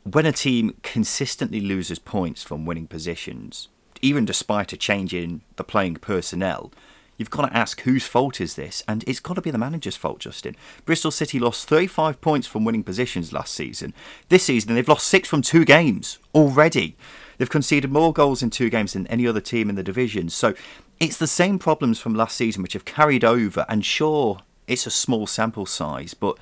when 0.04 0.26
a 0.26 0.32
team 0.32 0.76
consistently 0.84 1.62
loses 1.62 2.00
points 2.00 2.44
from 2.44 2.66
winning 2.66 2.88
positions, 2.88 3.70
even 4.02 4.26
despite 4.26 4.74
a 4.74 4.78
change 4.78 5.14
in 5.14 5.42
the 5.56 5.64
playing 5.64 5.96
personnel, 5.96 6.72
you've 7.22 7.30
got 7.30 7.48
to 7.48 7.56
ask 7.56 7.82
whose 7.82 8.08
fault 8.08 8.42
is 8.42 8.56
this? 8.56 8.84
And 8.88 9.04
it's 9.08 9.20
got 9.20 9.36
to 9.36 9.42
be 9.42 9.52
the 9.52 9.60
manager's 9.60 9.96
fault, 9.96 10.18
Justin. 10.18 10.56
Bristol 10.86 11.12
City 11.12 11.38
lost 11.40 11.70
35 11.70 12.20
points 12.20 12.48
from 12.48 12.66
winning 12.66 12.84
positions 12.84 13.32
last 13.32 13.54
season. 13.54 13.94
This 14.30 14.46
season, 14.46 14.74
they've 14.74 14.88
lost 14.88 15.06
six 15.06 15.30
from 15.30 15.44
two 15.44 15.64
games 15.64 16.18
already. 16.34 16.98
They've 17.38 17.48
conceded 17.48 17.92
more 17.92 18.12
goals 18.12 18.42
in 18.42 18.50
two 18.50 18.72
games 18.72 18.94
than 18.94 19.06
any 19.06 19.28
other 19.28 19.40
team 19.40 19.70
in 19.70 19.76
the 19.76 19.84
division. 19.84 20.30
So 20.30 20.56
it's 21.00 21.18
the 21.18 21.28
same 21.28 21.60
problems 21.60 22.00
from 22.00 22.16
last 22.16 22.36
season 22.36 22.64
which 22.64 22.74
have 22.74 22.86
carried 22.86 23.24
over. 23.24 23.68
And 23.70 23.86
sure, 23.86 24.40
it's 24.68 24.88
a 24.88 24.92
small 24.92 25.28
sample 25.28 25.68
size, 25.68 26.16
but 26.16 26.40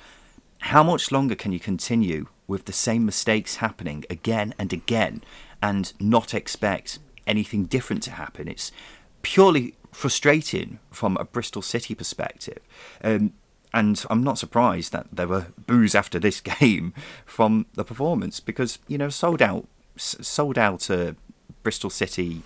how 0.60 0.82
much 0.82 1.12
longer 1.12 1.34
can 1.34 1.52
you 1.52 1.60
continue 1.60 2.26
with 2.46 2.64
the 2.64 2.72
same 2.72 3.04
mistakes 3.04 3.56
happening 3.56 4.06
again 4.08 4.54
and 4.58 4.72
again 4.72 5.22
and 5.62 5.92
not 6.00 6.32
expect 6.32 6.98
anything 7.26 7.64
different 7.64 8.02
to 8.04 8.12
happen? 8.12 8.48
It's 8.48 8.72
purely 9.20 9.74
frustrating 9.92 10.78
from 10.90 11.16
a 11.16 11.24
Bristol 11.24 11.62
City 11.62 11.94
perspective. 11.94 12.60
Um, 13.02 13.32
and 13.72 14.04
I'm 14.10 14.22
not 14.22 14.38
surprised 14.38 14.92
that 14.92 15.06
there 15.12 15.28
were 15.28 15.46
boos 15.66 15.94
after 15.94 16.18
this 16.18 16.40
game 16.60 16.92
from 17.24 17.66
the 17.74 17.84
performance 17.84 18.40
because 18.40 18.78
you 18.88 18.98
know 18.98 19.08
sold 19.08 19.42
out, 19.42 19.66
sold 19.96 20.58
out 20.58 20.90
a 20.90 21.16
Bristol 21.62 21.90
City 21.90 22.42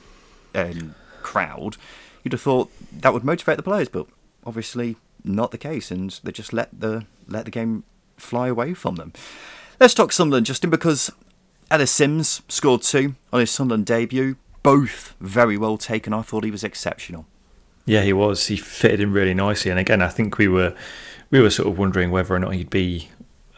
um, 0.54 0.94
crowd. 1.22 1.76
You'd 2.22 2.32
have 2.32 2.42
thought 2.42 2.70
that 2.92 3.12
would 3.12 3.24
motivate 3.24 3.56
the 3.56 3.62
players, 3.62 3.88
but 3.88 4.06
obviously 4.46 4.96
not 5.22 5.50
the 5.50 5.58
case, 5.58 5.90
and 5.90 6.10
they 6.22 6.32
just 6.32 6.52
let 6.52 6.68
the 6.78 7.06
let 7.26 7.46
the 7.46 7.50
game 7.50 7.84
fly 8.16 8.48
away 8.48 8.74
from 8.74 8.96
them. 8.96 9.12
Let's 9.80 9.94
talk 9.94 10.12
Sunderland, 10.12 10.46
Justin, 10.46 10.70
because 10.70 11.10
Ellis 11.70 11.90
Simms 11.90 12.42
scored 12.48 12.82
two 12.82 13.16
on 13.32 13.40
his 13.40 13.50
Sunderland 13.50 13.86
debut. 13.86 14.36
Both 14.62 15.14
very 15.20 15.58
well 15.58 15.76
taken. 15.76 16.12
I 16.14 16.22
thought 16.22 16.44
he 16.44 16.50
was 16.50 16.64
exceptional. 16.64 17.26
Yeah, 17.86 18.02
he 18.02 18.12
was. 18.12 18.46
He 18.46 18.56
fitted 18.56 19.00
in 19.00 19.12
really 19.12 19.34
nicely, 19.34 19.70
and 19.70 19.78
again, 19.78 20.00
I 20.00 20.08
think 20.08 20.38
we 20.38 20.48
were 20.48 20.74
we 21.30 21.40
were 21.40 21.50
sort 21.50 21.68
of 21.68 21.78
wondering 21.78 22.10
whether 22.10 22.34
or 22.34 22.38
not 22.38 22.54
he'd 22.54 22.70
be 22.70 23.08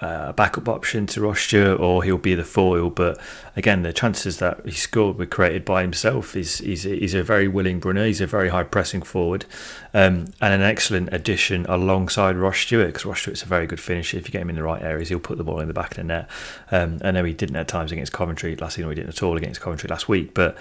a 0.01 0.33
backup 0.35 0.69
option 0.69 1.07
to 1.07 1.23
Ross 1.23 1.41
Stewart 1.41 1.81
or 1.81 2.05
he'll 2.05 2.19
be 2.19 2.35
the 2.35 2.45
foil. 2.45 2.91
But 2.91 3.19
again, 3.57 3.83
the 3.83 3.93
chances 3.93 4.39
that 4.39 4.61
he 4.65 4.73
scored 4.73 5.19
were 5.19 5.27
created 5.27 5.65
by 5.65 5.83
himself. 5.83 6.35
He's, 6.35 6.59
he's, 6.59 6.83
he's 6.83 7.15
a 7.15 7.23
very 7.23 7.49
willing 7.49 7.81
runner, 7.81 8.05
he's 8.05 8.21
a 8.21 8.27
very 8.27 8.51
high 8.51 8.65
pressing 8.65 9.03
forward, 9.03 9.47
um, 9.95 10.27
and 10.41 10.55
an 10.55 10.61
excellent 10.61 11.12
addition 11.12 11.65
alongside 11.67 12.37
Ross 12.37 12.59
Stewart 12.59 12.89
because 12.89 13.07
Ross 13.07 13.21
Stewart's 13.21 13.43
a 13.43 13.47
very 13.47 13.67
good 13.67 13.81
finisher. 13.81 14.19
If 14.19 14.29
you 14.29 14.33
get 14.33 14.43
him 14.43 14.51
in 14.51 14.57
the 14.57 14.62
right 14.62 14.83
areas, 14.83 15.09
he'll 15.09 15.19
put 15.19 15.39
the 15.39 15.45
ball 15.45 15.61
in 15.61 15.69
the 15.69 15.75
back 15.75 15.93
of 15.93 15.97
the 15.97 16.05
net. 16.05 16.29
Um, 16.71 16.99
I 17.03 17.11
know 17.11 17.25
he 17.25 17.33
didn't 17.33 17.57
at 17.57 17.69
times 17.69 17.93
against 17.93 18.12
Coventry 18.12 18.55
last 18.57 18.75
season, 18.75 18.89
or 18.89 18.91
he 18.91 18.97
didn't 18.97 19.11
at 19.11 19.23
all 19.23 19.37
against 19.37 19.61
Coventry 19.61 19.89
last 19.89 20.09
week, 20.09 20.35
but. 20.35 20.57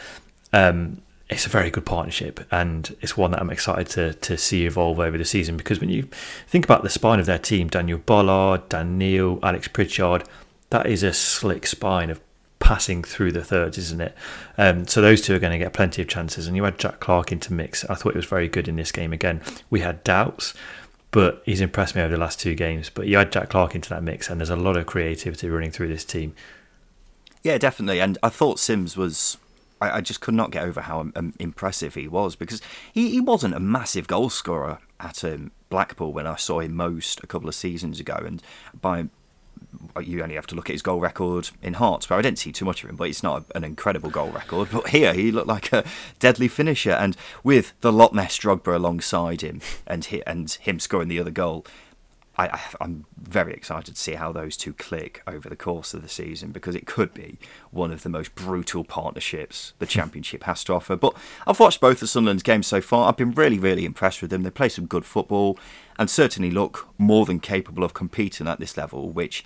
Um, 0.53 1.01
it's 1.29 1.45
a 1.45 1.49
very 1.49 1.71
good 1.71 1.85
partnership, 1.85 2.45
and 2.51 2.95
it's 3.01 3.17
one 3.17 3.31
that 3.31 3.41
I'm 3.41 3.49
excited 3.49 3.89
to 3.89 4.13
to 4.13 4.37
see 4.37 4.65
evolve 4.65 4.99
over 4.99 5.17
the 5.17 5.25
season. 5.25 5.57
Because 5.57 5.79
when 5.79 5.89
you 5.89 6.07
think 6.47 6.65
about 6.65 6.83
the 6.83 6.89
spine 6.89 7.19
of 7.19 7.25
their 7.25 7.39
team, 7.39 7.67
Daniel 7.67 7.97
Ballard, 7.97 8.69
Dan 8.69 8.97
Neil, 8.97 9.39
Alex 9.41 9.67
Pritchard, 9.67 10.23
that 10.69 10.85
is 10.85 11.01
a 11.03 11.13
slick 11.13 11.65
spine 11.65 12.09
of 12.09 12.21
passing 12.59 13.03
through 13.03 13.31
the 13.31 13.43
thirds, 13.43 13.77
isn't 13.77 14.01
it? 14.01 14.15
Um, 14.57 14.87
so 14.87 15.01
those 15.01 15.21
two 15.21 15.35
are 15.35 15.39
going 15.39 15.51
to 15.51 15.63
get 15.63 15.73
plenty 15.73 16.01
of 16.01 16.07
chances. 16.07 16.47
And 16.47 16.55
you 16.55 16.63
had 16.63 16.79
Jack 16.79 16.99
Clarke 16.99 17.31
into 17.31 17.53
mix. 17.53 17.85
I 17.85 17.95
thought 17.95 18.13
it 18.13 18.15
was 18.15 18.25
very 18.25 18.47
good 18.47 18.67
in 18.67 18.75
this 18.75 18.91
game. 18.91 19.13
Again, 19.13 19.41
we 19.69 19.81
had 19.81 20.03
doubts, 20.03 20.53
but 21.11 21.41
he's 21.45 21.61
impressed 21.61 21.95
me 21.95 22.01
over 22.01 22.13
the 22.15 22.19
last 22.19 22.39
two 22.39 22.55
games. 22.55 22.89
But 22.89 23.07
you 23.07 23.17
had 23.17 23.31
Jack 23.31 23.49
Clarke 23.49 23.75
into 23.75 23.89
that 23.89 24.03
mix, 24.03 24.29
and 24.29 24.39
there's 24.39 24.49
a 24.49 24.55
lot 24.55 24.77
of 24.77 24.85
creativity 24.85 25.49
running 25.49 25.71
through 25.71 25.89
this 25.89 26.05
team. 26.05 26.33
Yeah, 27.43 27.57
definitely. 27.57 28.01
And 28.01 28.17
I 28.23 28.29
thought 28.29 28.59
Simms 28.59 28.97
was 28.97 29.37
I, 29.81 29.97
I 29.97 30.01
just 30.01 30.21
could 30.21 30.33
not 30.33 30.51
get 30.51 30.63
over 30.63 30.81
how 30.81 30.99
um, 31.15 31.33
impressive 31.39 31.95
he 31.95 32.07
was 32.07 32.35
because 32.35 32.61
he, 32.93 33.11
he 33.11 33.19
wasn't 33.19 33.55
a 33.55 33.59
massive 33.59 34.07
goal 34.07 34.29
scorer 34.29 34.79
at 34.99 35.23
um, 35.23 35.51
Blackpool 35.69 36.13
when 36.13 36.27
I 36.27 36.35
saw 36.35 36.59
him 36.59 36.75
most 36.75 37.23
a 37.23 37.27
couple 37.27 37.49
of 37.49 37.55
seasons 37.55 37.99
ago, 37.99 38.15
and 38.25 38.41
by 38.79 39.07
you 40.01 40.21
only 40.21 40.35
have 40.35 40.47
to 40.47 40.55
look 40.55 40.69
at 40.69 40.73
his 40.73 40.81
goal 40.81 40.99
record 40.99 41.49
in 41.61 41.75
Hearts, 41.75 42.09
where 42.09 42.19
I 42.19 42.21
didn't 42.21 42.39
see 42.39 42.51
too 42.51 42.65
much 42.65 42.83
of 42.83 42.89
him, 42.89 42.95
but 42.95 43.09
it's 43.09 43.23
not 43.23 43.45
an 43.55 43.63
incredible 43.63 44.09
goal 44.09 44.29
record. 44.29 44.69
But 44.71 44.89
here, 44.89 45.13
he 45.13 45.31
looked 45.31 45.47
like 45.47 45.71
a 45.71 45.83
deadly 46.19 46.47
finisher, 46.47 46.91
and 46.91 47.15
with 47.43 47.73
the 47.81 47.91
Loch 47.91 48.13
Ness 48.13 48.37
Drogba 48.37 48.75
alongside 48.75 49.41
him, 49.41 49.61
and 49.87 50.05
he, 50.05 50.23
and 50.25 50.51
him 50.51 50.79
scoring 50.79 51.07
the 51.07 51.19
other 51.19 51.31
goal, 51.31 51.65
I, 52.37 52.59
am 52.81 53.05
very 53.17 53.53
excited 53.53 53.95
to 53.95 54.01
see 54.01 54.13
how 54.13 54.31
those 54.31 54.57
two 54.57 54.73
click 54.73 55.23
over 55.25 55.47
the 55.47 55.55
course 55.55 55.93
of 55.93 56.01
the 56.01 56.09
season 56.09 56.51
because 56.51 56.75
it 56.75 56.85
could 56.85 57.13
be 57.13 57.37
one 57.71 57.91
of 57.91 58.03
the 58.03 58.09
most 58.09 58.35
brutal 58.35 58.83
partnerships 58.83 59.73
the 59.79 59.85
hmm. 59.85 59.91
Championship 59.91 60.43
has 60.43 60.63
to 60.65 60.73
offer. 60.73 60.95
But 60.95 61.15
I've 61.47 61.59
watched 61.59 61.79
both 61.79 62.01
of 62.01 62.09
Sunderland's 62.09 62.43
games 62.43 62.67
so 62.67 62.81
far. 62.81 63.07
I've 63.07 63.17
been 63.17 63.31
really, 63.31 63.59
really 63.59 63.85
impressed 63.85 64.21
with 64.21 64.31
them. 64.31 64.43
They 64.43 64.49
play 64.49 64.69
some 64.69 64.85
good 64.85 65.05
football 65.05 65.57
and 65.97 66.09
certainly 66.09 66.51
look 66.51 66.89
more 66.97 67.25
than 67.25 67.39
capable 67.39 67.83
of 67.83 67.93
competing 67.93 68.47
at 68.47 68.59
this 68.59 68.75
level, 68.75 69.09
which 69.11 69.45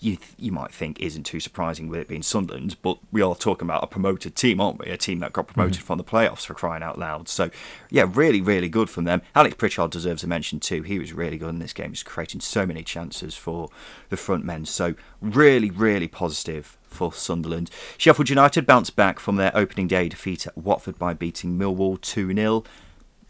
you 0.00 0.18
you 0.38 0.52
might 0.52 0.72
think 0.72 1.00
isn't 1.00 1.24
too 1.24 1.40
surprising 1.40 1.88
with 1.88 2.00
it 2.00 2.08
being 2.08 2.22
Sunderland, 2.22 2.76
but 2.82 2.98
we 3.10 3.22
are 3.22 3.34
talking 3.34 3.66
about 3.66 3.84
a 3.84 3.86
promoted 3.86 4.34
team, 4.34 4.60
aren't 4.60 4.78
we? 4.78 4.90
A 4.90 4.96
team 4.96 5.20
that 5.20 5.32
got 5.32 5.48
promoted 5.48 5.78
mm-hmm. 5.78 5.86
from 5.86 5.98
the 5.98 6.04
playoffs 6.04 6.46
for 6.46 6.54
crying 6.54 6.82
out 6.82 6.98
loud. 6.98 7.28
So 7.28 7.50
yeah, 7.90 8.06
really, 8.08 8.40
really 8.40 8.68
good 8.68 8.90
from 8.90 9.04
them. 9.04 9.22
Alex 9.34 9.54
Pritchard 9.56 9.90
deserves 9.90 10.24
a 10.24 10.26
mention 10.26 10.60
too. 10.60 10.82
He 10.82 10.98
was 10.98 11.12
really 11.12 11.38
good 11.38 11.50
in 11.50 11.58
this 11.58 11.72
game. 11.72 11.90
He's 11.90 12.02
creating 12.02 12.40
so 12.40 12.66
many 12.66 12.82
chances 12.82 13.34
for 13.34 13.68
the 14.08 14.16
front 14.16 14.44
men. 14.44 14.64
So 14.64 14.94
really, 15.20 15.70
really 15.70 16.08
positive 16.08 16.76
for 16.92 17.12
Sunderland. 17.12 17.70
Sheffield 17.98 18.28
United 18.28 18.66
bounced 18.66 18.96
back 18.96 19.18
from 19.18 19.36
their 19.36 19.56
opening 19.56 19.88
day 19.88 20.08
defeat 20.08 20.46
at 20.46 20.56
Watford 20.56 20.98
by 20.98 21.14
beating 21.14 21.58
Millwall 21.58 22.00
2 22.00 22.34
0. 22.34 22.64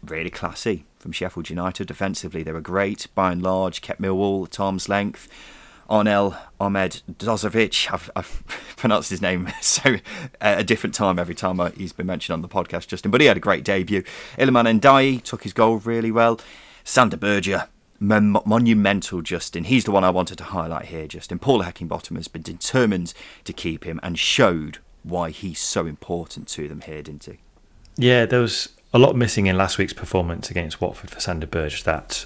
Really 0.03 0.29
classy 0.29 0.85
from 0.97 1.11
Sheffield 1.11 1.49
United. 1.49 1.87
Defensively, 1.87 2.43
they 2.43 2.51
were 2.51 2.61
great. 2.61 3.07
By 3.15 3.31
and 3.31 3.41
large, 3.41 3.81
kept 3.81 4.01
Millwall 4.01 4.45
at 4.45 4.59
arm's 4.59 4.89
length. 4.89 5.29
Arnel 5.89 6.37
Ahmed 6.59 7.01
Dozovic. 7.11 7.91
I've, 7.91 8.09
I've, 8.15 8.43
pronounced 8.77 9.09
his 9.09 9.21
name 9.21 9.49
so 9.61 9.97
at 10.41 10.59
a 10.59 10.63
different 10.63 10.93
time 10.93 11.17
every 11.17 11.35
time 11.35 11.59
I, 11.59 11.69
he's 11.69 11.93
been 11.93 12.07
mentioned 12.07 12.33
on 12.33 12.41
the 12.41 12.49
podcast, 12.49 12.87
Justin. 12.87 13.11
But 13.11 13.21
he 13.21 13.27
had 13.27 13.37
a 13.37 13.41
great 13.41 13.63
debut. 13.63 14.03
Iliman 14.37 14.79
Ndiaye 14.79 15.23
took 15.23 15.43
his 15.43 15.53
goal 15.53 15.77
really 15.77 16.11
well. 16.11 16.39
Sander 16.83 17.17
Berge, 17.17 17.55
mon- 17.99 18.41
monumental, 18.45 19.21
Justin. 19.21 19.63
He's 19.65 19.85
the 19.85 19.91
one 19.91 20.03
I 20.03 20.09
wanted 20.09 20.37
to 20.39 20.43
highlight 20.45 20.85
here, 20.85 21.07
Justin. 21.07 21.39
Paul 21.39 21.63
Heckingbottom 21.63 22.15
has 22.15 22.27
been 22.27 22.41
determined 22.41 23.13
to 23.45 23.53
keep 23.53 23.85
him 23.85 23.99
and 24.03 24.19
showed 24.19 24.79
why 25.03 25.29
he's 25.29 25.59
so 25.59 25.85
important 25.85 26.47
to 26.49 26.67
them 26.67 26.81
here, 26.81 27.01
didn't 27.01 27.25
he? 27.25 27.39
Yeah, 27.95 28.25
there 28.25 28.41
was 28.41 28.69
a 28.93 28.99
lot 28.99 29.15
missing 29.15 29.47
in 29.47 29.57
last 29.57 29.77
week's 29.77 29.93
performance 29.93 30.49
against 30.49 30.81
Watford 30.81 31.09
for 31.09 31.19
Sander 31.19 31.47
Berge. 31.47 31.83
That 31.83 32.25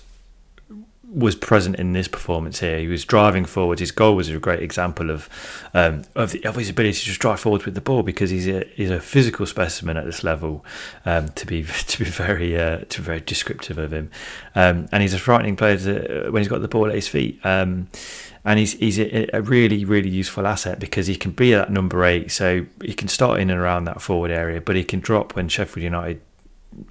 was 1.09 1.35
present 1.35 1.77
in 1.77 1.93
this 1.93 2.07
performance 2.07 2.59
here. 2.59 2.79
He 2.79 2.87
was 2.87 3.05
driving 3.05 3.45
forward. 3.45 3.79
His 3.79 3.91
goal 3.91 4.15
was 4.15 4.29
a 4.29 4.37
great 4.39 4.61
example 4.61 5.09
of 5.09 5.29
um, 5.73 6.03
of, 6.15 6.33
the, 6.33 6.43
of, 6.45 6.55
his 6.55 6.69
ability 6.69 6.99
to 6.99 7.05
just 7.05 7.19
drive 7.19 7.39
forward 7.39 7.63
with 7.63 7.75
the 7.75 7.81
ball 7.81 8.03
because 8.03 8.29
he's 8.29 8.47
a 8.47 8.65
he's 8.75 8.91
a 8.91 8.99
physical 8.99 9.45
specimen 9.45 9.95
at 9.95 10.05
this 10.05 10.23
level. 10.23 10.65
Um, 11.05 11.29
to 11.29 11.45
be 11.45 11.63
to 11.87 11.99
be 11.99 12.09
very 12.09 12.57
uh, 12.59 12.79
to 12.89 13.01
be 13.01 13.05
very 13.05 13.21
descriptive 13.21 13.77
of 13.77 13.93
him, 13.93 14.11
um, 14.55 14.87
and 14.91 15.01
he's 15.01 15.13
a 15.13 15.19
frightening 15.19 15.55
player 15.55 15.77
to, 15.77 16.29
when 16.29 16.41
he's 16.41 16.49
got 16.49 16.61
the 16.61 16.67
ball 16.67 16.87
at 16.87 16.95
his 16.95 17.07
feet. 17.07 17.39
Um, 17.45 17.87
and 18.43 18.59
he's 18.59 18.73
he's 18.73 18.99
a, 18.99 19.35
a, 19.35 19.41
really 19.41 19.83
really 19.83 20.09
useful 20.09 20.47
asset 20.47 20.79
because 20.79 21.07
he 21.07 21.15
can 21.15 21.31
be 21.31 21.51
that 21.51 21.71
number 21.71 22.03
eight, 22.05 22.31
so 22.31 22.65
he 22.81 22.93
can 22.93 23.07
start 23.07 23.39
in 23.39 23.49
and 23.49 23.59
around 23.59 23.85
that 23.85 24.01
forward 24.01 24.31
area, 24.31 24.61
but 24.61 24.75
he 24.75 24.83
can 24.83 24.99
drop 24.99 25.35
when 25.35 25.47
Sheffield 25.47 25.83
United 25.83 26.21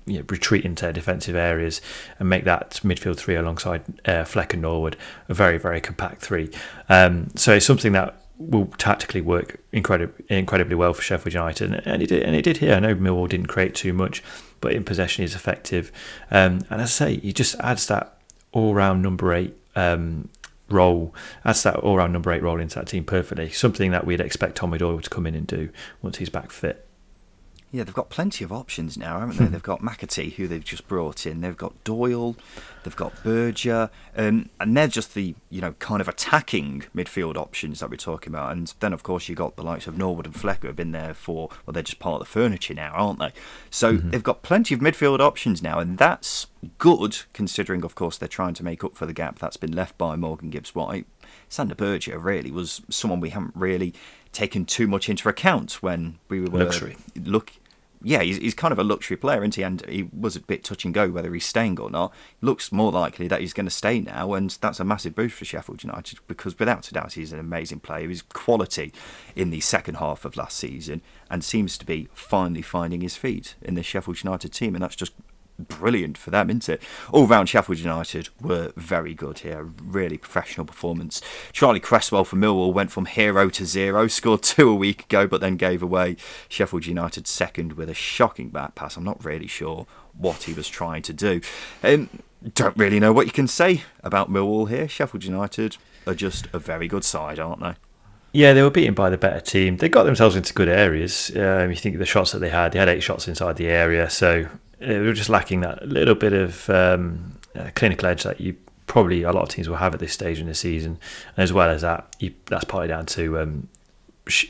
you 0.07 0.18
know, 0.18 0.24
retreat 0.28 0.64
into 0.64 0.93
defensive 0.93 1.37
areas 1.37 1.80
and 2.18 2.28
make 2.28 2.45
that 2.45 2.80
midfield 2.82 3.16
three 3.16 3.34
alongside 3.34 3.82
uh, 4.05 4.24
Fleck 4.24 4.53
and 4.53 4.62
Norwood 4.62 4.97
a 5.28 5.34
very, 5.34 5.59
very 5.59 5.80
compact 5.80 6.22
three. 6.22 6.51
Um, 6.89 7.28
so 7.34 7.55
it's 7.55 7.66
something 7.66 7.93
that 7.93 8.20
will 8.39 8.66
tactically 8.78 9.20
work 9.20 9.61
incredibly, 9.72 10.24
incredibly 10.28 10.74
well 10.74 10.93
for 10.93 11.03
Sheffield 11.03 11.34
United, 11.34 11.72
and 11.87 12.03
it 12.03 12.09
did. 12.09 12.22
And 12.22 12.37
it 12.37 12.43
did 12.43 12.59
here. 12.59 12.74
I 12.74 12.80
know 12.80 12.95
Millwall 12.95 13.28
didn't 13.28 13.47
create 13.47 13.74
too 13.74 13.93
much, 13.93 14.22
but 14.61 14.72
in 14.72 14.84
possession 14.84 15.24
is 15.24 15.34
effective. 15.34 15.91
Um, 16.30 16.64
and 16.70 16.80
as 16.82 17.01
I 17.01 17.07
say, 17.07 17.16
he 17.16 17.32
just 17.32 17.55
adds 17.61 17.87
that 17.87 18.18
all-round 18.53 19.03
number 19.03 19.32
eight 19.32 19.57
um, 19.74 20.28
role, 20.68 21.14
adds 21.45 21.62
that 21.62 21.76
all 21.76 21.97
round 21.97 22.12
number 22.12 22.32
eight 22.32 22.43
role 22.43 22.61
into 22.61 22.76
that 22.76 22.89
team 22.89 23.05
perfectly. 23.05 23.51
Something 23.51 23.91
that 23.93 24.07
we'd 24.07 24.20
expect 24.20 24.57
Tommy 24.57 24.78
Doyle 24.78 25.01
to 25.01 25.11
come 25.11 25.26
in 25.26 25.34
and 25.34 25.47
do 25.47 25.70
once 26.03 26.18
he's 26.18 26.30
back 26.30 26.51
fit. 26.51 26.86
Yeah, 27.73 27.83
they've 27.83 27.95
got 27.95 28.11
plenty 28.11 28.45
of 28.45 28.53
options 28.53 28.97
now, 28.97 29.19
haven't 29.19 29.39
they? 29.39 29.47
they've 29.47 29.62
got 29.62 29.83
McAtee, 29.83 30.35
who 30.35 30.47
they've 30.47 30.64
just 30.64 30.87
brought 30.87 31.27
in. 31.27 31.41
They've 31.41 31.57
got 31.57 31.83
Doyle, 31.83 32.37
they've 32.85 32.95
got 32.95 33.23
Berge, 33.25 33.67
um, 33.67 34.49
and 34.61 34.77
they're 34.77 34.87
just 34.87 35.14
the 35.14 35.35
you 35.51 35.61
know 35.61 35.73
kind 35.73 36.01
of 36.01 36.09
attacking 36.09 36.85
midfield 36.95 37.37
options 37.37 37.81
that 37.81 37.91
we're 37.91 37.97
talking 37.97 38.33
about. 38.33 38.53
And 38.53 38.73
then 38.81 38.93
of 38.93 39.03
course 39.03 39.29
you 39.29 39.35
have 39.35 39.39
got 39.39 39.57
the 39.57 39.64
likes 39.64 39.87
of 39.87 39.99
Norwood 39.99 40.27
and 40.27 40.35
Fleck 40.35 40.62
who 40.62 40.69
have 40.69 40.77
been 40.77 40.93
there 40.93 41.12
for 41.12 41.49
well, 41.67 41.73
they're 41.73 41.83
just 41.83 41.99
part 41.99 42.21
of 42.21 42.27
the 42.27 42.33
furniture 42.33 42.75
now, 42.75 42.93
aren't 42.95 43.19
they? 43.19 43.33
So 43.69 43.95
mm-hmm. 43.95 44.11
they've 44.11 44.23
got 44.23 44.43
plenty 44.43 44.75
of 44.75 44.81
midfield 44.81 45.19
options 45.19 45.61
now, 45.61 45.81
and 45.81 45.99
that's 45.99 46.47
good 46.79 47.19
considering, 47.33 47.85
of 47.85 47.95
course, 47.95 48.17
they're 48.17 48.29
trying 48.29 48.55
to 48.55 48.64
make 48.64 48.85
up 48.85 48.97
for 48.97 49.07
the 49.07 49.12
gap 49.12 49.39
that's 49.39 49.57
been 49.57 49.73
left 49.75 49.99
by 49.99 50.17
Morgan 50.17 50.51
Gibbs 50.51 50.75
White. 50.75 51.07
Sander 51.49 51.75
Berge 51.75 52.09
really 52.09 52.51
was 52.51 52.83
someone 52.91 53.21
we 53.21 53.31
haven't 53.31 53.55
really 53.55 53.95
taken 54.37 54.66
too 54.66 54.87
much 54.87 55.09
into 55.09 55.28
account 55.28 55.82
when 55.82 56.18
we 56.28 56.41
were 56.41 56.49
luxury. 56.49 56.97
Look, 57.16 57.53
yeah, 58.03 58.20
he's, 58.20 58.37
he's 58.37 58.55
kind 58.55 58.70
of 58.70 58.78
a 58.78 58.84
luxury 58.84 59.16
player, 59.16 59.39
isn't 59.39 59.55
he? 59.55 59.62
And 59.62 59.84
he 59.87 60.09
was 60.12 60.37
a 60.37 60.41
bit 60.41 60.62
touch 60.62 60.84
and 60.84 60.93
go 60.93 61.09
whether 61.09 61.32
he's 61.32 61.47
staying 61.47 61.80
or 61.80 61.91
not. 61.91 62.12
Looks 62.43 62.70
more 62.70 62.93
likely 62.93 63.28
that 63.28 63.41
he's 63.41 63.55
going 63.55 63.66
to 63.66 63.70
stay 63.70 64.01
now, 64.01 64.34
and 64.34 64.51
that's 64.61 64.78
a 64.78 64.84
massive 64.84 65.14
boost 65.14 65.37
for 65.37 65.47
Sheffield 65.47 65.82
United 65.82 66.18
because 66.28 66.59
without 66.59 66.87
a 66.89 66.93
doubt 66.93 67.14
he's 67.14 67.32
an 67.32 67.39
amazing 67.39 67.80
player. 67.80 68.09
His 68.09 68.22
quality 68.22 68.93
in 69.34 69.51
the 69.51 69.61
second 69.61 69.97
half 69.97 70.26
of 70.26 70.37
last 70.37 70.59
season 70.59 71.01
and 71.30 71.43
seems 71.43 71.78
to 71.78 71.87
be 71.87 72.09
finally 72.12 72.62
finding 72.62 73.01
his 73.01 73.16
feet 73.16 73.55
in 73.62 73.74
the 73.74 73.82
Sheffield 73.82 74.22
United 74.22 74.53
team, 74.53 74.74
and 74.74 74.82
that's 74.84 74.97
just 74.97 75.14
brilliant 75.59 76.19
for 76.19 76.31
them, 76.31 76.51
isn't 76.51 76.69
it? 76.69 76.83
All 77.13 77.27
round 77.27 77.49
Sheffield 77.49 77.79
United 77.79 78.29
were 78.41 78.73
very 78.77 79.15
good 79.15 79.41
here. 79.41 79.63
Really 79.83 80.19
professional 80.19 80.67
performance. 80.67 81.21
Charlie 81.53 81.81
Cresswell 81.81 82.25
for 82.25 82.37
Millwall 82.37 82.73
went 82.73 82.91
from 82.91 83.07
hero 83.07 83.49
to 83.51 83.65
zero, 83.65 84.07
scored 84.07 84.43
two 84.43 84.69
a 84.69 84.75
week 84.75 85.05
ago, 85.05 85.27
but 85.27 85.41
then 85.41 85.57
gave 85.57 85.83
away 85.83 86.17
Sheffield 86.49 86.87
United 86.87 87.27
second 87.27 87.75
with 87.75 87.89
a 87.89 87.95
shocking 87.95 88.49
back 88.51 88.75
pass. 88.75 88.97
I'm 88.97 89.05
not 89.05 89.25
really 89.25 89.47
sure 89.47 89.87
what 90.17 90.45
he 90.45 90.53
was 90.53 90.69
trying 90.69 91.03
to 91.03 91.13
do. 91.13 91.41
Um, 91.83 92.09
don't 92.55 92.77
really 92.77 93.01
know 93.01 93.13
what 93.13 93.27
you 93.27 93.33
can 93.33 93.49
say 93.49 93.83
about 94.03 94.31
Millwall 94.31 94.69
here. 94.69 94.89
Sheffield 94.89 95.25
United 95.25 95.77
are 96.07 96.15
just 96.15 96.47
a 96.53 96.59
very 96.59 96.89
good 96.89 97.05
side, 97.05 97.39
aren't 97.39 97.61
they? 97.61 97.75
Yeah, 98.33 98.53
they 98.53 98.63
were 98.63 98.71
beaten 98.71 98.95
by 98.95 99.09
the 99.09 99.17
better 99.17 99.41
team. 99.41 99.79
They 99.79 99.89
got 99.89 100.05
themselves 100.05 100.37
into 100.37 100.53
good 100.53 100.69
areas. 100.69 101.31
Um, 101.35 101.71
you 101.71 101.77
think 101.77 101.97
the 101.97 102.05
shots 102.05 102.33
that 102.33 102.41
they 102.41 102.51
had, 102.51 102.73
they 102.73 102.79
had 102.79 102.89
eight 102.89 103.03
shots 103.03 103.27
inside 103.27 103.57
the 103.57 103.69
area, 103.69 104.11
so 104.11 104.47
they 104.79 104.99
were 104.99 105.12
just 105.12 105.31
lacking 105.31 105.61
that 105.61 105.87
little 105.89 106.14
bit 106.14 106.33
of 106.33 106.68
um, 106.70 107.39
uh, 107.55 107.70
clinical 107.74 108.09
edge 108.09 108.22
that 108.24 108.41
you 108.41 108.57
probably 108.87 109.22
a 109.22 109.33
lot 109.33 109.43
of 109.43 109.49
teams 109.49 109.68
will 109.68 109.77
have 109.77 109.95
at 109.95 110.01
this 110.01 110.12
stage 110.12 110.39
in 110.39 110.47
the 110.47 110.55
season. 110.55 110.99
And 111.37 111.43
as 111.43 111.53
well 111.53 111.68
as 111.68 111.83
that, 111.83 112.14
you, 112.18 112.35
that's 112.47 112.64
partly 112.64 112.89
down 112.89 113.07
to 113.07 113.41
um, 113.41 113.68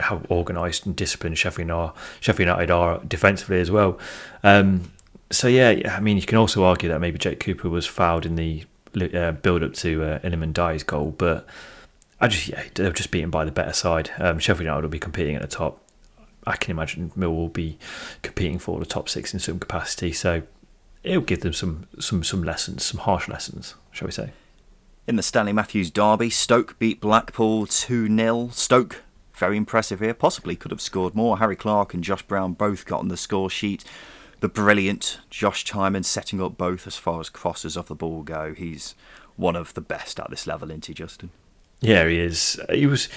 how 0.00 0.22
organised 0.30 0.86
and 0.86 0.94
disciplined 0.94 1.38
Sheffield, 1.38 1.70
are, 1.70 1.94
Sheffield 2.20 2.48
United 2.48 2.70
are 2.70 2.98
defensively 3.04 3.60
as 3.60 3.70
well. 3.70 3.98
Um, 4.42 4.92
so 5.30 5.48
yeah, 5.48 5.94
I 5.96 6.00
mean, 6.00 6.16
you 6.16 6.22
can 6.22 6.38
also 6.38 6.64
argue 6.64 6.88
that 6.88 7.00
maybe 7.00 7.18
Jake 7.18 7.40
Cooper 7.40 7.68
was 7.68 7.86
fouled 7.86 8.26
in 8.26 8.36
the 8.36 8.64
uh, 9.14 9.32
build 9.32 9.62
up 9.62 9.74
to 9.74 10.02
uh, 10.02 10.18
Iliman 10.20 10.52
Ndiaye's 10.52 10.82
goal, 10.82 11.14
but 11.18 11.46
I 12.20 12.28
just 12.28 12.48
yeah, 12.48 12.62
they 12.74 12.84
were 12.84 12.92
just 12.92 13.10
beaten 13.10 13.30
by 13.30 13.44
the 13.44 13.52
better 13.52 13.72
side. 13.72 14.10
Um, 14.18 14.38
Sheffield 14.38 14.64
United 14.64 14.82
will 14.82 14.88
be 14.88 14.98
competing 14.98 15.36
at 15.36 15.42
the 15.42 15.48
top. 15.48 15.82
I 16.46 16.56
can 16.56 16.70
imagine 16.70 17.12
Mill 17.16 17.34
will 17.34 17.48
be 17.48 17.78
competing 18.22 18.58
for 18.58 18.78
the 18.78 18.86
top 18.86 19.08
six 19.08 19.34
in 19.34 19.40
some 19.40 19.58
capacity. 19.58 20.12
So 20.12 20.42
it'll 21.02 21.22
give 21.22 21.40
them 21.40 21.52
some 21.52 21.86
some 21.98 22.22
some 22.22 22.42
lessons, 22.42 22.84
some 22.84 23.00
harsh 23.00 23.28
lessons, 23.28 23.74
shall 23.90 24.06
we 24.06 24.12
say? 24.12 24.30
In 25.06 25.16
the 25.16 25.22
Stanley 25.22 25.52
Matthews 25.52 25.90
derby, 25.90 26.30
Stoke 26.30 26.78
beat 26.78 27.00
Blackpool 27.00 27.66
two 27.66 28.08
0 28.14 28.48
Stoke 28.52 29.02
very 29.36 29.56
impressive 29.56 30.00
here. 30.00 30.14
Possibly 30.14 30.56
could 30.56 30.70
have 30.70 30.80
scored 30.80 31.14
more. 31.14 31.38
Harry 31.38 31.56
Clarke 31.56 31.94
and 31.94 32.02
Josh 32.02 32.22
Brown 32.22 32.54
both 32.54 32.86
got 32.86 33.00
on 33.00 33.08
the 33.08 33.16
score 33.16 33.50
sheet. 33.50 33.84
The 34.40 34.48
brilliant 34.48 35.20
Josh 35.30 35.64
Tymon 35.64 36.04
setting 36.04 36.40
up 36.42 36.56
both 36.56 36.86
as 36.86 36.96
far 36.96 37.20
as 37.20 37.28
crosses 37.28 37.76
off 37.76 37.86
the 37.86 37.94
ball 37.94 38.22
go. 38.22 38.54
He's 38.54 38.94
one 39.36 39.56
of 39.56 39.74
the 39.74 39.80
best 39.80 40.18
at 40.18 40.30
this 40.30 40.46
level, 40.46 40.70
isn't 40.70 40.86
he, 40.86 40.94
Justin? 40.94 41.30
Yeah, 41.80 42.06
he 42.08 42.18
is. 42.18 42.60
He 42.70 42.86
was 42.86 43.08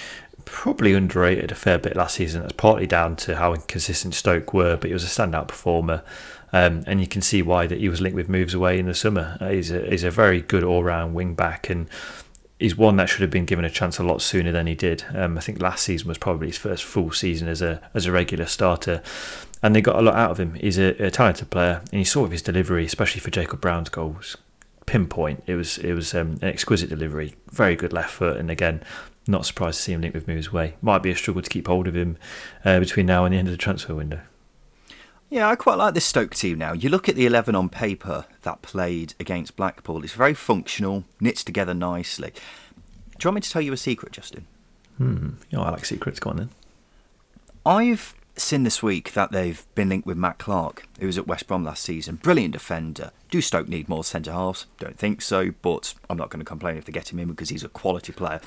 probably 0.46 0.94
underrated 0.94 1.52
a 1.52 1.56
fair 1.56 1.78
bit 1.78 1.96
last 1.96 2.16
season. 2.16 2.42
That's 2.42 2.54
partly 2.54 2.88
down 2.88 3.16
to 3.18 3.36
how 3.38 3.54
inconsistent 3.54 4.16
Stoke 4.16 4.54
were, 4.54 4.76
but 4.76 4.88
he 4.88 4.94
was 4.94 5.04
a 5.04 5.08
standout 5.08 5.48
performer. 5.48 6.04
Um, 6.52 6.84
and 6.88 7.00
you 7.00 7.08
can 7.08 7.22
see 7.22 7.42
why 7.42 7.68
that 7.68 7.80
he 7.80 7.90
was 7.90 8.02
linked 8.02 8.16
with 8.16 8.28
moves 8.28 8.56
away 8.56 8.80
in 8.80 8.88
the 8.88 8.96
summer. 8.96 9.38
Uh, 9.40 9.50
he's, 9.50 9.72
a, 9.72 9.88
he's 9.88 10.04
a 10.04 10.10
very 10.10 10.42
good 10.42 10.64
all 10.64 10.84
round 10.84 11.14
wing 11.14 11.36
back 11.36 11.70
and 11.70 11.88
he's 12.60 12.78
one 12.78 12.98
that 12.98 13.08
should 13.08 13.22
have 13.22 13.30
been 13.30 13.46
given 13.46 13.66
a 13.66 13.70
chance 13.70 13.98
a 13.98 14.04
lot 14.04 14.22
sooner 14.22 14.52
than 14.52 14.68
he 14.68 14.76
did. 14.76 15.06
Um, 15.16 15.38
I 15.38 15.42
think 15.42 15.62
last 15.62 15.84
season 15.84 16.08
was 16.08 16.18
probably 16.18 16.48
his 16.48 16.58
first 16.58 16.84
full 16.84 17.12
season 17.12 17.48
as 17.48 17.62
a 17.62 17.82
as 17.94 18.06
a 18.06 18.12
regular 18.12 18.46
starter, 18.46 19.02
and 19.64 19.76
they 19.76 19.82
got 19.82 19.98
a 19.98 20.02
lot 20.02 20.16
out 20.16 20.32
of 20.32 20.40
him. 20.40 20.56
He's 20.56 20.78
a, 20.78 20.90
a 21.02 21.10
talented 21.10 21.50
player, 21.50 21.82
and 21.92 22.00
you 22.00 22.06
saw 22.06 22.24
with 22.24 22.34
his 22.34 22.42
delivery, 22.42 22.86
especially 22.86 23.22
for 23.22 23.32
Jacob 23.32 23.62
Brown's 23.62 23.90
goals, 23.90 24.38
pinpoint. 24.90 25.44
It 25.46 25.54
was 25.54 25.78
it 25.78 25.94
was 25.94 26.16
um, 26.16 26.40
an 26.42 26.48
exquisite 26.48 26.90
delivery, 26.90 27.36
very 27.52 27.76
good 27.76 27.94
left 27.94 28.10
foot, 28.10 28.38
and 28.38 28.50
again, 28.50 28.82
not 29.28 29.46
surprised 29.46 29.78
to 29.78 29.84
see 29.84 29.94
him 29.94 30.02
linked 30.02 30.16
with 30.16 30.28
moves 30.28 30.48
away. 30.48 30.76
Might 30.82 31.04
be 31.04 31.12
a 31.12 31.16
struggle 31.16 31.44
to 31.44 31.50
keep 31.50 31.68
hold 31.68 31.88
of 31.88 31.96
him 31.96 32.18
uh, 32.66 32.80
between 32.80 33.06
now 33.06 33.24
and 33.24 33.34
the 33.34 33.38
end 33.38 33.48
of 33.48 33.52
the 33.52 33.58
transfer 33.58 33.94
window. 33.94 34.22
Yeah, 35.30 35.48
I 35.48 35.56
quite 35.56 35.78
like 35.78 35.94
this 35.94 36.06
Stoke 36.06 36.34
team 36.34 36.58
now. 36.58 36.74
You 36.74 36.90
look 36.90 37.08
at 37.08 37.16
the 37.16 37.28
11 37.28 37.54
on 37.54 37.70
paper 37.70 38.26
that 38.42 38.64
played 38.64 39.14
against 39.20 39.56
Blackpool, 39.56 40.04
it's 40.04 40.14
very 40.14 40.34
functional, 40.34 41.04
knits 41.20 41.44
together 41.44 41.76
nicely. 41.76 42.32
Do 42.32 43.26
you 43.26 43.28
want 43.28 43.36
me 43.36 43.42
to 43.42 43.50
tell 43.52 43.62
you 43.62 43.72
a 43.72 43.78
secret, 43.78 44.12
Justin? 44.12 44.48
Hmm. 44.98 45.34
You 45.52 45.60
know, 45.60 45.66
I 45.66 45.70
like 45.70 45.86
secrets. 45.86 46.20
Go 46.20 46.32
on 46.32 46.38
then. 46.38 46.50
I've 47.64 48.16
seen 48.44 48.64
this 48.64 48.84
week 48.84 49.14
that 49.14 49.32
they've 49.32 49.66
been 49.76 49.90
linked 49.90 50.08
with 50.08 50.18
Matt 50.18 50.38
Clarke, 50.38 50.88
who 51.00 51.08
was 51.08 51.18
at 51.18 51.28
West 51.28 51.48
Brom 51.48 51.64
last 51.64 51.84
season. 51.84 52.16
Brilliant 52.16 52.54
defender. 52.54 53.12
Do 53.30 53.42
Stoke 53.42 53.68
need 53.68 53.90
more 53.90 54.04
centre 54.04 54.32
halves? 54.32 54.66
Don't 54.78 54.98
think 54.98 55.22
so, 55.22 55.52
but 55.62 55.94
I'm 56.10 56.18
not 56.18 56.30
going 56.30 56.40
to 56.40 56.46
complain 56.46 56.78
if 56.78 56.86
they 56.86 56.92
get 56.92 57.12
him 57.12 57.20
in 57.20 57.28
because 57.28 57.50
he's 57.50 57.64
a 57.64 57.70
quality 57.70 58.12
player. 58.12 58.42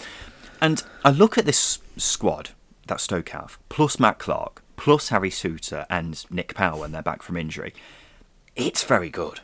And 0.60 0.82
I 1.04 1.10
look 1.10 1.38
at 1.38 1.46
this 1.46 1.80
squad 1.96 2.50
that 2.86 3.00
Stoke 3.00 3.30
have, 3.30 3.58
plus 3.68 3.98
Matt 3.98 4.18
Clarke, 4.18 4.62
plus 4.76 5.08
Harry 5.08 5.30
Souttar 5.30 5.86
and 5.88 6.24
Nick 6.30 6.54
Powell 6.54 6.80
when 6.80 6.92
they're 6.92 7.02
back 7.02 7.22
from 7.22 7.36
injury. 7.36 7.72
It's 8.56 8.84
very 8.84 9.10
good. 9.10 9.40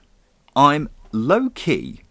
I'm 0.54 0.88
low 1.12 1.50
key 1.50 2.02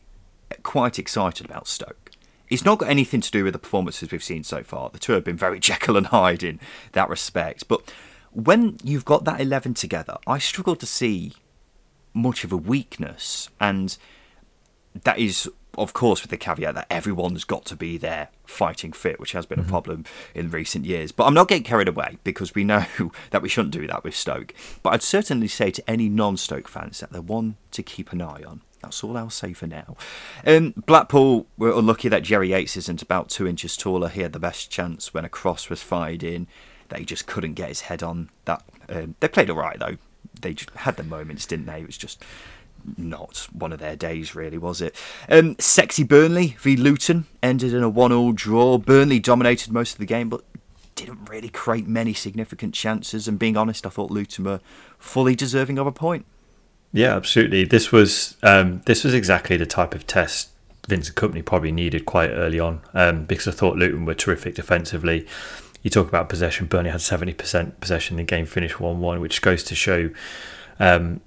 quite 0.64 0.98
excited 1.00 1.46
about 1.46 1.68
Stoke. 1.68 2.12
It's 2.50 2.64
not 2.64 2.80
got 2.80 2.90
anything 2.90 3.22
to 3.22 3.32
do 3.32 3.44
with 3.44 3.54
the 3.54 3.60
performances 3.60 4.12
we've 4.12 4.24
seen 4.24 4.44
so 4.44 4.64
far. 4.64 4.90
The 4.90 5.00
two 5.00 5.14
have 5.14 5.24
been 5.24 5.38
very 5.38 5.60
Jekyll 5.62 5.98
and 5.98 6.08
Hyde 6.08 6.44
in 6.44 6.60
that 6.94 7.10
respect. 7.10 7.68
But 7.68 7.94
when 8.38 8.78
you've 8.84 9.06
got 9.06 9.26
that 9.26 9.42
11 9.42 9.74
together, 9.74 10.18
I 10.28 10.38
struggle 10.38 10.76
to 10.76 10.86
see 10.86 11.34
much 12.14 12.44
of 12.44 12.52
a 12.52 12.58
weakness. 12.58 13.50
And 13.60 13.98
that 15.04 15.18
is 15.18 15.50
of 15.78 15.94
course, 15.94 16.24
with 16.24 16.32
the 16.32 16.38
caveat 16.38 16.74
that 16.74 16.88
everyone's 16.90 17.44
got 17.44 17.64
to 17.66 17.76
be 17.76 17.98
there 17.98 18.30
fighting 18.46 18.92
fit, 18.92 19.20
which 19.20 19.34
has 19.34 19.46
been 19.46 19.60
mm-hmm. 19.60 19.68
a 19.68 19.72
problem 19.72 20.06
in 20.34 20.50
recent 20.50 20.86
years. 20.86 21.12
But 21.12 21.26
I'm 21.26 21.36
not 21.36 21.48
getting 21.48 21.64
carried 21.64 21.88
away 21.88 22.18
because 22.24 22.56
we 22.56 22.64
know 22.64 22.86
that 23.30 23.44
we 23.44 23.50
shouldn't 23.50 23.74
do 23.74 23.86
that 23.86 24.04
with 24.04 24.16
Stoke. 24.16 24.56
But 24.82 24.94
I'd 24.94 25.04
certainly 25.04 25.48
say 25.48 25.70
to 25.70 25.88
any 25.88 26.10
non 26.10 26.36
Stoke 26.36 26.68
fans 26.68 27.00
that 27.00 27.12
they're 27.12 27.22
one 27.22 27.58
to 27.72 27.84
keep 27.84 28.12
an 28.12 28.24
eye 28.24 28.42
on. 28.44 28.62
That's 28.82 29.04
all 29.04 29.18
I'll 29.18 29.30
say 29.30 29.54
for 29.54 29.68
now. 29.68 29.96
Um, 30.46 30.74
Blackpool 30.86 31.46
were 31.58 31.78
unlucky 31.78 32.10
that 32.10 32.24
Jerry 32.24 32.50
Yates 32.50 32.78
isn't 32.78 33.02
about 33.02 33.30
two 33.30 33.48
inches 33.48 33.78
taller. 33.78 34.10
He 34.10 34.22
had 34.22 34.34
the 34.34 34.40
best 34.40 34.72
chance 34.72 35.14
when 35.14 35.26
a 35.26 35.30
cross 35.30 35.70
was 35.70 35.84
fired 35.84 36.24
in. 36.24 36.48
That 36.90 37.00
he 37.00 37.06
just 37.06 37.28
couldn't 37.28 37.54
get 37.54 37.70
his 37.70 37.82
head 37.82 38.04
on 38.04 38.30
that. 38.46 38.64
Um, 38.90 39.16
they 39.20 39.28
played 39.28 39.50
all 39.50 39.58
right 39.58 39.78
though. 39.80 39.98
They 40.40 40.56
had 40.76 40.98
the 40.98 41.04
moments, 41.04 41.46
didn't 41.46 41.66
they? 41.66 41.82
It 41.82 41.88
was 41.88 41.98
just 41.98 42.24
not 42.96 43.48
one 43.52 43.74
of 43.74 43.80
their 43.80 43.96
days, 43.96 44.36
really, 44.36 44.58
was 44.58 44.82
it? 44.82 44.96
Um, 45.30 45.56
sexy 45.60 46.04
Burnley 46.04 46.56
v 46.60 46.76
Luton 46.78 47.26
ended 47.42 47.74
in 47.74 47.84
a 47.84 47.90
one-all 47.90 48.32
draw. 48.32 48.78
Burnley 48.78 49.20
dominated 49.20 49.74
most 49.74 49.94
of 49.94 50.00
the 50.00 50.06
game, 50.06 50.30
but 50.30 50.44
didn't 50.96 51.30
really 51.30 51.50
create 51.50 51.88
many 51.88 52.14
significant 52.14 52.74
chances. 52.74 53.28
And 53.28 53.40
being 53.40 53.58
honest, 53.58 53.86
I 53.86 53.90
thought 53.90 54.12
Luton 54.12 54.46
were 54.46 54.62
fully 54.98 55.36
deserving 55.36 55.78
of 55.78 55.88
a 55.88 55.92
point. 55.92 56.26
Yeah, 56.94 57.16
absolutely. 57.16 57.66
This 57.66 57.92
was 57.92 58.38
um, 58.44 58.82
this 58.86 59.04
was 59.04 59.14
exactly 59.14 59.58
the 59.58 59.66
type 59.66 59.94
of 59.94 60.08
test 60.08 60.50
Vincent 60.88 61.18
Kompany 61.18 61.44
probably 61.44 61.72
needed 61.72 62.06
quite 62.06 62.30
early 62.30 62.60
on 62.60 62.82
um, 62.94 63.26
because 63.26 63.48
I 63.48 63.52
thought 63.52 63.76
Luton 63.76 64.06
were 64.06 64.14
terrific 64.14 64.56
defensively. 64.56 65.28
You 65.88 65.90
talk 65.90 66.10
about 66.10 66.28
possession. 66.28 66.66
Burnley 66.66 66.90
had 66.90 67.00
seventy 67.00 67.34
percent 67.34 67.80
possession. 67.80 68.18
The 68.18 68.24
game 68.24 68.46
finished 68.46 68.78
one-one, 68.82 69.22
which 69.22 69.42
goes 69.42 69.64
to 69.64 69.74
show 69.74 70.10
um, 70.82 71.22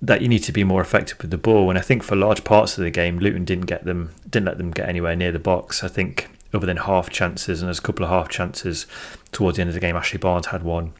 that 0.00 0.22
you 0.22 0.28
need 0.28 0.44
to 0.44 0.52
be 0.52 0.62
more 0.62 0.80
effective 0.80 1.20
with 1.20 1.32
the 1.32 1.36
ball. 1.36 1.68
And 1.68 1.76
I 1.76 1.82
think 1.82 2.04
for 2.04 2.14
large 2.14 2.44
parts 2.44 2.78
of 2.78 2.84
the 2.84 2.92
game, 2.92 3.18
Luton 3.18 3.44
didn't 3.44 3.66
get 3.66 3.84
them, 3.84 4.14
didn't 4.30 4.46
let 4.46 4.56
them 4.56 4.70
get 4.70 4.88
anywhere 4.88 5.16
near 5.16 5.32
the 5.32 5.40
box. 5.40 5.82
I 5.82 5.88
think 5.88 6.30
other 6.52 6.64
than 6.64 6.76
half 6.76 7.10
chances, 7.10 7.60
and 7.60 7.66
there's 7.66 7.80
a 7.80 7.82
couple 7.82 8.04
of 8.04 8.10
half 8.10 8.28
chances 8.28 8.86
towards 9.32 9.56
the 9.56 9.62
end 9.62 9.70
of 9.70 9.74
the 9.74 9.80
game. 9.80 9.96
Ashley 9.96 10.18
Barnes 10.18 10.46
had 10.46 10.62
one 10.62 10.92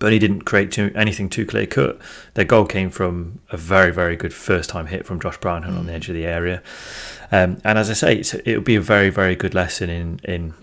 Burnley 0.00 0.18
didn't 0.18 0.40
create 0.40 0.72
too, 0.72 0.90
anything 0.96 1.28
too 1.28 1.46
clear 1.46 1.66
cut. 1.66 2.00
Their 2.34 2.44
goal 2.44 2.64
came 2.64 2.90
from 2.90 3.40
a 3.50 3.56
very, 3.56 3.92
very 3.92 4.16
good 4.16 4.34
first 4.34 4.70
time 4.70 4.86
hit 4.86 5.06
from 5.06 5.20
Josh 5.20 5.38
Brownhill 5.38 5.78
on 5.78 5.86
the 5.86 5.92
edge 5.92 6.08
of 6.08 6.16
the 6.16 6.26
area. 6.26 6.62
Um, 7.30 7.58
and 7.62 7.78
as 7.78 7.90
I 7.90 7.92
say, 7.92 8.40
it 8.44 8.56
would 8.56 8.64
be 8.64 8.74
a 8.74 8.80
very, 8.80 9.10
very 9.10 9.36
good 9.36 9.54
lesson 9.54 9.88
in 9.88 10.20
in 10.24 10.54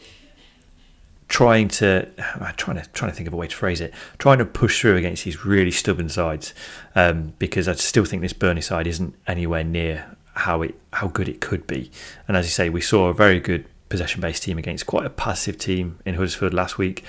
trying 1.32 1.70
to 1.70 2.06
I'm 2.42 2.54
trying 2.58 2.78
to 2.78 2.88
trying 2.90 3.10
to 3.10 3.16
think 3.16 3.28
of 3.28 3.34
a 3.34 3.38
way 3.38 3.48
to 3.48 3.56
phrase 3.56 3.82
it, 3.82 3.94
trying 4.20 4.38
to 4.38 4.46
push 4.46 4.82
through 4.82 4.98
against 4.98 5.24
these 5.24 5.44
really 5.44 5.72
stubborn 5.72 6.10
sides, 6.10 6.54
um, 6.94 7.34
because 7.40 7.68
I 7.68 7.74
still 7.74 8.06
think 8.06 8.22
this 8.22 8.34
Burnley 8.34 8.62
side 8.62 8.86
isn't 8.86 9.16
anywhere 9.26 9.64
near 9.64 10.16
how 10.34 10.62
it 10.62 10.76
how 10.94 11.08
good 11.08 11.28
it 11.28 11.42
could 11.42 11.66
be. 11.66 11.90
And 12.28 12.38
as 12.38 12.46
you 12.46 12.52
say, 12.52 12.70
we 12.70 12.82
saw 12.82 13.08
a 13.08 13.14
very 13.14 13.40
good 13.40 13.66
possession 13.90 14.22
based 14.22 14.44
team 14.44 14.58
against 14.58 14.86
quite 14.86 15.06
a 15.06 15.10
passive 15.10 15.58
team 15.58 15.98
in 16.06 16.16
Huddersfield 16.16 16.54
last 16.54 16.78
week. 16.78 17.04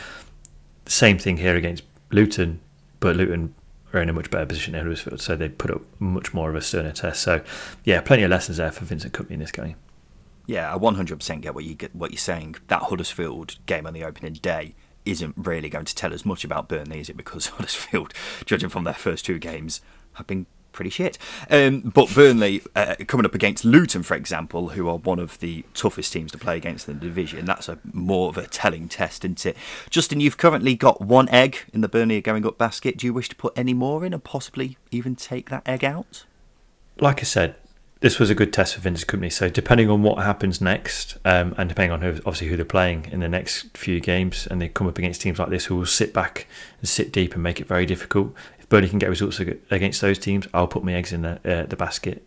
Same 0.87 1.19
thing 1.19 1.37
here 1.37 1.57
against 1.57 1.83
Luton, 2.11 2.61
but 3.01 3.17
Luton 3.17 3.55
are 3.93 4.01
in 4.01 4.09
a 4.09 4.13
much 4.13 4.31
better 4.31 4.47
position 4.47 4.73
than 4.73 4.83
Huddersfield, 4.83 5.21
so 5.21 5.37
they 5.37 5.49
put 5.49 5.71
up 5.71 5.83
much 5.99 6.33
more 6.33 6.49
of 6.49 6.57
a 6.57 6.61
sterner 6.61 6.93
test. 6.93 7.23
So, 7.23 7.43
yeah, 7.85 8.01
plenty 8.01 8.23
of 8.23 8.31
lessons 8.31 8.57
there 8.57 8.73
for 8.73 8.85
Vincent 8.85 9.13
Kompany 9.13 9.33
in 9.33 9.41
this 9.41 9.53
game. 9.53 9.77
Yeah, 10.47 10.75
I 10.75 10.79
100% 10.79 11.41
get 11.41 11.55
what 11.55 11.65
you 11.65 11.75
get 11.75 11.95
what 11.95 12.11
you're 12.11 12.19
saying. 12.19 12.57
That 12.69 12.83
Huddersfield 12.83 13.57
game 13.67 13.87
on 13.87 13.95
the 13.95 14.05
opening 14.05 14.35
day 14.35 14.75
isn't 15.05 15.35
really 15.37 15.69
going 15.69 15.85
to 15.85 15.95
tell 15.95 16.13
us 16.15 16.25
much 16.25 16.45
about 16.45 16.69
Burnley, 16.69 17.01
is 17.01 17.09
it? 17.09 17.17
Because 17.17 17.47
Huddersfield, 17.49 18.13
judging 18.45 18.69
from 18.69 18.85
their 18.85 18.95
first 18.95 19.25
two 19.25 19.39
games, 19.39 19.81
have 20.15 20.27
been 20.27 20.47
pretty 20.73 20.91
shit. 20.91 21.19
Um, 21.51 21.81
but 21.81 22.13
Burnley 22.15 22.63
uh, 22.75 22.97
coming 23.07 23.27
up 23.27 23.35
against 23.35 23.65
Luton, 23.65 24.03
for 24.03 24.15
example, 24.15 24.71
who 24.71 24.89
are 24.89 24.97
one 24.97 25.19
of 25.19 25.39
the 25.41 25.65
toughest 25.75 26.13
teams 26.13 26.33
to 26.33 26.39
play 26.39 26.57
against 26.57 26.89
in 26.89 26.99
the 26.99 27.07
division, 27.07 27.45
that's 27.45 27.69
a 27.69 27.79
more 27.93 28.29
of 28.29 28.39
a 28.39 28.47
telling 28.47 28.89
test, 28.89 29.25
isn't 29.25 29.47
it? 29.47 29.57
Justin, 29.91 30.21
you've 30.21 30.39
currently 30.39 30.75
got 30.75 31.01
one 31.01 31.29
egg 31.29 31.59
in 31.73 31.83
the 31.83 31.89
Burnley 31.89 32.21
going 32.21 32.47
up 32.47 32.59
basket. 32.59 32.97
Do 32.97 33.07
you 33.07 33.15
wish 33.15 33.29
to 33.29 33.37
put 33.37 33.53
any 33.57 33.75
more 33.75 34.05
in, 34.05 34.13
and 34.13 34.25
possibly 34.25 34.79
even 34.91 35.15
take 35.15 35.51
that 35.51 35.67
egg 35.67 35.85
out? 35.85 36.25
Like 36.99 37.21
I 37.21 37.25
said, 37.25 37.57
this 38.03 38.19
was 38.19 38.31
a 38.31 38.35
good 38.35 38.53
test 38.53 38.75
for 38.75 38.81
Vincent 38.81 39.09
Kompany. 39.09 39.33
So 39.33 39.49
depending 39.49 39.89
on 39.89 40.03
what 40.03 40.23
happens 40.23 40.61
next, 40.61 41.17
um, 41.25 41.55
and 41.57 41.69
depending 41.69 41.93
on 41.93 42.03
who, 42.03 42.09
obviously 42.27 42.49
who 42.49 42.57
they're 42.57 42.65
playing 42.65 43.07
in 43.13 43.21
the 43.21 43.29
next 43.29 43.77
few 43.77 44.01
games, 44.01 44.47
and 44.49 44.61
they 44.61 44.69
come 44.69 44.89
up 44.89 44.99
against 44.99 45.21
teams 45.23 45.39
like 45.39 45.51
this 45.51 45.67
who 45.67 45.77
will 45.77 45.87
sit 45.87 46.13
back 46.13 46.47
and 46.81 46.89
sit 46.89 47.13
deep 47.13 47.35
and 47.35 47.43
make 47.43 47.61
it 47.61 47.69
very 47.69 47.87
difficult. 47.87 48.35
If 48.59 48.69
Burnley 48.69 48.89
can 48.89 48.99
get 48.99 49.09
results 49.09 49.39
against 49.39 50.01
those 50.01 50.19
teams, 50.19 50.49
I'll 50.53 50.67
put 50.67 50.83
my 50.83 50.93
eggs 50.95 51.13
in 51.13 51.23
the 51.23 51.41
uh, 51.45 51.67
the 51.67 51.77
basket. 51.77 52.27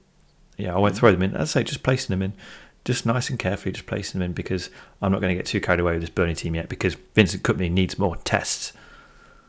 Yeah, 0.57 0.73
I 0.73 0.79
won't 0.79 0.95
throw 0.95 1.11
them 1.11 1.21
in. 1.21 1.35
As 1.35 1.55
I 1.55 1.59
say, 1.59 1.63
just 1.65 1.83
placing 1.83 2.13
them 2.13 2.21
in, 2.21 2.33
just 2.85 3.05
nice 3.05 3.29
and 3.29 3.37
carefully, 3.37 3.73
just 3.73 3.85
placing 3.85 4.19
them 4.19 4.29
in 4.29 4.33
because 4.33 4.69
I'm 5.01 5.11
not 5.11 5.19
going 5.19 5.35
to 5.35 5.35
get 5.35 5.45
too 5.45 5.59
carried 5.59 5.81
away 5.81 5.91
with 5.93 6.01
this 6.01 6.09
Burnley 6.09 6.35
team 6.35 6.55
yet 6.55 6.69
because 6.69 6.95
Vincent 7.13 7.43
Kompany 7.43 7.69
needs 7.69 7.99
more 7.99 8.15
tests. 8.15 8.71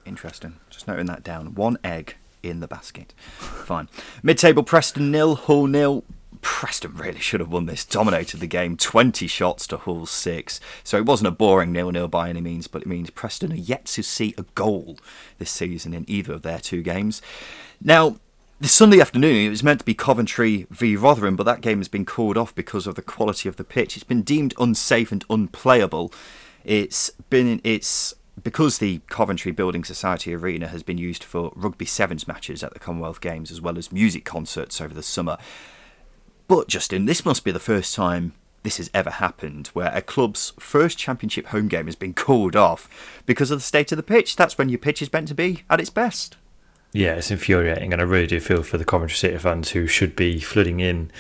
Interesting. 0.05 0.57
Just 0.71 0.89
noting 0.89 1.07
that 1.07 1.23
down. 1.23 1.55
One 1.55 1.79
egg 1.85 2.17
in 2.43 2.61
the 2.61 2.67
basket. 2.67 3.15
Fine. 3.39 3.89
Mid-table 4.23 4.65
Preston 4.65 5.13
nil, 5.13 5.37
Hull 5.37 5.67
nil. 5.67 6.03
Preston 6.47 6.95
really 6.95 7.19
should 7.19 7.41
have 7.41 7.51
won 7.51 7.67
this, 7.67 7.85
dominated 7.85 8.39
the 8.39 8.47
game, 8.47 8.77
20 8.77 9.27
shots 9.27 9.67
to 9.67 9.77
Hull 9.77 10.07
6. 10.07 10.61
So 10.85 10.97
it 10.97 11.05
wasn't 11.05 11.27
a 11.27 11.33
boring 11.33 11.73
nil-nil 11.73 12.07
by 12.07 12.31
any 12.31 12.41
means, 12.41 12.69
but 12.69 12.83
it 12.83 12.89
means 12.89 13.11
Preston 13.11 13.53
are 13.53 13.57
yet 13.57 13.87
to 13.87 14.03
see 14.05 14.33
a 14.39 14.45
goal 14.55 14.97
this 15.39 15.51
season 15.51 15.93
in 15.93 16.05
either 16.09 16.33
of 16.33 16.43
their 16.43 16.61
two 16.61 16.83
games. 16.83 17.21
Now, 17.83 18.19
this 18.61 18.71
Sunday 18.71 19.01
afternoon, 19.01 19.45
it 19.45 19.51
was 19.51 19.65
meant 19.65 19.81
to 19.81 19.85
be 19.85 19.93
Coventry 19.93 20.69
v 20.71 20.95
Rotherham, 20.95 21.35
but 21.35 21.43
that 21.47 21.63
game 21.63 21.79
has 21.79 21.89
been 21.89 22.05
called 22.05 22.39
off 22.39 22.55
because 22.55 22.87
of 22.87 22.95
the 22.95 23.03
quality 23.03 23.49
of 23.49 23.57
the 23.57 23.65
pitch. 23.65 23.97
It's 23.97 24.05
been 24.05 24.23
deemed 24.23 24.55
unsafe 24.57 25.11
and 25.11 25.25
unplayable. 25.29 26.13
It's 26.65 27.11
been 27.29 27.61
it's 27.65 28.15
because 28.41 28.79
the 28.79 29.01
Coventry 29.09 29.51
Building 29.51 29.83
Society 29.83 30.33
Arena 30.33 30.69
has 30.69 30.85
been 30.85 30.97
used 30.97 31.25
for 31.25 31.53
rugby 31.57 31.87
sevens 31.87 32.29
matches 32.29 32.63
at 32.63 32.73
the 32.73 32.79
Commonwealth 32.79 33.21
Games 33.21 33.51
as 33.51 33.61
well 33.61 33.77
as 33.77 33.91
music 33.91 34.25
concerts 34.25 34.81
over 34.81 34.95
the 34.95 35.03
summer. 35.03 35.39
But, 36.49 36.69
Justin, 36.69 37.07
this 37.07 37.25
must 37.25 37.45
be 37.45 37.51
the 37.51 37.59
first 37.59 37.95
time 37.95 38.33
this 38.63 38.79
has 38.79 38.91
ever 38.93 39.11
happened 39.11 39.69
where 39.69 39.93
a 39.95 40.03
club's 40.03 40.53
first 40.59 40.99
championship 40.99 41.47
home 41.47 41.69
game 41.69 41.87
has 41.87 41.95
been 41.95 42.13
called 42.13 42.57
off 42.57 43.23
because 43.25 43.53
of 43.53 43.59
the 43.59 43.65
state 43.65 43.93
of 43.93 43.97
the 43.97 44.03
pitch. 44.03 44.35
That's 44.35 44.59
when 44.59 44.69
your 44.69 44.79
pitch 44.79 45.01
is 45.01 45.13
meant 45.13 45.29
to 45.29 45.35
be 45.35 45.63
at 45.71 45.81
its 45.81 45.91
best. 45.91 46.37
Yeah, 46.93 47.15
it's 47.15 47.31
infuriating, 47.31 47.93
and 47.93 48.03
I 48.03 48.05
really 48.05 48.27
do 48.27 48.41
feel 48.41 48.63
for 48.63 48.79
the 48.79 48.85
Coventry 48.85 49.17
City 49.17 49.39
fans 49.39 49.71
who 49.71 49.87
should 49.87 50.17
be 50.17 50.41
flooding 50.41 50.81
in, 50.81 51.11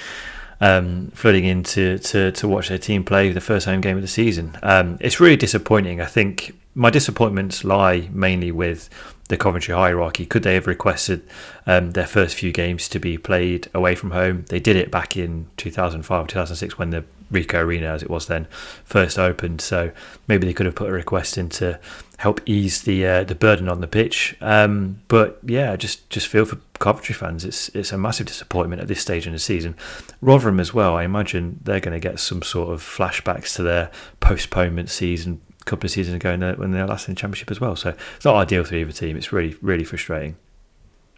um, 0.61 1.12
flooding 1.14 1.45
in 1.45 1.62
to, 1.64 1.99
to, 1.99 2.33
to 2.33 2.49
watch 2.49 2.68
their 2.68 2.79
team 2.79 3.05
play 3.05 3.31
the 3.31 3.41
first 3.41 3.66
home 3.66 3.81
game 3.81 3.97
of 3.97 4.03
the 4.03 4.09
season. 4.09 4.59
Um, 4.62 4.99
it's 5.01 5.20
really 5.20 5.37
disappointing. 5.37 6.01
I 6.01 6.07
think 6.07 6.53
my 6.74 6.91
disappointments 6.91 7.62
lie 7.62 8.09
mainly 8.12 8.51
with 8.51 8.91
the 9.29 9.37
Coventry 9.37 9.74
hierarchy. 9.74 10.27
Could 10.27 10.43
they 10.43 10.55
have 10.55 10.66
requested 10.66 11.27
um, 11.66 11.93
their 11.93 12.07
first 12.07 12.37
few 12.37 12.53
games 12.53 12.89
to 12.91 12.99
be 12.99 13.18
played 13.18 13.68
away 13.74 13.95
from 13.95 14.12
home? 14.12 14.45
They 14.49 14.61
did 14.61 14.77
it 14.77 14.91
back 14.91 15.16
in 15.16 15.49
2005, 15.57 16.29
2006 16.29 16.79
when 16.79 16.91
the 16.91 17.05
Ricoh 17.33 17.64
Arena, 17.64 17.89
as 17.89 18.03
it 18.03 18.11
was 18.11 18.27
then, 18.27 18.47
first 18.85 19.18
opened. 19.18 19.61
So 19.61 19.91
maybe 20.29 20.47
they 20.47 20.53
could 20.53 20.66
have 20.66 20.77
put 20.77 20.89
a 20.89 20.93
request 20.93 21.37
in 21.37 21.49
to 21.51 21.81
help 22.18 22.41
ease 22.47 22.83
the 22.83 23.05
uh, 23.05 23.24
the 23.24 23.35
burden 23.35 23.68
on 23.68 23.81
the 23.81 23.87
pitch. 23.87 24.37
Um, 24.41 25.01
but 25.09 25.41
yeah, 25.45 25.77
just 25.77 26.09
just 26.09 26.29
feel 26.29 26.45
for 26.45 26.59
Coventry 26.79 27.14
fans. 27.14 27.45
It's 27.45 27.68
it's 27.70 27.93
a 27.93 27.99
massive 27.99 28.27
disappointment 28.27 28.81
at 28.81 28.89
this 28.89 29.01
stage 29.01 29.27
in 29.27 29.33
the 29.33 29.39
season. 29.39 29.74
Rotherham 30.20 30.61
as 30.61 30.72
well. 30.72 30.95
I 30.95 31.03
imagine 31.03 31.61
they're 31.62 31.81
going 31.81 32.01
to 32.01 32.09
get 32.09 32.20
some 32.20 32.43
sort 32.43 32.72
of 32.72 32.81
flashbacks 32.81 33.57
to 33.57 33.62
their 33.62 33.91
postponement 34.20 34.91
season 34.91 35.41
couple 35.67 35.87
of 35.87 35.91
seasons 35.91 36.14
ago 36.14 36.31
when 36.57 36.71
they 36.71 36.81
were 36.81 36.87
last 36.87 37.09
in 37.09 37.14
the 37.14 37.21
championship 37.21 37.51
as 37.51 37.61
well. 37.61 37.77
So 37.77 37.95
it's 38.17 38.25
not 38.25 38.37
ideal 38.37 38.64
for 38.64 38.75
either 38.75 38.93
team. 38.93 39.17
It's 39.17 39.33
really, 39.33 39.57
really 39.61 39.85
frustrating. 39.85 40.37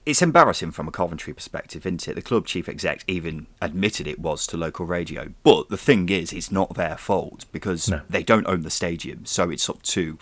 It's 0.07 0.23
embarrassing 0.23 0.71
from 0.71 0.89
a 0.89 0.91
Coventry 0.91 1.35
perspective, 1.35 1.85
isn't 1.85 2.09
it? 2.09 2.15
The 2.15 2.23
club 2.23 2.47
chief 2.47 2.67
exec 2.67 3.05
even 3.07 3.47
admitted 3.61 4.07
it 4.07 4.19
was 4.19 4.47
to 4.47 4.57
local 4.57 4.87
radio. 4.87 5.35
But 5.43 5.69
the 5.69 5.77
thing 5.77 6.09
is, 6.09 6.33
it's 6.33 6.51
not 6.51 6.75
their 6.75 6.97
fault 6.97 7.45
because 7.53 7.91
no. 7.91 8.01
they 8.09 8.23
don't 8.23 8.47
own 8.47 8.63
the 8.63 8.71
stadium. 8.71 9.27
So 9.27 9.51
it's 9.51 9.69
up 9.69 9.83
to 9.83 10.19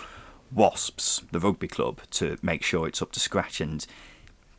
Wasps, 0.53 1.23
the 1.31 1.39
rugby 1.39 1.69
club, 1.69 2.01
to 2.13 2.37
make 2.43 2.65
sure 2.65 2.89
it's 2.89 3.01
up 3.01 3.13
to 3.13 3.21
scratch. 3.21 3.61
And 3.61 3.87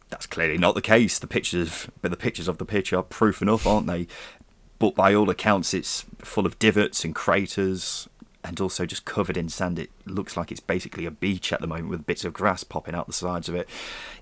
that's 0.10 0.28
clearly 0.28 0.58
not 0.58 0.76
the 0.76 0.82
case. 0.82 1.20
The 1.20 1.28
pictures, 1.28 1.90
but 2.02 2.10
the 2.10 2.18
pictures 2.18 2.48
of 2.48 2.58
the 2.58 2.66
pitch 2.66 2.94
are 2.94 3.04
proof 3.04 3.42
enough, 3.42 3.68
aren't 3.68 3.88
they? 3.88 4.08
But 4.80 4.96
by 4.96 5.14
all 5.14 5.30
accounts, 5.30 5.74
it's 5.74 6.06
full 6.20 6.46
of 6.46 6.58
divots 6.58 7.04
and 7.04 7.14
craters 7.14 8.08
and 8.48 8.62
also 8.62 8.86
just 8.86 9.04
covered 9.04 9.36
in 9.36 9.50
sand. 9.50 9.78
It 9.78 9.92
looks 10.06 10.38
like 10.38 10.52
it's 10.52 10.62
basically 10.62 11.06
a 11.06 11.12
beach 11.12 11.52
at 11.52 11.60
the 11.60 11.68
moment 11.68 11.90
with 11.90 12.06
bits 12.06 12.24
of 12.24 12.32
grass 12.32 12.64
popping 12.64 12.96
out 12.96 13.06
the 13.06 13.14
sides 13.14 13.50
of 13.50 13.56
it. 13.56 13.68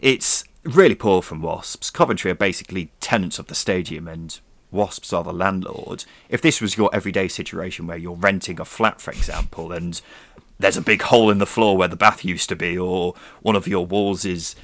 It's 0.02 0.44
really 0.64 0.96
poor 0.96 1.22
from 1.22 1.44
Wasps. 1.44 1.92
Coventry 1.92 2.32
are 2.32 2.36
basically 2.36 2.92
tenants 3.00 3.38
of 3.38 3.48
the 3.48 3.56
stadium 3.56 4.08
and 4.08 4.40
Wasps 4.72 5.14
are 5.14 5.24
the 5.24 5.32
landlord. 5.32 6.06
If 6.28 6.42
this 6.42 6.60
was 6.60 6.76
your 6.76 6.90
everyday 6.92 7.28
situation 7.28 7.86
where 7.86 7.98
you're 7.98 8.16
renting 8.16 8.60
a 8.60 8.66
flat, 8.66 9.00
for 9.00 9.12
example, 9.12 9.72
and 9.72 10.02
there's 10.58 10.76
a 10.76 10.82
big 10.82 11.04
hole 11.04 11.30
in 11.30 11.38
the 11.38 11.46
floor 11.46 11.78
where 11.78 11.88
the 11.88 11.96
bath 11.96 12.26
used 12.26 12.50
to 12.50 12.56
be, 12.56 12.76
or 12.76 13.14
one 13.44 13.56
of 13.56 13.68
your 13.68 13.86
walls 13.86 14.26
is 14.26 14.56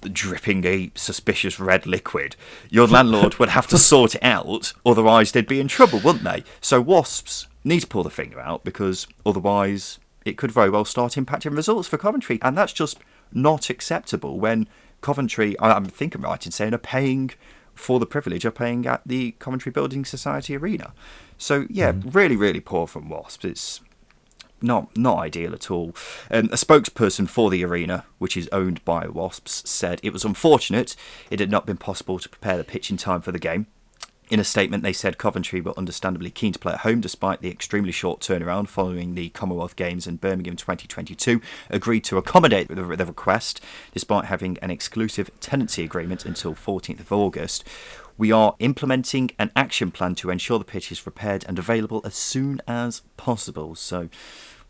dripping 0.00 0.64
a 0.64 0.90
suspicious 0.94 1.60
red 1.60 1.86
liquid, 1.86 2.36
your 2.70 2.86
landlord 2.86 3.38
would 3.38 3.50
have 3.50 3.66
to 3.66 3.76
sort 3.76 4.14
it 4.14 4.24
out, 4.24 4.72
otherwise 4.86 5.32
they'd 5.32 5.46
be 5.46 5.60
in 5.60 5.68
trouble, 5.68 6.00
wouldn't 6.00 6.24
they? 6.24 6.42
So 6.62 6.80
Wasps 6.80 7.46
need 7.64 7.80
to 7.80 7.86
pull 7.86 8.02
the 8.02 8.10
finger 8.10 8.40
out 8.40 8.64
because 8.64 9.06
otherwise 9.24 9.98
it 10.24 10.36
could 10.36 10.52
very 10.52 10.70
well 10.70 10.84
start 10.84 11.12
impacting 11.12 11.56
results 11.56 11.88
for 11.88 11.98
Coventry, 11.98 12.38
and 12.42 12.56
that's 12.56 12.72
just 12.72 12.98
not 13.32 13.70
acceptable 13.70 14.38
when 14.38 14.68
Coventry, 15.00 15.56
I'm 15.60 15.86
thinking 15.86 16.20
right 16.20 16.44
in 16.44 16.52
saying, 16.52 16.74
are 16.74 16.78
paying 16.78 17.30
for 17.74 17.98
the 17.98 18.06
privilege 18.06 18.44
of 18.44 18.54
playing 18.54 18.86
at 18.86 19.00
the 19.06 19.32
Coventry 19.38 19.72
Building 19.72 20.04
Society 20.04 20.56
Arena. 20.56 20.92
So 21.38 21.66
yeah, 21.70 21.92
mm. 21.92 22.14
really, 22.14 22.36
really 22.36 22.60
poor 22.60 22.86
from 22.86 23.08
Wasps. 23.08 23.44
It's 23.44 23.80
not 24.62 24.94
not 24.96 25.18
ideal 25.18 25.54
at 25.54 25.70
all. 25.70 25.94
Um, 26.30 26.46
a 26.46 26.56
spokesperson 26.56 27.28
for 27.28 27.50
the 27.50 27.64
arena, 27.64 28.04
which 28.18 28.36
is 28.36 28.48
owned 28.52 28.84
by 28.84 29.06
Wasps, 29.06 29.68
said 29.68 30.00
it 30.02 30.12
was 30.12 30.24
unfortunate 30.24 30.96
it 31.30 31.40
had 31.40 31.50
not 31.50 31.64
been 31.64 31.78
possible 31.78 32.18
to 32.18 32.28
prepare 32.28 32.58
the 32.58 32.64
pitch 32.64 32.90
in 32.90 32.98
time 32.98 33.22
for 33.22 33.32
the 33.32 33.38
game. 33.38 33.66
In 34.30 34.38
a 34.38 34.44
statement, 34.44 34.84
they 34.84 34.92
said 34.92 35.18
Coventry 35.18 35.60
were 35.60 35.76
understandably 35.76 36.30
keen 36.30 36.52
to 36.52 36.58
play 36.60 36.72
at 36.74 36.80
home 36.80 37.00
despite 37.00 37.40
the 37.40 37.50
extremely 37.50 37.90
short 37.90 38.20
turnaround 38.20 38.68
following 38.68 39.16
the 39.16 39.30
Commonwealth 39.30 39.74
Games 39.74 40.06
in 40.06 40.16
Birmingham 40.18 40.54
2022, 40.54 41.40
agreed 41.68 42.04
to 42.04 42.16
accommodate 42.16 42.68
the, 42.68 42.84
request 42.84 43.60
despite 43.92 44.26
having 44.26 44.56
an 44.62 44.70
exclusive 44.70 45.32
tenancy 45.40 45.82
agreement 45.82 46.24
until 46.24 46.54
14th 46.54 47.00
of 47.00 47.12
August. 47.12 47.64
We 48.16 48.30
are 48.30 48.54
implementing 48.60 49.32
an 49.36 49.50
action 49.56 49.90
plan 49.90 50.14
to 50.16 50.30
ensure 50.30 50.60
the 50.60 50.64
pitch 50.64 50.92
is 50.92 51.04
repaired 51.04 51.44
and 51.48 51.58
available 51.58 52.00
as 52.04 52.14
soon 52.14 52.62
as 52.68 53.02
possible. 53.16 53.74
So 53.74 54.10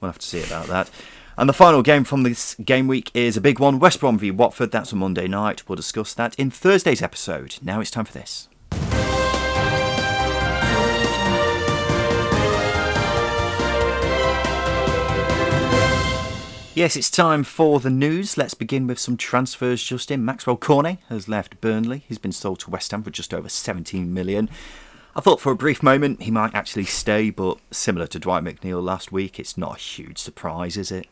we'll 0.00 0.10
have 0.10 0.20
to 0.20 0.26
see 0.26 0.42
about 0.42 0.68
that. 0.68 0.90
And 1.36 1.50
the 1.50 1.52
final 1.54 1.82
game 1.82 2.04
from 2.04 2.22
this 2.22 2.54
game 2.54 2.86
week 2.86 3.10
is 3.12 3.36
a 3.36 3.42
big 3.42 3.58
one 3.58 3.78
West 3.78 4.00
Brom 4.00 4.18
v 4.18 4.30
Watford. 4.30 4.72
That's 4.72 4.94
on 4.94 5.00
Monday 5.00 5.28
night. 5.28 5.68
We'll 5.68 5.76
discuss 5.76 6.14
that 6.14 6.34
in 6.36 6.50
Thursday's 6.50 7.02
episode. 7.02 7.56
Now 7.60 7.80
it's 7.80 7.90
time 7.90 8.06
for 8.06 8.14
this. 8.14 8.49
Yes, 16.80 16.96
it's 16.96 17.10
time 17.10 17.44
for 17.44 17.78
the 17.78 17.90
news. 17.90 18.38
Let's 18.38 18.54
begin 18.54 18.86
with 18.86 18.98
some 18.98 19.18
transfers. 19.18 19.82
Justin 19.82 20.24
Maxwel 20.24 20.58
Cornet 20.58 20.96
has 21.10 21.28
left 21.28 21.60
Burnley. 21.60 22.04
He's 22.08 22.16
been 22.16 22.32
sold 22.32 22.60
to 22.60 22.70
West 22.70 22.90
Ham 22.92 23.02
for 23.02 23.10
just 23.10 23.34
over 23.34 23.50
17 23.50 24.14
million. 24.14 24.48
I 25.14 25.20
thought 25.20 25.42
for 25.42 25.52
a 25.52 25.56
brief 25.56 25.82
moment 25.82 26.22
he 26.22 26.30
might 26.30 26.54
actually 26.54 26.86
stay, 26.86 27.28
but 27.28 27.58
similar 27.70 28.06
to 28.06 28.18
Dwight 28.18 28.44
McNeil 28.44 28.82
last 28.82 29.12
week, 29.12 29.38
it's 29.38 29.58
not 29.58 29.76
a 29.76 29.78
huge 29.78 30.16
surprise, 30.16 30.78
is 30.78 30.90
it? 30.90 31.06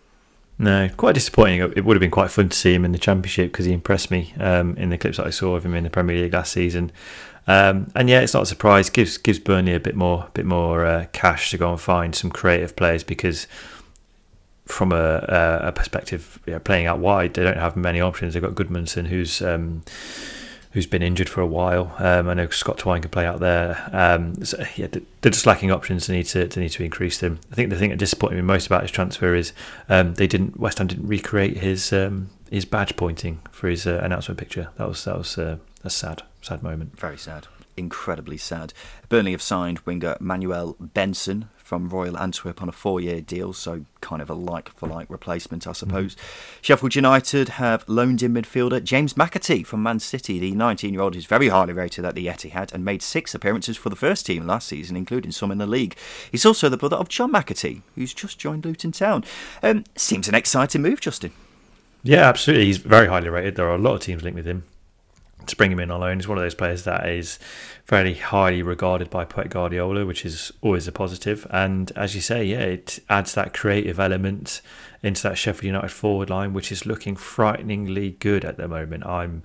No, 0.59 0.89
quite 0.97 1.14
disappointing. 1.14 1.61
It 1.77 1.85
would 1.85 1.97
have 1.97 2.01
been 2.01 2.11
quite 2.11 2.31
fun 2.31 2.49
to 2.49 2.57
see 2.57 2.73
him 2.73 2.87
in 2.87 2.93
the 2.93 2.99
Championship 2.99 3.53
because 3.53 3.66
he 3.66 3.75
impressed 3.75 4.11
me 4.11 4.33
um, 4.41 4.75
in 4.79 4.89
the 4.89 4.97
clips 4.97 5.19
that 5.19 5.27
I 5.27 5.31
saw 5.31 5.55
of 5.55 5.66
him 5.66 5.75
in 5.75 5.85
the 5.85 5.91
Premier 5.91 6.16
League 6.16 6.33
last 6.33 6.53
season. 6.53 6.93
Um, 7.47 7.93
and 7.95 8.09
yeah, 8.09 8.21
it's 8.21 8.33
not 8.33 8.45
a 8.45 8.47
surprise. 8.47 8.89
gives 8.89 9.19
gives 9.19 9.39
Burnley 9.39 9.75
a 9.75 9.81
bit 9.81 9.97
more 9.97 10.29
bit 10.33 10.47
more 10.47 10.87
uh, 10.87 11.07
cash 11.12 11.51
to 11.51 11.59
go 11.59 11.71
and 11.71 11.81
find 11.81 12.14
some 12.14 12.31
creative 12.31 12.75
players 12.75 13.05
because 13.05 13.47
from 14.69 14.93
a, 14.93 15.61
a 15.62 15.73
perspective 15.73 16.41
you 16.47 16.53
know, 16.53 16.61
playing 16.61 16.87
out 16.87 16.99
wide, 16.99 17.35
they 17.35 17.43
don't 17.43 17.57
have 17.57 17.77
many 17.77 18.01
options. 18.01 18.35
They've 18.35 18.43
got 18.43 18.55
Gudmundsson, 18.55 19.07
who's 19.07 19.41
um, 19.43 19.83
who's 20.73 20.87
been 20.87 21.03
injured 21.03 21.29
for 21.29 21.41
a 21.41 21.47
while. 21.47 21.95
Um, 21.99 22.29
I 22.29 22.35
know 22.35 22.49
Scott 22.49 22.79
Twine 22.79 23.01
can 23.01 23.11
play 23.11 23.27
out 23.27 23.41
there. 23.41 23.89
Um, 23.93 24.45
so 24.45 24.62
yeah, 24.77 24.89
they're 25.21 25.33
just 25.33 25.47
lacking 25.47 25.71
options. 25.71 26.07
They 26.07 26.16
need 26.16 26.27
to 26.27 26.47
they 26.47 26.61
need 26.61 26.73
to 26.73 26.85
increase 26.85 27.19
them. 27.19 27.41
I 27.51 27.55
think 27.55 27.71
the 27.71 27.77
thing 27.77 27.91
that 27.91 27.99
disappointed 27.99 28.37
me 28.37 28.43
most 28.43 28.66
about 28.66 28.83
his 28.83 28.91
transfer 28.91 29.35
is 29.35 29.53
um, 29.89 30.14
they 30.14 30.27
didn't 30.27 30.61
West 30.61 30.79
Ham 30.79 30.87
didn't 30.87 31.09
recreate 31.09 31.59
his 31.59 31.93
um, 31.93 32.31
his 32.51 32.64
badge 32.64 32.97
pointing 32.97 33.41
for 33.51 33.69
his 33.69 33.87
uh, 33.87 34.01
announcement 34.03 34.39
picture. 34.39 34.69
That 34.77 34.89
was 34.89 35.05
that 35.05 35.16
was 35.16 35.39
uh, 35.39 35.57
a 35.83 35.91
sad 35.91 36.23
sad 36.43 36.62
moment. 36.62 36.99
Very 36.99 37.19
sad. 37.19 37.47
Incredibly 37.77 38.37
sad. 38.37 38.75
Burnley 39.09 39.33
have 39.33 39.43
signed 39.43 39.79
winger 39.81 40.16
Manuel 40.21 40.77
Benson 40.81 41.49
from 41.69 41.91
Royal 41.91 42.16
Antwerp 42.16 42.62
on 42.62 42.69
a 42.71 42.73
four 42.73 42.99
year 42.99 43.21
deal, 43.21 43.53
so 43.53 43.85
kind 44.01 44.23
of 44.23 44.31
a 44.31 44.35
like 44.35 44.71
for 44.71 44.89
like 44.89 45.11
replacement, 45.11 45.66
I 45.66 45.73
suppose. 45.73 46.14
Mm-hmm. 46.14 46.62
Sheffield 46.62 46.95
United 46.95 47.49
have 47.51 47.87
loaned 47.87 48.23
in 48.23 48.33
midfielder 48.33 48.83
James 48.83 49.12
McAtee 49.12 49.66
from 49.66 49.83
Man 49.83 50.01
City. 50.01 50.39
The 50.39 50.53
19 50.53 50.95
year 50.95 51.03
old 51.03 51.14
is 51.14 51.27
very 51.27 51.49
highly 51.49 51.75
rated 51.75 52.07
at 52.07 52.14
the 52.14 52.27
Etihad 52.27 52.73
and 52.73 52.87
made 52.87 53.03
six 53.03 53.35
appearances 53.35 53.77
for 53.77 53.91
the 53.91 53.97
first 53.97 54.25
team 54.25 54.47
last 54.47 54.66
season, 54.66 54.97
including 54.97 55.31
some 55.31 55.51
in 55.51 55.59
the 55.59 55.66
league. 55.66 55.95
He's 56.33 56.47
also 56.47 56.71
the 56.71 56.79
brother 56.79 56.97
of 56.97 57.11
John 57.11 57.33
McAtee, 57.33 57.83
who's 57.95 58.14
just 58.14 58.39
joined 58.39 58.64
Luton 58.64 58.91
Town. 58.93 59.23
Um, 59.62 59.85
seems 59.95 60.27
an 60.27 60.35
exciting 60.35 60.81
move, 60.81 61.03
Justin. 61.03 61.33
Yeah, 62.03 62.31
absolutely. 62.31 62.64
He's 62.64 62.79
very 62.79 63.09
highly 63.09 63.29
rated. 63.29 63.57
There 63.57 63.69
are 63.69 63.75
a 63.75 63.79
lot 63.79 63.97
of 63.97 64.01
teams 64.01 64.23
linked 64.23 64.37
with 64.37 64.47
him 64.47 64.64
to 65.49 65.57
bring 65.57 65.73
him 65.73 65.81
in 65.81 65.91
on 65.91 66.01
loan. 66.01 66.19
He's 66.19 66.29
one 66.29 66.39
of 66.39 66.45
those 66.45 66.55
players 66.55 66.85
that 66.85 67.09
is 67.09 67.39
fairly 67.85 68.15
highly 68.15 68.63
regarded 68.63 69.11
by 69.11 69.25
Pep 69.25 69.51
Guardiola, 69.51 70.07
which 70.07 70.25
is 70.25 70.53
always 70.61 70.87
a 70.87 70.93
positive. 70.93 71.47
And 71.51 71.91
as 71.97 72.15
you 72.15 72.21
say, 72.21 72.45
yeah, 72.45 72.61
it 72.61 72.99
adds 73.09 73.35
that 73.35 73.55
creative 73.55 73.99
element 73.99 74.61
into 75.03 75.23
that 75.23 75.39
Sheffield 75.39 75.65
United 75.65 75.91
forward 75.91 76.31
line, 76.31 76.53
which 76.53 76.73
is 76.73 76.87
looking 76.87 77.17
frighteningly 77.17 78.13
good 78.13 78.45
at 78.45 78.57
the 78.57 78.69
moment. 78.69 79.07
I'm 79.07 79.43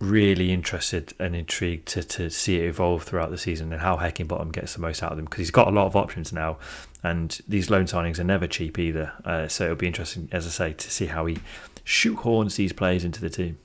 really 0.00 0.52
interested 0.52 1.12
and 1.18 1.34
intrigued 1.34 1.88
to, 1.88 2.02
to 2.04 2.30
see 2.30 2.60
it 2.60 2.68
evolve 2.68 3.02
throughout 3.02 3.30
the 3.30 3.38
season 3.38 3.72
and 3.72 3.82
how 3.82 3.96
Heckingbottom 3.96 4.52
gets 4.52 4.74
the 4.74 4.80
most 4.80 5.02
out 5.02 5.10
of 5.10 5.16
them 5.16 5.24
because 5.24 5.38
he's 5.38 5.50
got 5.50 5.66
a 5.66 5.72
lot 5.72 5.86
of 5.86 5.96
options 5.96 6.32
now 6.32 6.56
and 7.02 7.40
these 7.48 7.70
loan 7.70 7.84
signings 7.86 8.18
are 8.18 8.24
never 8.24 8.46
cheap 8.46 8.78
either. 8.78 9.12
Uh, 9.24 9.48
so 9.48 9.64
it'll 9.64 9.76
be 9.76 9.86
interesting, 9.86 10.28
as 10.32 10.46
I 10.46 10.50
say, 10.50 10.72
to 10.72 10.90
see 10.90 11.06
how 11.06 11.26
he 11.26 11.38
shoehorns 11.84 12.56
these 12.56 12.72
players 12.72 13.04
into 13.04 13.20
the 13.20 13.30
team. 13.30 13.58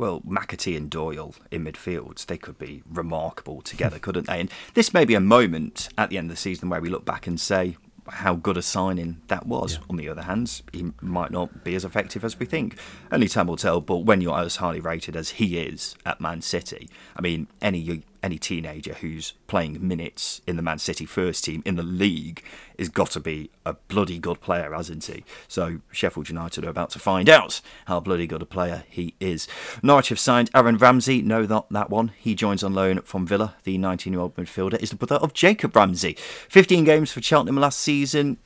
Well, 0.00 0.22
McAtee 0.22 0.78
and 0.78 0.88
Doyle 0.88 1.34
in 1.50 1.62
midfield, 1.66 2.24
they 2.24 2.38
could 2.38 2.58
be 2.58 2.82
remarkable 2.90 3.60
together, 3.60 3.98
couldn't 4.00 4.28
they? 4.28 4.40
And 4.40 4.50
this 4.72 4.94
may 4.94 5.04
be 5.04 5.14
a 5.14 5.20
moment 5.20 5.90
at 5.98 6.08
the 6.08 6.16
end 6.16 6.30
of 6.30 6.36
the 6.36 6.40
season 6.40 6.70
where 6.70 6.80
we 6.80 6.88
look 6.88 7.04
back 7.04 7.26
and 7.26 7.38
say 7.38 7.76
how 8.08 8.34
good 8.34 8.56
a 8.56 8.62
signing 8.62 9.20
that 9.26 9.46
was. 9.46 9.74
Yeah. 9.74 9.80
On 9.90 9.96
the 9.96 10.08
other 10.08 10.22
hand, 10.22 10.62
he 10.72 10.90
might 11.02 11.30
not 11.30 11.64
be 11.64 11.74
as 11.74 11.84
effective 11.84 12.24
as 12.24 12.38
we 12.38 12.46
think. 12.46 12.78
Only 13.12 13.28
time 13.28 13.46
will 13.46 13.58
tell, 13.58 13.82
but 13.82 13.98
when 13.98 14.22
you're 14.22 14.38
as 14.38 14.56
highly 14.56 14.80
rated 14.80 15.16
as 15.16 15.32
he 15.32 15.58
is 15.58 15.94
at 16.06 16.18
Man 16.18 16.40
City, 16.40 16.88
I 17.14 17.20
mean, 17.20 17.48
any 17.60 17.78
any 18.22 18.38
teenager 18.38 18.94
who's 18.94 19.32
playing 19.46 19.86
minutes 19.86 20.40
in 20.46 20.56
the 20.56 20.62
Man 20.62 20.78
City 20.78 21.06
first 21.06 21.44
team 21.44 21.62
in 21.64 21.76
the 21.76 21.82
league 21.82 22.42
is 22.76 22.88
got 22.88 23.10
to 23.12 23.20
be 23.20 23.50
a 23.64 23.74
bloody 23.88 24.18
good 24.18 24.40
player, 24.40 24.72
hasn't 24.72 25.04
he? 25.04 25.24
So 25.48 25.80
Sheffield 25.90 26.28
United 26.28 26.64
are 26.64 26.70
about 26.70 26.90
to 26.90 26.98
find 26.98 27.28
out 27.28 27.60
how 27.86 28.00
bloody 28.00 28.26
good 28.26 28.42
a 28.42 28.46
player 28.46 28.84
he 28.88 29.14
is. 29.20 29.48
Norwich 29.82 30.10
have 30.10 30.18
signed 30.18 30.50
Aaron 30.54 30.76
Ramsey. 30.76 31.22
No, 31.22 31.42
not 31.42 31.70
that 31.70 31.90
one. 31.90 32.12
He 32.18 32.34
joins 32.34 32.62
on 32.62 32.74
loan 32.74 33.00
from 33.02 33.26
Villa. 33.26 33.56
The 33.64 33.78
19-year-old 33.78 34.36
midfielder 34.36 34.80
is 34.80 34.90
the 34.90 34.96
brother 34.96 35.16
of 35.16 35.34
Jacob 35.34 35.74
Ramsey. 35.74 36.16
15 36.48 36.84
games 36.84 37.12
for 37.12 37.22
Cheltenham 37.22 37.56
last 37.56 37.78
season. 37.78 38.38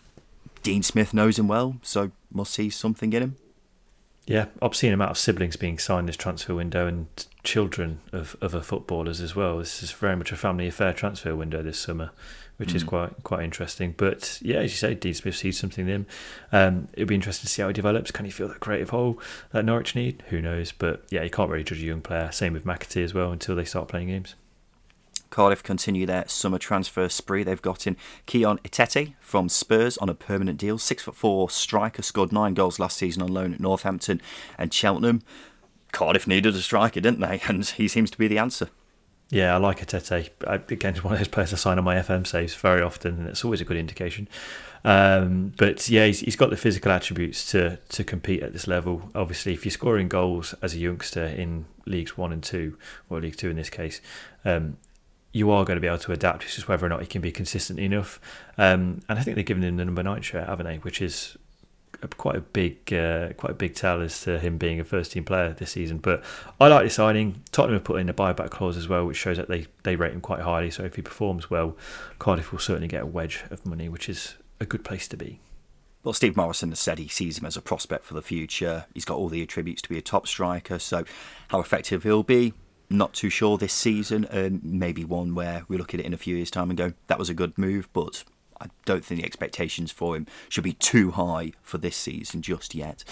Dean 0.62 0.82
Smith 0.82 1.12
knows 1.12 1.38
him 1.38 1.46
well, 1.46 1.76
so 1.82 2.10
must 2.32 2.54
see 2.54 2.70
something 2.70 3.12
in 3.12 3.22
him. 3.22 3.36
Yeah, 4.26 4.46
obscene 4.62 4.92
amount 4.92 5.10
of 5.10 5.18
siblings 5.18 5.56
being 5.56 5.78
signed 5.78 6.08
this 6.08 6.16
transfer 6.16 6.54
window 6.54 6.86
and 6.86 7.06
children 7.44 8.00
of 8.12 8.36
other 8.42 8.60
footballers 8.60 9.20
as 9.20 9.36
well. 9.36 9.58
This 9.58 9.82
is 9.82 9.92
very 9.92 10.16
much 10.16 10.32
a 10.32 10.36
family 10.36 10.66
affair 10.66 10.92
transfer 10.92 11.36
window 11.36 11.62
this 11.62 11.78
summer, 11.78 12.10
which 12.56 12.70
mm. 12.70 12.76
is 12.76 12.84
quite 12.84 13.22
quite 13.22 13.44
interesting. 13.44 13.94
But 13.96 14.38
yeah, 14.42 14.58
as 14.58 14.72
you 14.72 14.76
say, 14.76 14.94
Dean 14.94 15.14
Smith 15.14 15.36
sees 15.36 15.58
something 15.58 15.86
in 15.86 15.94
him. 15.94 16.06
Um, 16.50 16.88
it'll 16.94 17.08
be 17.08 17.14
interesting 17.14 17.46
to 17.46 17.52
see 17.52 17.62
how 17.62 17.68
he 17.68 17.74
develops. 17.74 18.10
Can 18.10 18.24
he 18.24 18.30
fill 18.30 18.48
that 18.48 18.60
creative 18.60 18.90
hole 18.90 19.20
that 19.52 19.64
Norwich 19.64 19.94
need? 19.94 20.24
Who 20.30 20.40
knows? 20.40 20.72
But 20.72 21.04
yeah, 21.10 21.22
you 21.22 21.30
can't 21.30 21.50
really 21.50 21.64
judge 21.64 21.82
a 21.82 21.86
young 21.86 22.00
player. 22.00 22.32
Same 22.32 22.52
with 22.54 22.64
McAtee 22.64 23.04
as 23.04 23.14
well 23.14 23.30
until 23.30 23.54
they 23.54 23.64
start 23.64 23.88
playing 23.88 24.08
games. 24.08 24.34
Cardiff 25.34 25.64
continue 25.64 26.06
their 26.06 26.28
summer 26.28 26.58
transfer 26.58 27.08
spree. 27.08 27.42
They've 27.42 27.60
got 27.60 27.88
in 27.88 27.96
Kion 28.28 28.60
Etete 28.60 29.14
from 29.18 29.48
Spurs 29.48 29.98
on 29.98 30.08
a 30.08 30.14
permanent 30.14 30.58
deal. 30.58 30.78
Six 30.78 31.02
foot 31.02 31.16
four 31.16 31.50
striker, 31.50 32.02
scored 32.02 32.30
nine 32.30 32.54
goals 32.54 32.78
last 32.78 32.96
season 32.96 33.20
on 33.20 33.34
loan 33.34 33.52
at 33.52 33.58
Northampton 33.58 34.22
and 34.56 34.72
Cheltenham. 34.72 35.22
Cardiff 35.94 36.26
needed 36.26 36.54
a 36.54 36.60
striker, 36.60 37.00
didn't 37.00 37.20
they? 37.20 37.40
And 37.48 37.64
he 37.64 37.88
seems 37.88 38.10
to 38.10 38.18
be 38.18 38.28
the 38.28 38.38
answer. 38.38 38.68
Yeah, 39.30 39.54
I 39.54 39.58
like 39.58 39.80
Etete. 39.80 40.30
Again, 40.70 40.94
one 41.02 41.14
of 41.14 41.18
those 41.18 41.28
players 41.28 41.52
I 41.52 41.56
sign 41.56 41.78
on 41.78 41.84
my 41.84 41.96
FM 41.96 42.26
saves 42.26 42.54
very 42.54 42.82
often, 42.82 43.20
and 43.20 43.28
it's 43.28 43.44
always 43.44 43.60
a 43.60 43.64
good 43.64 43.76
indication. 43.76 44.28
Um, 44.84 45.54
but 45.56 45.88
yeah, 45.88 46.04
he's, 46.06 46.20
he's 46.20 46.36
got 46.36 46.50
the 46.50 46.58
physical 46.58 46.92
attributes 46.92 47.50
to 47.52 47.78
to 47.88 48.04
compete 48.04 48.42
at 48.42 48.52
this 48.52 48.66
level. 48.66 49.10
Obviously, 49.14 49.54
if 49.54 49.64
you're 49.64 49.72
scoring 49.72 50.08
goals 50.08 50.54
as 50.60 50.74
a 50.74 50.78
youngster 50.78 51.24
in 51.24 51.64
leagues 51.86 52.18
one 52.18 52.32
and 52.32 52.42
two, 52.42 52.76
or 53.08 53.20
League 53.20 53.36
Two 53.36 53.48
in 53.48 53.56
this 53.56 53.70
case, 53.70 54.02
um, 54.44 54.76
you 55.32 55.50
are 55.50 55.64
going 55.64 55.76
to 55.76 55.80
be 55.80 55.86
able 55.88 55.98
to 55.98 56.12
adapt. 56.12 56.44
It's 56.44 56.54
just 56.54 56.68
whether 56.68 56.84
or 56.84 56.90
not 56.90 57.00
he 57.00 57.06
can 57.06 57.22
be 57.22 57.32
consistent 57.32 57.80
enough. 57.80 58.20
Um, 58.58 59.00
and 59.08 59.18
I 59.18 59.22
think 59.22 59.36
they've 59.36 59.44
given 59.44 59.64
him 59.64 59.76
the 59.76 59.84
number 59.86 60.02
nine 60.02 60.22
shirt, 60.22 60.48
haven't 60.48 60.66
they? 60.66 60.76
Which 60.76 61.00
is 61.00 61.36
a, 62.04 62.08
quite 62.08 62.36
a 62.36 62.40
big, 62.40 62.92
uh, 62.92 63.32
quite 63.34 63.52
a 63.52 63.54
big 63.54 63.74
tell 63.74 64.00
as 64.00 64.20
to 64.22 64.38
him 64.38 64.58
being 64.58 64.80
a 64.80 64.84
first 64.84 65.12
team 65.12 65.24
player 65.24 65.52
this 65.52 65.72
season. 65.72 65.98
But 65.98 66.22
I 66.60 66.68
like 66.68 66.84
the 66.84 66.90
signing. 66.90 67.42
Tottenham 67.52 67.76
have 67.76 67.84
put 67.84 68.00
in 68.00 68.08
a 68.08 68.14
buyback 68.14 68.50
clause 68.50 68.76
as 68.76 68.88
well, 68.88 69.06
which 69.06 69.16
shows 69.16 69.36
that 69.36 69.48
they 69.48 69.66
they 69.82 69.96
rate 69.96 70.12
him 70.12 70.20
quite 70.20 70.40
highly. 70.40 70.70
So 70.70 70.84
if 70.84 70.96
he 70.96 71.02
performs 71.02 71.50
well, 71.50 71.76
Cardiff 72.18 72.52
will 72.52 72.58
certainly 72.58 72.88
get 72.88 73.02
a 73.02 73.06
wedge 73.06 73.44
of 73.50 73.66
money, 73.66 73.88
which 73.88 74.08
is 74.08 74.34
a 74.60 74.66
good 74.66 74.84
place 74.84 75.08
to 75.08 75.16
be. 75.16 75.40
Well, 76.04 76.12
Steve 76.12 76.36
Morison 76.36 76.68
has 76.68 76.80
said 76.80 76.98
he 76.98 77.08
sees 77.08 77.38
him 77.38 77.46
as 77.46 77.56
a 77.56 77.62
prospect 77.62 78.04
for 78.04 78.12
the 78.12 78.20
future. 78.20 78.84
He's 78.92 79.06
got 79.06 79.16
all 79.16 79.30
the 79.30 79.42
attributes 79.42 79.80
to 79.82 79.88
be 79.88 79.96
a 79.96 80.02
top 80.02 80.26
striker. 80.26 80.78
So, 80.78 81.04
how 81.48 81.60
effective 81.60 82.02
he'll 82.02 82.22
be, 82.22 82.52
not 82.90 83.14
too 83.14 83.30
sure 83.30 83.56
this 83.56 83.72
season, 83.72 84.26
and 84.26 84.62
maybe 84.62 85.02
one 85.02 85.34
where 85.34 85.64
we 85.66 85.78
look 85.78 85.94
at 85.94 86.00
it 86.00 86.06
in 86.06 86.12
a 86.12 86.18
few 86.18 86.36
years' 86.36 86.50
time 86.50 86.68
and 86.68 86.76
go, 86.76 86.92
that 87.06 87.18
was 87.18 87.30
a 87.30 87.34
good 87.34 87.56
move, 87.56 87.88
but 87.94 88.22
I 88.64 88.68
don't 88.84 89.04
think 89.04 89.20
the 89.20 89.26
expectations 89.26 89.92
for 89.92 90.16
him 90.16 90.26
should 90.48 90.64
be 90.64 90.72
too 90.72 91.12
high 91.12 91.52
for 91.62 91.78
this 91.78 91.96
season 91.96 92.42
just 92.42 92.74
yet. 92.74 93.04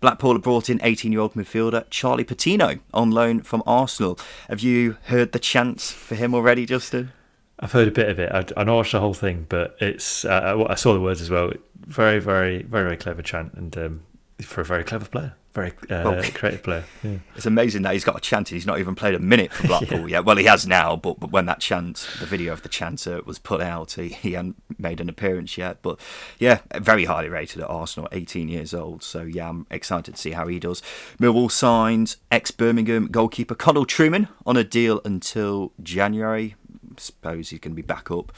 Blackpool 0.00 0.34
have 0.34 0.42
brought 0.42 0.68
in 0.68 0.80
18 0.82 1.12
year 1.12 1.20
old 1.20 1.34
midfielder 1.34 1.84
Charlie 1.90 2.24
Patino 2.24 2.78
on 2.92 3.10
loan 3.10 3.40
from 3.40 3.62
Arsenal. 3.66 4.18
Have 4.48 4.60
you 4.60 4.96
heard 5.04 5.32
the 5.32 5.38
chants 5.38 5.90
for 5.90 6.14
him 6.14 6.34
already, 6.34 6.66
Justin? 6.66 7.12
I've 7.60 7.72
heard 7.72 7.88
a 7.88 7.92
bit 7.92 8.08
of 8.08 8.18
it. 8.18 8.30
I, 8.30 8.44
I 8.60 8.64
know 8.64 8.76
watched 8.76 8.92
the 8.92 9.00
whole 9.00 9.14
thing, 9.14 9.46
but 9.48 9.76
it's 9.80 10.24
uh, 10.24 10.64
I 10.68 10.74
saw 10.74 10.92
the 10.92 11.00
words 11.00 11.20
as 11.20 11.30
well. 11.30 11.50
Very, 11.80 12.20
very, 12.20 12.62
very, 12.62 12.82
very 12.82 12.96
clever 12.96 13.22
chant, 13.22 13.54
and 13.54 13.76
um, 13.76 14.02
for 14.40 14.60
a 14.60 14.64
very 14.64 14.84
clever 14.84 15.06
player. 15.06 15.34
Very 15.58 15.72
uh, 15.90 16.10
well, 16.10 16.22
creative 16.34 16.62
player. 16.62 16.84
Yeah. 17.02 17.18
It's 17.34 17.46
amazing 17.46 17.82
that 17.82 17.92
he's 17.92 18.04
got 18.04 18.16
a 18.16 18.20
chant 18.20 18.50
and 18.50 18.56
he's 18.56 18.66
not 18.66 18.78
even 18.78 18.94
played 18.94 19.16
a 19.16 19.18
minute 19.18 19.52
for 19.52 19.66
Blackpool 19.66 20.08
yeah. 20.08 20.18
yet. 20.18 20.24
Well, 20.24 20.36
he 20.36 20.44
has 20.44 20.68
now, 20.68 20.94
but, 20.94 21.18
but 21.18 21.32
when 21.32 21.46
that 21.46 21.58
chant, 21.58 22.08
the 22.20 22.26
video 22.26 22.52
of 22.52 22.62
the 22.62 22.68
chanter 22.68 23.20
was 23.24 23.40
put 23.40 23.60
out, 23.60 23.92
he, 23.92 24.08
he 24.08 24.34
hadn't 24.34 24.54
made 24.78 25.00
an 25.00 25.08
appearance 25.08 25.58
yet. 25.58 25.78
But 25.82 25.98
yeah, 26.38 26.60
very 26.76 27.06
highly 27.06 27.28
rated 27.28 27.60
at 27.60 27.68
Arsenal, 27.68 28.08
18 28.12 28.48
years 28.48 28.72
old. 28.72 29.02
So 29.02 29.22
yeah, 29.22 29.48
I'm 29.48 29.66
excited 29.68 30.14
to 30.14 30.20
see 30.20 30.30
how 30.30 30.46
he 30.46 30.60
does. 30.60 30.80
Millwall 31.18 31.50
signed 31.50 32.14
ex 32.30 32.52
Birmingham 32.52 33.08
goalkeeper 33.08 33.56
Connal 33.56 33.84
Trueman 33.84 34.28
on 34.46 34.56
a 34.56 34.62
deal 34.62 35.00
until 35.04 35.72
January. 35.82 36.54
I 36.88 37.00
suppose 37.00 37.50
he's 37.50 37.58
going 37.58 37.72
to 37.72 37.76
be 37.76 37.82
back 37.82 38.12
up 38.12 38.32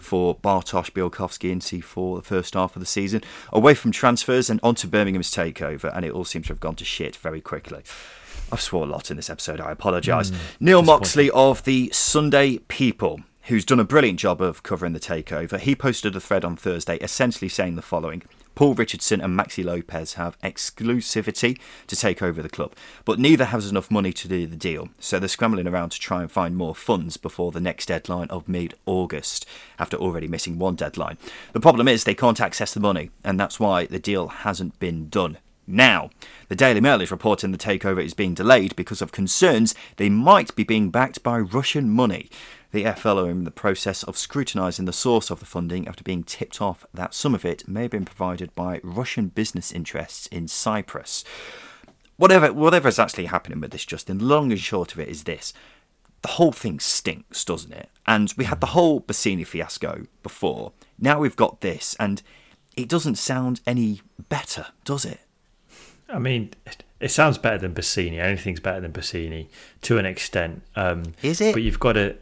for 0.00 0.36
Bartosz 0.36 0.90
Białkowski 0.90 1.50
into 1.50 1.82
for 1.82 2.16
the 2.16 2.22
first 2.22 2.54
half 2.54 2.76
of 2.76 2.80
the 2.80 2.86
season. 2.86 3.22
Away 3.52 3.74
from 3.74 3.92
transfers 3.92 4.50
and 4.50 4.60
onto 4.62 4.88
Birmingham's 4.88 5.30
takeover, 5.30 5.94
and 5.94 6.04
it 6.04 6.12
all 6.12 6.24
seems 6.24 6.46
to 6.46 6.52
have 6.52 6.60
gone 6.60 6.76
to 6.76 6.84
shit 6.84 7.16
very 7.16 7.40
quickly. 7.40 7.82
I've 8.52 8.60
swore 8.60 8.84
a 8.84 8.90
lot 8.90 9.10
in 9.10 9.16
this 9.16 9.30
episode, 9.30 9.60
I 9.60 9.70
apologise. 9.70 10.30
Mm, 10.30 10.38
Neil 10.60 10.82
Moxley 10.82 11.30
of 11.30 11.62
the 11.64 11.90
Sunday 11.92 12.58
People 12.68 13.20
who's 13.44 13.64
done 13.64 13.80
a 13.80 13.84
brilliant 13.84 14.18
job 14.18 14.40
of 14.40 14.62
covering 14.62 14.92
the 14.92 15.00
takeover. 15.00 15.58
He 15.58 15.74
posted 15.74 16.14
a 16.14 16.20
thread 16.20 16.44
on 16.44 16.56
Thursday 16.56 16.96
essentially 16.98 17.48
saying 17.48 17.74
the 17.74 17.82
following 17.82 18.22
Paul 18.60 18.74
Richardson 18.74 19.22
and 19.22 19.40
Maxi 19.40 19.64
Lopez 19.64 20.12
have 20.14 20.38
exclusivity 20.42 21.58
to 21.86 21.96
take 21.96 22.22
over 22.22 22.42
the 22.42 22.50
club, 22.50 22.74
but 23.06 23.18
neither 23.18 23.46
has 23.46 23.70
enough 23.70 23.90
money 23.90 24.12
to 24.12 24.28
do 24.28 24.46
the 24.46 24.54
deal, 24.54 24.90
so 24.98 25.18
they're 25.18 25.30
scrambling 25.30 25.66
around 25.66 25.92
to 25.92 25.98
try 25.98 26.20
and 26.20 26.30
find 26.30 26.54
more 26.54 26.74
funds 26.74 27.16
before 27.16 27.52
the 27.52 27.60
next 27.62 27.86
deadline 27.86 28.28
of 28.28 28.50
mid 28.50 28.74
August, 28.84 29.46
after 29.78 29.96
already 29.96 30.28
missing 30.28 30.58
one 30.58 30.74
deadline. 30.74 31.16
The 31.54 31.60
problem 31.60 31.88
is 31.88 32.04
they 32.04 32.14
can't 32.14 32.38
access 32.38 32.74
the 32.74 32.80
money, 32.80 33.10
and 33.24 33.40
that's 33.40 33.58
why 33.58 33.86
the 33.86 33.98
deal 33.98 34.28
hasn't 34.28 34.78
been 34.78 35.08
done. 35.08 35.38
Now, 35.66 36.10
the 36.48 36.56
Daily 36.56 36.82
Mail 36.82 37.00
is 37.00 37.10
reporting 37.10 37.52
the 37.52 37.56
takeover 37.56 38.04
is 38.04 38.12
being 38.12 38.34
delayed 38.34 38.76
because 38.76 39.00
of 39.00 39.10
concerns 39.10 39.74
they 39.96 40.10
might 40.10 40.54
be 40.54 40.64
being 40.64 40.90
backed 40.90 41.22
by 41.22 41.38
Russian 41.38 41.88
money. 41.88 42.28
The 42.72 42.84
FL 42.92 43.18
are 43.18 43.30
in 43.30 43.44
the 43.44 43.50
process 43.50 44.02
of 44.04 44.16
scrutinising 44.16 44.84
the 44.84 44.92
source 44.92 45.30
of 45.30 45.40
the 45.40 45.46
funding 45.46 45.88
after 45.88 46.04
being 46.04 46.22
tipped 46.22 46.60
off 46.60 46.86
that 46.94 47.14
some 47.14 47.34
of 47.34 47.44
it 47.44 47.66
may 47.68 47.82
have 47.82 47.90
been 47.90 48.04
provided 48.04 48.54
by 48.54 48.80
Russian 48.84 49.28
business 49.28 49.72
interests 49.72 50.26
in 50.28 50.46
Cyprus. 50.46 51.24
Whatever, 52.16 52.52
whatever 52.52 52.88
is 52.88 52.98
actually 52.98 53.26
happening 53.26 53.60
with 53.60 53.72
this, 53.72 53.84
Justin, 53.84 54.18
the 54.18 54.24
long 54.24 54.52
and 54.52 54.60
short 54.60 54.92
of 54.92 55.00
it 55.00 55.08
is 55.08 55.24
this. 55.24 55.52
The 56.22 56.28
whole 56.28 56.52
thing 56.52 56.78
stinks, 56.78 57.44
doesn't 57.44 57.72
it? 57.72 57.88
And 58.06 58.32
we 58.36 58.44
had 58.44 58.60
the 58.60 58.68
whole 58.68 59.00
Bassini 59.00 59.46
fiasco 59.46 60.06
before. 60.22 60.72
Now 60.98 61.18
we've 61.18 61.36
got 61.36 61.62
this, 61.62 61.96
and 61.98 62.22
it 62.76 62.88
doesn't 62.88 63.16
sound 63.16 63.62
any 63.66 64.02
better, 64.28 64.66
does 64.84 65.04
it? 65.04 65.20
I 66.08 66.18
mean, 66.18 66.50
it 66.98 67.10
sounds 67.10 67.38
better 67.38 67.58
than 67.58 67.74
Bassini. 67.74 68.18
Anything's 68.18 68.60
better 68.60 68.80
than 68.80 68.92
Bassini 68.92 69.48
to 69.82 69.98
an 69.98 70.06
extent. 70.06 70.62
Um, 70.76 71.14
Is 71.22 71.40
it? 71.40 71.54
But 71.54 71.62
you've 71.62 71.80
got 71.80 71.94
to. 71.94 72.16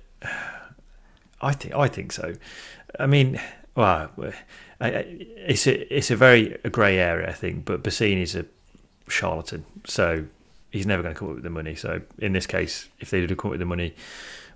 I 1.41 1.53
think. 1.53 1.75
I 1.75 1.89
think 1.89 2.13
so. 2.13 2.35
I 2.99 3.07
mean, 3.07 3.41
well, 3.75 4.11
it's 4.81 5.67
a 5.67 5.97
it's 5.97 6.11
a 6.11 6.17
very 6.17 6.59
grey 6.71 6.99
area, 6.99 7.29
I 7.29 7.33
think. 7.33 7.65
But 7.65 7.83
Bassini's 7.83 8.35
a 8.35 8.45
charlatan, 9.09 9.65
so 9.85 10.27
he's 10.71 10.87
never 10.87 11.03
going 11.03 11.15
to 11.15 11.19
come 11.19 11.29
up 11.29 11.35
with 11.37 11.45
the 11.45 11.51
money. 11.51 11.75
So 11.75 12.03
in 12.19 12.33
this 12.33 12.47
case, 12.47 12.89
if 13.01 13.11
they 13.11 13.25
did 13.25 13.37
come 13.39 13.51
up 13.51 13.53
with 13.53 13.61
the 13.61 13.67
money, 13.67 13.95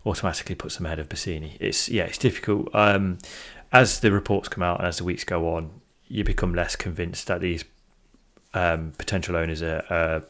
automatically 0.04 0.54
puts 0.54 0.76
them 0.76 0.86
ahead 0.86 0.98
of 0.98 1.08
Bassini. 1.08 1.56
It's 1.60 1.88
yeah, 1.88 2.04
it's 2.04 2.18
difficult. 2.18 2.74
Um, 2.74 3.18
as 3.72 4.00
the 4.00 4.12
reports 4.12 4.48
come 4.48 4.62
out 4.62 4.78
and 4.78 4.86
as 4.86 4.98
the 4.98 5.04
weeks 5.04 5.24
go 5.24 5.54
on, 5.54 5.70
you 6.08 6.24
become 6.24 6.54
less 6.54 6.76
convinced 6.76 7.26
that 7.28 7.40
these 7.40 7.64
um, 8.54 8.92
potential 8.98 9.34
owners 9.34 9.62
are, 9.62 9.84
are, 9.88 10.24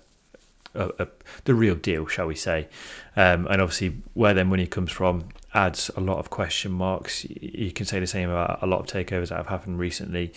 are, 0.75 0.93
are 0.99 1.09
the 1.45 1.55
real 1.55 1.75
deal, 1.75 2.07
shall 2.07 2.27
we 2.27 2.35
say? 2.35 2.68
Um, 3.16 3.47
and 3.47 3.61
obviously, 3.61 4.03
where 4.14 4.35
their 4.35 4.45
money 4.45 4.66
comes 4.66 4.91
from 4.91 5.29
adds 5.55 5.91
a 5.97 6.01
lot 6.01 6.18
of 6.18 6.31
question 6.31 6.73
marks. 6.73 7.25
You 7.25 7.73
can 7.73 7.87
say 7.87 8.01
the 8.01 8.07
same 8.07 8.31
about 8.31 8.62
a 8.62 8.66
lot 8.66 8.81
of 8.81 8.87
takeovers 8.87 9.29
that 9.29 9.37
have 9.37 9.49
happened 9.49 9.79
recently. 9.79 10.33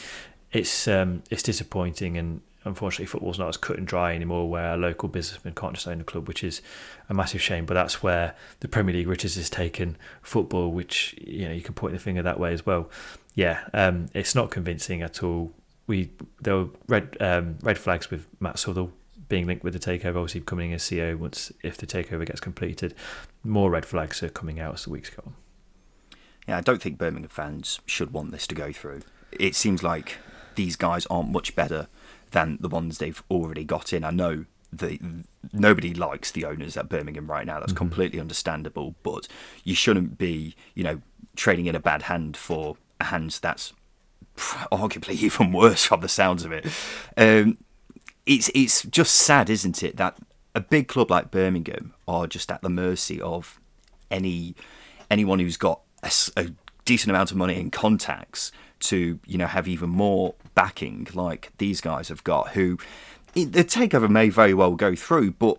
It's 0.52 0.88
um, 0.88 1.24
it's 1.30 1.44
disappointing, 1.44 2.18
and 2.18 2.42
unfortunately, 2.64 3.06
football's 3.06 3.40
not 3.40 3.50
as 3.50 3.58
cut 3.58 3.78
and 3.78 3.88
dry 3.88 4.14
anymore. 4.14 4.50
Where 4.50 4.74
a 4.74 4.78
local 4.78 5.10
businessman 5.10 5.54
can't 5.54 5.74
just 5.74 5.88
own 5.88 6.02
a 6.02 6.04
club, 6.04 6.28
which 6.28 6.44
is 6.44 6.62
a 7.10 7.14
massive 7.14 7.42
shame. 7.42 7.66
But 7.66 7.76
that's 7.76 8.04
where 8.04 8.36
the 8.60 8.68
Premier 8.68 8.94
League 8.94 9.08
riches 9.08 9.36
has 9.36 9.50
taken 9.50 9.98
football, 10.22 10.72
which 10.72 11.16
you 11.20 11.48
know 11.48 11.54
you 11.54 11.62
can 11.62 11.74
point 11.74 11.94
the 11.94 12.00
finger 12.00 12.22
that 12.22 12.40
way 12.40 12.54
as 12.54 12.66
well. 12.66 12.90
Yeah, 13.34 13.62
um, 13.74 14.08
it's 14.14 14.36
not 14.36 14.52
convincing 14.52 15.02
at 15.02 15.24
all 15.24 15.54
we 15.88 16.12
there 16.42 16.58
were 16.58 16.68
red 16.88 17.18
um, 17.20 17.58
red 17.62 17.78
flags 17.78 18.10
with 18.10 18.28
Matt 18.40 18.60
Southall 18.60 18.92
being 19.28 19.47
linked 19.47 19.63
with 19.63 19.73
the 19.73 19.80
takeover, 19.80 20.17
obviously 20.17 20.41
becoming 20.41 20.73
a 20.73 20.78
CEO 20.78 21.17
once 21.17 21.51
if 21.63 21.78
the 21.78 21.88
takeover 21.88 22.26
gets 22.26 22.39
completed. 22.39 22.93
More 23.43 23.71
red 23.71 23.86
flags 23.86 24.21
are 24.23 24.30
coming 24.30 24.59
out 24.59 24.76
as 24.76 24.84
the 24.84 24.89
weeks 24.89 25.09
go 25.09 25.23
on. 25.26 25.36
Yeah, 26.47 26.57
I 26.57 26.61
don't 26.61 26.82
think 26.82 26.97
Birmingham 26.97 27.30
fans 27.30 27.80
should 27.86 28.13
want 28.13 28.32
this 28.32 28.47
to 28.47 28.55
go 28.55 28.71
through. 28.71 29.01
It 29.32 29.55
seems 29.55 29.82
like 29.82 30.17
these 30.55 30.76
guys 30.76 31.05
aren't 31.07 31.32
much 31.32 31.55
better 31.55 31.88
than 32.32 32.57
the 32.59 32.69
ones 32.69 32.97
they've 32.97 33.23
already 33.30 33.63
got 33.63 33.93
in. 33.93 34.03
I 34.03 34.11
know 34.11 34.45
that 34.71 34.99
nobody 35.53 35.93
likes 35.93 36.32
the 36.32 36.45
owners 36.45 36.78
at 36.78 36.89
Birmingham 36.89 37.28
right 37.28 37.45
now. 37.45 37.59
That's 37.59 37.73
completely 37.73 38.19
understandable, 38.19 38.95
but 39.03 39.28
you 39.63 39.73
shouldn't 39.76 40.17
be, 40.17 40.55
you 40.73 40.84
know, 40.84 41.01
trading 41.36 41.65
in 41.65 41.76
a 41.76 41.80
bad 41.80 42.03
hand 42.03 42.38
for 42.38 42.78
a 42.99 43.05
hand 43.05 43.39
that's 43.41 43.73
arguably 44.71 45.09
even 45.21 45.51
worse 45.51 45.86
from 45.86 46.01
the 46.01 46.09
sounds 46.09 46.45
of 46.45 46.51
it. 46.51 46.65
Um, 47.17 47.57
it's 48.26 48.49
it's 48.53 48.84
just 48.84 49.13
sad, 49.13 49.49
isn't 49.49 49.84
it, 49.84 49.97
that 49.97 50.17
a 50.53 50.61
big 50.61 50.88
club 50.88 51.11
like 51.11 51.32
Birmingham 51.32 51.93
are 52.07 52.28
just 52.28 52.51
at 52.51 52.61
the 52.61 52.69
mercy 52.69 53.21
of 53.21 53.59
any 54.09 54.55
anyone 55.09 55.39
who's 55.39 55.57
got 55.57 55.82
a 56.36 56.51
decent 56.86 57.09
amount 57.09 57.32
of 57.32 57.38
money 57.38 57.59
and 57.59 57.71
contacts 57.71 58.51
to 58.80 59.19
you 59.26 59.38
know 59.38 59.47
have 59.47 59.67
even 59.67 59.89
more 59.89 60.36
backing 60.53 61.07
like 61.13 61.51
these 61.57 61.82
guys 61.82 62.09
have 62.09 62.23
got 62.23 62.49
who 62.49 62.78
it, 63.34 63.53
the 63.53 63.63
takeover 63.63 64.09
may 64.09 64.30
very 64.30 64.53
well 64.53 64.76
go 64.76 64.95
through 64.95 65.32
but 65.32 65.57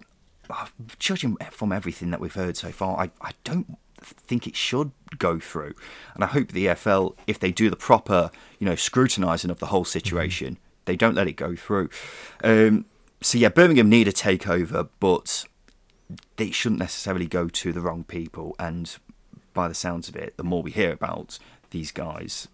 uh, 0.48 0.66
judging 0.98 1.36
from 1.50 1.72
everything 1.72 2.10
that 2.10 2.20
we've 2.20 2.34
heard 2.34 2.56
so 2.56 2.70
far 2.70 2.98
I, 2.98 3.10
I 3.20 3.32
don't 3.42 3.76
think 4.00 4.46
it 4.46 4.56
should 4.56 4.92
go 5.18 5.38
through. 5.38 5.74
And 6.14 6.24
I 6.24 6.26
hope 6.28 6.48
the 6.48 6.66
EFL 6.66 7.16
if 7.26 7.38
they 7.38 7.52
do 7.52 7.70
the 7.70 7.76
proper 7.76 8.30
you 8.58 8.66
know 8.66 8.74
scrutinising 8.74 9.50
of 9.50 9.58
the 9.58 9.66
whole 9.66 9.84
situation 9.84 10.58
they 10.86 10.96
don't 10.96 11.14
let 11.14 11.28
it 11.28 11.34
go 11.34 11.54
through 11.54 11.88
um, 12.42 12.84
so 13.20 13.38
yeah 13.38 13.48
Birmingham 13.48 13.88
need 13.88 14.08
a 14.08 14.12
takeover 14.12 14.88
but 14.98 15.46
they 16.36 16.50
shouldn't 16.50 16.78
necessarily 16.78 17.26
go 17.26 17.48
to 17.48 17.72
the 17.72 17.80
wrong 17.80 18.04
people. 18.04 18.54
And 18.58 18.94
by 19.54 19.68
the 19.68 19.74
sounds 19.74 20.08
of 20.08 20.16
it, 20.16 20.36
the 20.36 20.44
more 20.44 20.62
we 20.62 20.70
hear 20.70 20.92
about 20.92 21.38
these 21.70 21.90
guys, 21.90 22.48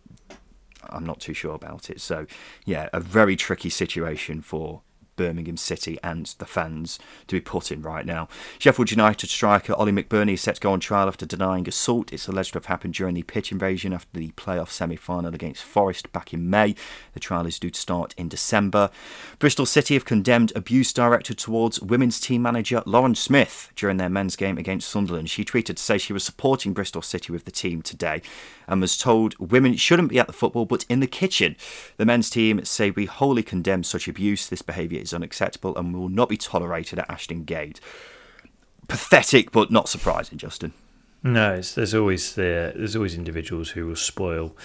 I'm 0.88 1.04
not 1.04 1.20
too 1.20 1.34
sure 1.34 1.54
about 1.54 1.90
it. 1.90 2.00
So, 2.00 2.26
yeah, 2.64 2.88
a 2.92 3.00
very 3.00 3.36
tricky 3.36 3.70
situation 3.70 4.40
for 4.40 4.82
Birmingham 5.16 5.56
City 5.56 5.98
and 6.02 6.26
the 6.38 6.46
fans 6.46 6.98
to 7.26 7.36
be 7.36 7.40
put 7.40 7.70
in 7.70 7.82
right 7.82 8.06
now. 8.06 8.28
Sheffield 8.58 8.90
United 8.90 9.30
striker 9.30 9.74
Oli 9.74 9.92
McBurnie 9.92 10.34
is 10.34 10.40
set 10.40 10.56
to 10.56 10.60
go 10.60 10.72
on 10.72 10.80
trial 10.80 11.08
after 11.08 11.26
denying 11.26 11.68
assault. 11.68 12.12
It's 12.12 12.28
alleged 12.28 12.52
to 12.52 12.56
have 12.56 12.66
happened 12.66 12.94
during 12.94 13.14
the 13.14 13.22
pitch 13.22 13.52
invasion 13.52 13.92
after 13.92 14.18
the 14.18 14.30
playoff 14.32 14.70
semi 14.70 14.96
final 14.96 15.34
against 15.34 15.62
Forest 15.62 16.12
back 16.12 16.32
in 16.32 16.48
May. 16.48 16.74
The 17.14 17.20
trial 17.20 17.46
is 17.46 17.58
due 17.58 17.70
to 17.70 17.80
start 17.80 18.14
in 18.16 18.28
December. 18.28 18.90
Bristol 19.38 19.66
City 19.66 19.94
have 19.94 20.04
condemned 20.04 20.52
abuse 20.54 20.92
directed 20.92 21.38
towards 21.38 21.80
women's 21.80 22.20
team 22.20 22.42
manager 22.42 22.82
Lauren 22.86 23.14
Smith 23.14 23.70
during 23.76 23.96
their 23.96 24.08
men's 24.08 24.36
game 24.36 24.58
against 24.58 24.88
Sunderland. 24.88 25.30
She 25.30 25.44
tweeted 25.44 25.76
to 25.76 25.82
say 25.82 25.98
she 25.98 26.12
was 26.12 26.24
supporting 26.24 26.72
Bristol 26.72 27.02
City 27.02 27.32
with 27.32 27.44
the 27.44 27.50
team 27.50 27.82
today 27.82 28.22
and 28.66 28.80
was 28.80 28.96
told 28.96 29.38
women 29.38 29.76
shouldn't 29.76 30.08
be 30.10 30.18
at 30.18 30.26
the 30.26 30.32
football 30.32 30.64
but 30.64 30.84
in 30.88 31.00
the 31.00 31.06
kitchen. 31.06 31.56
The 31.96 32.06
men's 32.06 32.30
team 32.30 32.64
say 32.64 32.90
we 32.90 33.06
wholly 33.06 33.42
condemn 33.42 33.84
such 33.84 34.08
abuse. 34.08 34.48
This 34.48 34.62
behaviour 34.62 35.00
is 35.00 35.14
unacceptable 35.14 35.76
and 35.76 35.94
will 35.94 36.08
not 36.08 36.28
be 36.28 36.36
tolerated 36.36 36.98
at 36.98 37.10
Ashton 37.10 37.44
Gate. 37.44 37.80
Pathetic 38.88 39.52
but 39.52 39.70
not 39.70 39.88
surprising, 39.88 40.38
Justin. 40.38 40.72
No, 41.24 41.60
there's 41.60 41.94
always 41.94 42.34
the 42.34 42.72
there's 42.74 42.96
always 42.96 43.14
individuals 43.14 43.70
who 43.70 43.86
will 43.86 43.96
spoil 43.96 44.56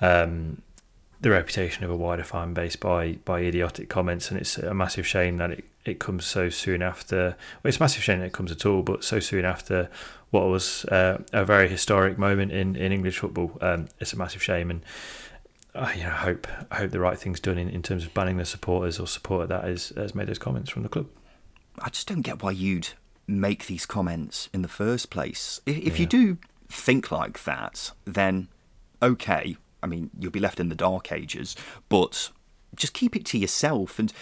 um, 0.00 0.60
the 1.20 1.30
reputation 1.30 1.84
of 1.84 1.90
a 1.90 1.96
wider 1.96 2.24
fan 2.24 2.54
base 2.54 2.76
by 2.76 3.18
by 3.24 3.40
idiotic 3.40 3.88
comments, 3.88 4.30
and 4.30 4.40
it's 4.40 4.58
a 4.58 4.74
massive 4.74 5.06
shame 5.06 5.36
that 5.38 5.50
it, 5.50 5.64
it 5.84 5.98
comes 5.98 6.24
so 6.24 6.48
soon 6.48 6.82
after. 6.82 7.36
Well, 7.62 7.68
it's 7.68 7.78
a 7.78 7.82
massive 7.82 8.02
shame 8.02 8.20
that 8.20 8.26
it 8.26 8.32
comes 8.32 8.52
at 8.52 8.64
all, 8.64 8.82
but 8.82 9.04
so 9.04 9.20
soon 9.20 9.44
after 9.44 9.88
what 10.30 10.46
was 10.46 10.84
uh, 10.86 11.22
a 11.32 11.44
very 11.44 11.68
historic 11.68 12.16
moment 12.16 12.52
in, 12.52 12.76
in 12.76 12.92
English 12.92 13.18
football. 13.18 13.58
Um, 13.60 13.88
it's 13.98 14.12
a 14.12 14.16
massive 14.16 14.42
shame, 14.42 14.70
and 14.70 14.82
uh, 15.74 15.92
you 15.94 16.04
know, 16.04 16.10
I 16.10 16.16
hope 16.16 16.48
I 16.70 16.76
hope 16.76 16.90
the 16.90 17.00
right 17.00 17.18
thing's 17.18 17.40
done 17.40 17.58
in, 17.58 17.68
in 17.68 17.82
terms 17.82 18.04
of 18.04 18.14
banning 18.14 18.36
the 18.36 18.44
supporters 18.44 18.98
or 18.98 19.06
supporter 19.06 19.46
that 19.48 19.64
has, 19.64 19.92
has 19.96 20.14
made 20.14 20.28
those 20.28 20.38
comments 20.38 20.70
from 20.70 20.82
the 20.82 20.88
club. 20.88 21.06
I 21.78 21.88
just 21.90 22.08
don't 22.08 22.22
get 22.22 22.42
why 22.42 22.52
you'd 22.52 22.88
make 23.26 23.66
these 23.66 23.86
comments 23.86 24.48
in 24.52 24.62
the 24.62 24.68
first 24.68 25.10
place. 25.10 25.60
If, 25.66 25.78
if 25.78 26.00
you 26.00 26.06
do 26.06 26.38
think 26.68 27.12
like 27.12 27.44
that, 27.44 27.92
then 28.04 28.48
okay. 29.02 29.56
I 29.82 29.86
mean, 29.86 30.10
you'll 30.18 30.30
be 30.30 30.40
left 30.40 30.60
in 30.60 30.68
the 30.68 30.74
dark 30.74 31.12
ages, 31.12 31.56
but 31.88 32.30
just 32.76 32.94
keep 32.94 33.16
it 33.16 33.24
to 33.26 33.38
yourself. 33.38 33.98
And 33.98 34.12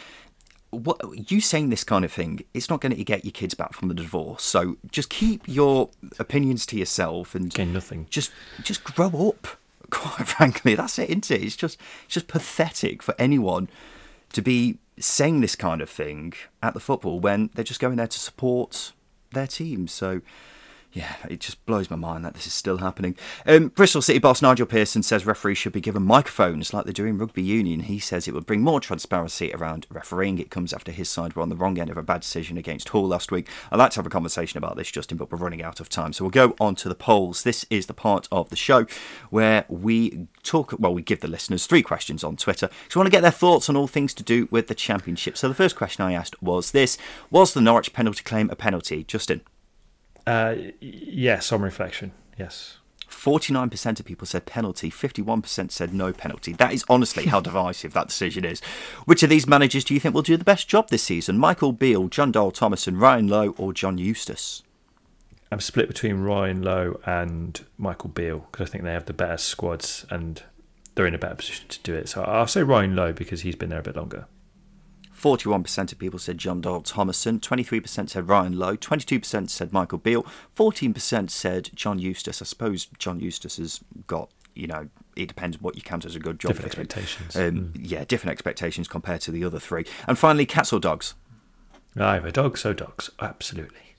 what 0.71 1.01
you 1.31 1.41
saying 1.41 1.71
this 1.71 1.85
kind 1.85 2.05
of 2.05 2.13
thing, 2.13 2.41
it's 2.53 2.69
not 2.69 2.81
going 2.81 2.95
to 2.95 3.05
get 3.05 3.25
your 3.25 3.33
kids 3.33 3.55
back 3.55 3.73
from 3.73 3.89
the 3.89 3.95
divorce. 3.95 4.43
So 4.43 4.77
just 4.91 5.11
keep 5.11 5.43
your 5.47 5.91
opinions 6.19 6.67
to 6.67 6.79
yourself 6.79 7.35
and 7.35 7.53
Gain 7.53 7.73
nothing. 7.73 8.07
just 8.11 8.31
just 8.63 8.85
grow 8.85 9.29
up. 9.29 9.47
Quite 9.91 10.29
frankly, 10.29 10.75
that's 10.75 10.99
it, 10.99 11.09
isn't 11.09 11.31
it? 11.31 11.43
It's 11.43 11.57
just 11.57 11.79
it's 12.05 12.15
just 12.15 12.29
pathetic 12.29 13.03
for 13.03 13.15
anyone 13.19 13.69
to 14.33 14.43
be 14.43 14.79
saying 14.99 15.41
this 15.41 15.57
kind 15.57 15.81
of 15.81 15.89
thing 15.89 16.35
at 16.63 16.75
the 16.75 16.81
football 16.81 17.21
when 17.21 17.51
they're 17.55 17.65
just 17.65 17.81
going 17.81 17.97
there 17.97 18.07
to 18.07 18.19
support 18.19 18.93
their 19.33 19.47
team. 19.47 19.89
So 19.89 20.21
Yeah, 20.91 21.17
it 21.29 21.41
just 21.41 21.65
blows 21.67 21.91
my 21.91 21.97
mind 21.97 22.25
that 22.25 22.33
this 22.33 22.47
is 22.47 22.55
still 22.55 22.79
happening. 22.79 23.15
Um, 23.45 23.69
Bristol 23.69 24.01
City 24.01 24.19
boss 24.19 24.41
Nigel 24.41 24.67
Pearson 24.67 25.03
says 25.03 25.27
referees 25.27 25.59
should 25.59 25.75
be 25.75 25.83
given 25.83 26.03
microphones 26.03 26.73
like 26.73 26.87
they 26.87 26.93
do 26.93 27.05
in 27.05 27.19
rugby 27.19 27.43
union. 27.43 27.81
He 27.81 27.99
says 27.99 28.27
it 28.27 28.33
would 28.33 28.47
bring 28.47 28.63
more 28.63 28.81
transparency 28.81 29.53
around 29.53 29.87
refereeing. 29.91 30.39
It 30.39 30.51
comes 30.51 30.73
after 30.73 30.91
his 30.91 31.11
side 31.11 31.37
were 31.37 31.43
on 31.43 31.51
the 31.51 31.57
wrong 31.57 31.79
end 31.79 31.91
of 31.91 31.99
a 31.99 32.03
bad 32.03 32.23
decision 32.23 32.57
against 32.57 32.89
Hull 32.89 33.07
last 33.07 33.31
week. 33.31 33.49
I'd 33.71 33.79
like 33.79 33.91
to 33.93 33.97
have 33.97 34.07
a 34.07 34.11
conversation 34.11 34.57
about 34.57 34.77
this, 34.77 34.91
Justin, 34.91 35.19
but 35.19 35.31
we're 35.31 35.37
running 35.37 35.63
out 35.63 35.79
of 35.79 35.91
time. 35.91 36.15
So 36.15 36.25
we'll 36.25 36.31
go 36.31 36.55
on 36.59 36.75
to 36.77 36.89
the 36.89 36.95
polls. 36.95 37.43
This 37.43 37.67
is 37.69 37.85
the 37.85 37.95
part 37.95 38.27
of 38.33 38.49
the 38.49 38.57
show 38.57 38.87
where 39.29 39.67
we 39.69 40.27
talk, 40.43 40.75
well, 40.79 40.95
we 40.95 41.03
give 41.03 41.21
the 41.21 41.29
listeners 41.29 41.67
three 41.67 41.83
questions 41.83 42.25
on 42.25 42.37
Twitter. 42.37 42.71
So 42.89 42.99
we 42.99 43.01
want 43.01 43.09
to 43.09 43.17
get 43.17 43.23
their 43.23 43.31
thoughts 43.31 43.69
on 43.69 43.77
all 43.77 43.89
things 43.89 44.15
to 44.15 44.23
do 44.23 44.49
with 44.51 44.69
the 44.69 44.75
championship. 44.75 45.37
So 45.37 45.49
the 45.49 45.55
first 45.55 45.77
question 45.77 46.03
I 46.03 46.15
asked 46.15 46.43
was 46.43 46.71
this 46.71 46.97
Was 47.31 47.53
the 47.53 47.61
Norwich 47.61 47.93
penalty 47.93 48.23
claim 48.23 48.49
a 48.49 48.57
penalty? 48.57 49.05
Justin? 49.05 49.43
Uh, 50.29 50.73
yes, 50.81 51.51
on 51.53 51.63
reflection, 51.63 52.13
yes. 52.39 52.77
49% 53.09 53.99
of 53.99 54.05
people 54.05 54.27
said 54.27 54.45
penalty, 54.45 54.91
51% 54.91 55.71
said 55.71 55.95
no 55.95 56.13
penalty. 56.13 56.53
That 56.53 56.75
is 56.75 56.85
honestly 56.87 57.25
how 57.27 57.41
divisive 57.49 57.95
that 57.95 58.09
decision 58.09 58.45
is. 58.45 58.61
Which 59.07 59.23
of 59.23 59.31
these 59.31 59.47
managers 59.47 59.85
do 59.85 59.95
you 59.95 60.01
think 60.01 60.15
will 60.15 60.21
do 60.21 60.37
the 60.37 60.45
best 60.45 60.69
job 60.69 60.91
this 60.91 61.03
season? 61.03 61.39
Michael 61.39 61.73
Beale, 61.73 62.09
Jon 62.09 62.31
Dahl 62.31 62.53
Tomasson, 62.53 63.01
Ryan 63.01 63.27
Lowe, 63.29 63.55
or 63.57 63.73
John 63.73 63.97
Eustace? 63.97 64.63
I'm 65.51 65.61
split 65.61 65.89
between 65.89 66.19
Ryan 66.19 66.61
Lowe 66.61 67.01
and 67.07 67.65
Michael 67.79 68.11
Beale 68.11 68.47
because 68.53 68.69
I 68.69 68.71
think 68.71 68.85
they 68.85 68.93
have 68.93 69.07
the 69.07 69.15
better 69.15 69.39
squads 69.39 70.05
and 70.11 70.43
they're 70.95 71.07
in 71.07 71.15
a 71.15 71.19
better 71.19 71.37
position 71.37 71.69
to 71.69 71.81
do 71.81 71.95
it. 71.95 72.11
So 72.11 72.23
I'll 72.23 72.47
say 72.47 72.63
Ryan 72.63 72.95
Lowe 72.95 73.15
because 73.15 73.41
he's 73.41 73.57
been 73.57 73.71
there 73.71 73.81
a 73.81 73.83
bit 73.83 73.97
longer. 73.97 74.27
41% 75.19 75.93
of 75.93 75.99
people 75.99 76.19
said 76.19 76.39
Jon 76.39 76.61
Dahl 76.61 76.83
Tomasson, 76.83 77.41
23% 77.41 78.11
said 78.11 78.29
Ryan 78.29 78.59
Lowe, 78.59 78.77
22% 78.77 79.51
said 79.51 79.73
Michael 79.73 79.99
Beale, 79.99 80.25
14% 80.57 81.31
said 81.31 81.71
John 81.75 81.99
Eustace. 81.99 82.41
I 82.41 82.45
suppose 82.45 82.87
John 82.99 83.19
Eustace 83.19 83.57
has 83.57 83.81
got, 84.07 84.31
you 84.55 84.67
know, 84.67 84.89
it 85.17 85.27
depends 85.27 85.61
what 85.61 85.75
you 85.75 85.83
count 85.83 86.05
as 86.05 86.15
a 86.15 86.21
good 86.21 86.39
job. 86.39 86.51
Different 86.51 86.67
expectations. 86.67 87.37
Um, 87.37 87.43
mm. 87.43 87.71
Yeah, 87.75 88.05
different 88.05 88.33
expectations 88.33 88.87
compared 88.87 89.21
to 89.23 89.33
the 89.33 89.45
other 89.45 89.59
three. 89.59 89.85
And 90.07 90.17
finally, 90.17 90.47
cats 90.47 90.73
or 90.73 90.79
dogs? 90.79 91.15
Either 91.99 92.31
dogs, 92.31 92.61
so 92.61 92.73
dogs, 92.73 93.11
absolutely. 93.21 93.97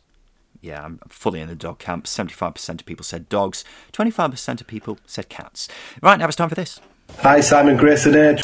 Yeah, 0.62 0.84
I'm 0.84 1.00
fully 1.10 1.42
in 1.42 1.50
the 1.50 1.56
dog 1.56 1.80
camp. 1.80 2.06
75% 2.06 2.70
of 2.80 2.86
people 2.86 3.04
said 3.04 3.28
dogs, 3.30 3.66
25% 3.94 4.62
of 4.62 4.68
people 4.68 4.98
said 5.06 5.30
cats. 5.30 5.68
Right, 6.02 6.18
now 6.18 6.28
it's 6.28 6.36
time 6.36 6.50
for 6.50 6.56
this. 6.56 6.80
Hi, 7.20 7.42
Simon 7.42 7.76
Grayson 7.76 8.14
here. 8.14 8.38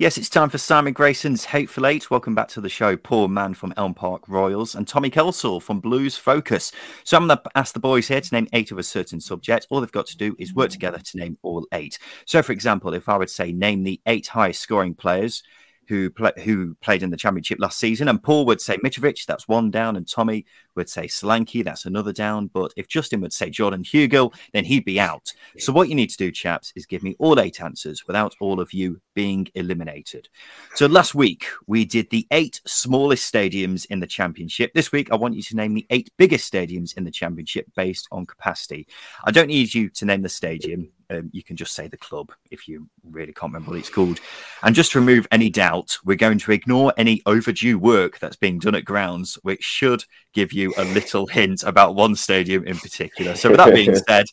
Yes, 0.00 0.16
it's 0.16 0.28
time 0.28 0.48
for 0.48 0.58
Simon 0.58 0.92
Grayson's 0.92 1.46
Hateful 1.46 1.84
Eight. 1.84 2.08
Welcome 2.08 2.32
back 2.32 2.46
to 2.50 2.60
the 2.60 2.68
show, 2.68 2.96
Paul 2.96 3.26
Mann 3.26 3.52
from 3.52 3.74
Elm 3.76 3.94
Park 3.94 4.22
Royals 4.28 4.76
and 4.76 4.86
Tommy 4.86 5.10
Kelsall 5.10 5.60
from 5.60 5.80
Blues 5.80 6.16
Focus. 6.16 6.70
So 7.02 7.16
I'm 7.16 7.26
going 7.26 7.36
to 7.36 7.50
ask 7.56 7.74
the 7.74 7.80
boys 7.80 8.06
here 8.06 8.20
to 8.20 8.32
name 8.32 8.46
eight 8.52 8.70
of 8.70 8.78
a 8.78 8.84
certain 8.84 9.20
subject. 9.20 9.66
All 9.70 9.80
they've 9.80 9.90
got 9.90 10.06
to 10.06 10.16
do 10.16 10.36
is 10.38 10.54
work 10.54 10.70
together 10.70 11.00
to 11.00 11.16
name 11.16 11.36
all 11.42 11.66
eight. 11.72 11.98
So, 12.26 12.44
for 12.44 12.52
example, 12.52 12.94
if 12.94 13.08
I 13.08 13.16
would 13.16 13.28
say 13.28 13.50
name 13.50 13.82
the 13.82 14.00
eight 14.06 14.28
highest 14.28 14.60
scoring 14.60 14.94
players 14.94 15.42
who 15.88 16.10
play, 16.10 16.30
who 16.44 16.76
played 16.76 17.02
in 17.02 17.10
the 17.10 17.16
championship 17.16 17.58
last 17.58 17.78
season. 17.78 18.08
And 18.08 18.22
Paul 18.22 18.46
would 18.46 18.60
say 18.60 18.76
Mitrovic, 18.76 19.26
that's 19.26 19.48
one 19.48 19.70
down, 19.70 19.96
and 19.96 20.06
Tommy 20.06 20.44
would 20.78 20.88
say 20.88 21.06
Solanke, 21.06 21.62
that's 21.62 21.84
another 21.84 22.12
down. 22.12 22.46
But 22.46 22.72
if 22.76 22.88
Justin 22.88 23.20
would 23.20 23.32
say 23.32 23.50
Jordan 23.50 23.84
Hugo, 23.84 24.32
then 24.54 24.64
he'd 24.64 24.84
be 24.84 24.98
out. 24.98 25.32
So 25.58 25.72
what 25.72 25.88
you 25.88 25.94
need 25.94 26.10
to 26.10 26.16
do, 26.16 26.30
chaps, 26.30 26.72
is 26.74 26.86
give 26.86 27.02
me 27.02 27.16
all 27.18 27.38
eight 27.38 27.60
answers 27.60 28.06
without 28.06 28.34
all 28.40 28.60
of 28.60 28.72
you 28.72 29.00
being 29.14 29.48
eliminated. 29.54 30.28
So 30.74 30.86
last 30.86 31.14
week 31.14 31.46
we 31.66 31.84
did 31.84 32.08
the 32.10 32.26
eight 32.30 32.62
smallest 32.64 33.30
stadiums 33.32 33.84
in 33.90 34.00
the 34.00 34.06
championship. 34.06 34.72
This 34.72 34.92
week 34.92 35.12
I 35.12 35.16
want 35.16 35.34
you 35.34 35.42
to 35.42 35.56
name 35.56 35.74
the 35.74 35.86
eight 35.90 36.10
biggest 36.16 36.50
stadiums 36.50 36.96
in 36.96 37.04
the 37.04 37.10
championship 37.10 37.66
based 37.76 38.08
on 38.10 38.24
capacity. 38.24 38.86
I 39.24 39.30
don't 39.30 39.48
need 39.48 39.74
you 39.74 39.90
to 39.90 40.06
name 40.06 40.22
the 40.22 40.28
stadium 40.28 40.90
um, 41.10 41.30
you 41.32 41.42
can 41.42 41.56
just 41.56 41.74
say 41.74 41.88
the 41.88 41.96
club 41.96 42.32
if 42.50 42.68
you 42.68 42.88
really 43.02 43.32
can't 43.32 43.52
remember 43.52 43.70
what 43.70 43.78
it's 43.78 43.90
called. 43.90 44.20
And 44.62 44.74
just 44.74 44.92
to 44.92 45.00
remove 45.00 45.26
any 45.30 45.48
doubt, 45.48 45.96
we're 46.04 46.16
going 46.16 46.38
to 46.38 46.52
ignore 46.52 46.92
any 46.96 47.22
overdue 47.24 47.78
work 47.78 48.18
that's 48.18 48.36
being 48.36 48.58
done 48.58 48.74
at 48.74 48.84
grounds, 48.84 49.38
which 49.42 49.62
should 49.62 50.04
give 50.34 50.52
you 50.52 50.67
a 50.76 50.84
little 50.84 51.26
hint 51.26 51.62
about 51.62 51.94
one 51.94 52.14
stadium 52.14 52.64
in 52.64 52.76
particular. 52.76 53.34
So, 53.34 53.50
with 53.50 53.58
that 53.58 53.74
being 53.74 53.94
said, 54.08 54.26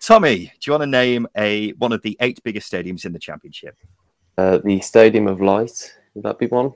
Tommy, 0.00 0.38
do 0.38 0.52
you 0.66 0.72
want 0.72 0.82
to 0.82 0.86
name 0.86 1.26
a 1.36 1.70
one 1.72 1.92
of 1.92 2.02
the 2.02 2.16
eight 2.20 2.40
biggest 2.42 2.70
stadiums 2.70 3.04
in 3.04 3.12
the 3.12 3.18
championship? 3.18 3.76
Uh, 4.36 4.58
the 4.58 4.80
Stadium 4.80 5.26
of 5.26 5.40
Light. 5.40 5.94
Would 6.14 6.24
that 6.24 6.38
be 6.38 6.46
one? 6.46 6.72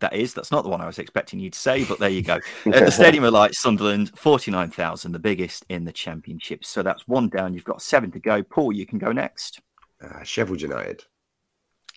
that 0.00 0.14
is. 0.14 0.34
That's 0.34 0.50
not 0.50 0.62
the 0.62 0.70
one 0.70 0.80
I 0.80 0.86
was 0.86 0.98
expecting 0.98 1.40
you 1.40 1.50
to 1.50 1.58
say, 1.58 1.84
but 1.84 1.98
there 1.98 2.08
you 2.08 2.22
go. 2.22 2.40
Uh, 2.66 2.84
the 2.84 2.90
Stadium 2.90 3.24
of 3.24 3.32
Light, 3.32 3.54
Sunderland, 3.54 4.16
49,000, 4.16 5.12
the 5.12 5.18
biggest 5.18 5.64
in 5.68 5.84
the 5.84 5.92
championship. 5.92 6.64
So 6.64 6.82
that's 6.82 7.08
one 7.08 7.28
down. 7.28 7.54
You've 7.54 7.64
got 7.64 7.80
seven 7.80 8.10
to 8.10 8.18
go. 8.18 8.42
Paul, 8.42 8.72
you 8.72 8.84
can 8.84 8.98
go 8.98 9.10
next. 9.10 9.60
Uh, 10.02 10.22
Sheffield 10.22 10.60
United. 10.60 11.04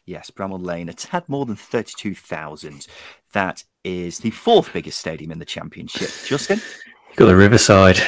Yes, 0.06 0.32
Bramall 0.32 0.64
Lane, 0.66 0.90
a 0.90 0.94
tad 0.94 1.28
more 1.28 1.46
than 1.46 1.56
32,000. 1.56 2.88
That 3.34 3.64
is 3.84 4.20
the 4.20 4.32
fourth 4.32 4.72
biggest 4.74 5.00
stadium 5.00 5.32
in 5.32 5.40
the 5.40 5.46
championship. 5.46 6.10
Justin? 6.26 6.62
You've 7.10 7.18
got 7.18 7.26
the 7.26 7.36
Riverside. 7.36 8.00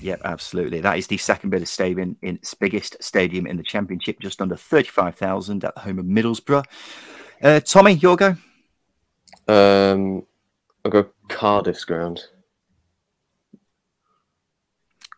Yep, 0.00 0.22
absolutely. 0.24 0.80
That 0.80 0.98
is 0.98 1.06
the 1.06 1.18
second 1.18 1.50
biggest 1.50 1.74
stadium 1.74 2.16
in 2.22 2.38
biggest 2.58 3.02
stadium 3.02 3.46
in 3.46 3.56
the 3.56 3.62
championship, 3.62 4.18
just 4.20 4.40
under 4.40 4.56
35,000 4.56 5.64
at 5.64 5.74
the 5.74 5.80
home 5.80 5.98
of 5.98 6.06
Middlesbrough. 6.06 6.64
Uh, 7.42 7.60
Tommy, 7.60 7.92
your 7.94 8.16
go. 8.16 8.36
Um, 9.46 10.24
I'll 10.84 10.90
go 10.90 11.06
Cardiff's 11.28 11.84
ground. 11.84 12.24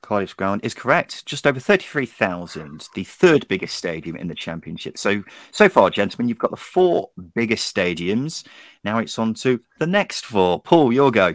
Cardiff's 0.02 0.34
ground 0.34 0.60
is 0.64 0.74
correct. 0.74 1.24
Just 1.24 1.46
over 1.46 1.60
33,000, 1.60 2.88
the 2.94 3.04
third 3.04 3.46
biggest 3.48 3.76
stadium 3.76 4.16
in 4.16 4.28
the 4.28 4.34
championship. 4.34 4.98
So, 4.98 5.22
so 5.52 5.68
far, 5.68 5.90
gentlemen, 5.90 6.28
you've 6.28 6.38
got 6.38 6.50
the 6.50 6.56
four 6.56 7.10
biggest 7.34 7.74
stadiums. 7.74 8.44
Now 8.84 8.98
it's 8.98 9.18
on 9.18 9.34
to 9.34 9.60
the 9.78 9.86
next 9.86 10.26
four. 10.26 10.60
Paul, 10.60 10.92
your 10.92 11.10
go. 11.10 11.34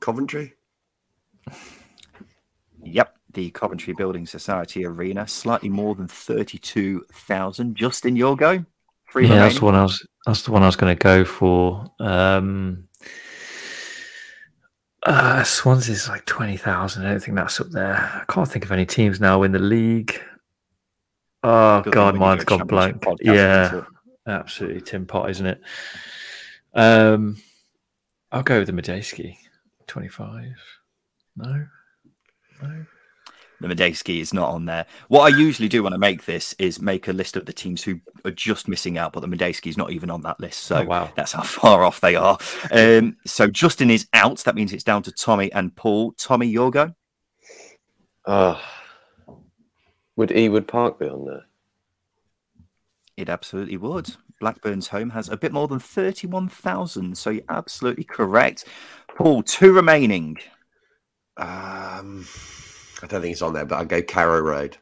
Coventry. 0.00 0.54
Yep, 2.82 3.16
the 3.32 3.50
Coventry 3.50 3.94
Building 3.94 4.26
Society 4.26 4.84
Arena, 4.84 5.26
slightly 5.26 5.68
more 5.68 5.94
than 5.94 6.08
32,000. 6.08 7.74
Justin, 7.76 8.16
your 8.16 8.36
go. 8.36 8.64
Three 9.10 9.24
yeah, 9.24 9.30
remaining. 9.30 9.48
that's 9.48 9.58
the 9.58 9.64
one 9.64 9.74
I 9.74 9.82
was. 9.82 10.06
That's 10.26 10.42
the 10.42 10.52
one 10.52 10.62
I 10.62 10.66
was 10.66 10.76
going 10.76 10.94
to 10.94 11.02
go 11.02 11.24
for. 11.24 11.86
Um, 12.00 12.87
uh, 15.08 15.42
Swansea's 15.44 16.08
like 16.08 16.24
twenty 16.26 16.56
thousand. 16.56 17.06
I 17.06 17.10
don't 17.10 17.22
think 17.22 17.36
that's 17.36 17.60
up 17.60 17.70
there. 17.70 17.96
I 17.96 18.32
can't 18.32 18.48
think 18.48 18.64
of 18.64 18.72
any 18.72 18.86
teams 18.86 19.20
now 19.20 19.42
in 19.42 19.52
the 19.52 19.58
league. 19.58 20.20
Oh 21.42 21.82
Good 21.82 21.92
God, 21.92 22.16
mine's 22.16 22.44
gone 22.44 22.66
blank. 22.66 23.04
Yeah, 23.20 23.84
absolutely, 24.26 24.80
Tim 24.82 25.06
Pot, 25.06 25.30
isn't 25.30 25.46
it? 25.46 25.60
Um, 26.74 27.38
I'll 28.30 28.42
go 28.42 28.58
with 28.58 28.66
the 28.66 28.72
Madejski. 28.72 29.36
Twenty-five. 29.86 30.56
No, 31.36 31.66
no 32.62 32.86
the 33.60 33.68
Madejski 33.68 34.20
is 34.20 34.32
not 34.32 34.50
on 34.50 34.66
there. 34.66 34.86
What 35.08 35.32
I 35.32 35.36
usually 35.36 35.68
do 35.68 35.82
when 35.82 35.92
I 35.92 35.96
make 35.96 36.24
this 36.24 36.54
is 36.58 36.80
make 36.80 37.08
a 37.08 37.12
list 37.12 37.36
of 37.36 37.46
the 37.46 37.52
teams 37.52 37.82
who 37.82 38.00
are 38.24 38.30
just 38.30 38.68
missing 38.68 38.98
out, 38.98 39.12
but 39.12 39.20
the 39.20 39.26
Madejski 39.26 39.68
is 39.68 39.76
not 39.76 39.90
even 39.90 40.10
on 40.10 40.22
that 40.22 40.38
list. 40.38 40.60
So 40.60 40.78
oh, 40.78 40.84
wow. 40.84 41.10
that's 41.16 41.32
how 41.32 41.42
far 41.44 41.84
off 41.84 42.00
they 42.00 42.14
are. 42.14 42.38
Um, 42.70 43.16
so 43.26 43.48
Justin 43.48 43.90
is 43.90 44.06
out. 44.12 44.38
That 44.38 44.54
means 44.54 44.72
it's 44.72 44.84
down 44.84 45.02
to 45.04 45.12
Tommy 45.12 45.50
and 45.52 45.74
Paul. 45.74 46.12
Tommy, 46.12 46.46
your 46.46 46.70
go. 46.70 46.94
Uh, 48.24 48.60
would 50.16 50.30
Ewood 50.30 50.66
Park 50.66 50.98
be 50.98 51.08
on 51.08 51.24
there? 51.24 51.44
It 53.16 53.28
absolutely 53.28 53.76
would. 53.76 54.14
Blackburn's 54.40 54.86
home 54.86 55.10
has 55.10 55.28
a 55.28 55.36
bit 55.36 55.52
more 55.52 55.66
than 55.66 55.80
31,000. 55.80 57.18
So 57.18 57.30
you're 57.30 57.42
absolutely 57.48 58.04
correct. 58.04 58.64
Paul, 59.16 59.42
two 59.42 59.72
remaining. 59.72 60.36
Um. 61.36 62.26
I 63.02 63.06
don't 63.06 63.22
think 63.22 63.32
it's 63.32 63.42
on 63.42 63.52
there, 63.52 63.64
but 63.64 63.76
I'll 63.76 63.84
go 63.84 64.02
Carrow 64.02 64.40
Road. 64.40 64.78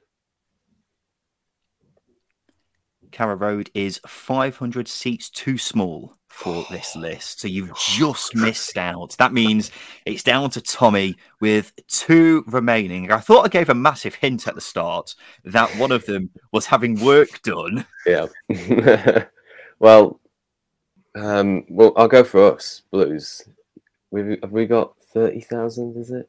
Carrow 3.13 3.35
Road 3.35 3.71
is 3.75 4.01
500 4.07 4.89
seats 4.89 5.31
too 5.31 5.59
small 5.59 6.17
for 6.29 6.67
this 6.71 6.95
list. 6.97 7.41
So 7.41 7.49
you've 7.49 7.77
just 7.77 8.35
missed 8.35 8.77
out. 8.77 9.17
That 9.19 9.33
means 9.33 9.71
it's 10.05 10.23
down 10.23 10.51
to 10.51 10.61
Tommy 10.61 11.17
with 11.41 11.73
two 11.89 12.45
remaining. 12.47 13.11
I 13.11 13.19
thought 13.19 13.45
I 13.45 13.49
gave 13.49 13.69
a 13.69 13.75
massive 13.75 14.15
hint 14.15 14.47
at 14.49 14.55
the 14.55 14.61
start 14.61 15.15
that 15.45 15.71
one 15.77 15.93
of 15.93 16.07
them 16.07 16.31
was 16.53 16.67
having 16.67 17.03
work 17.05 17.43
done. 17.43 17.87
Yeah. 18.07 18.27
well, 19.79 20.21
um, 21.15 21.65
well, 21.69 21.93
I'll 21.97 22.09
go 22.09 22.25
for 22.25 22.53
us, 22.53 22.83
Blues. 22.91 23.43
We've, 24.11 24.39
have 24.43 24.53
we 24.53 24.67
got 24.67 24.95
30,000, 25.13 25.97
is 25.97 26.11
it? 26.11 26.29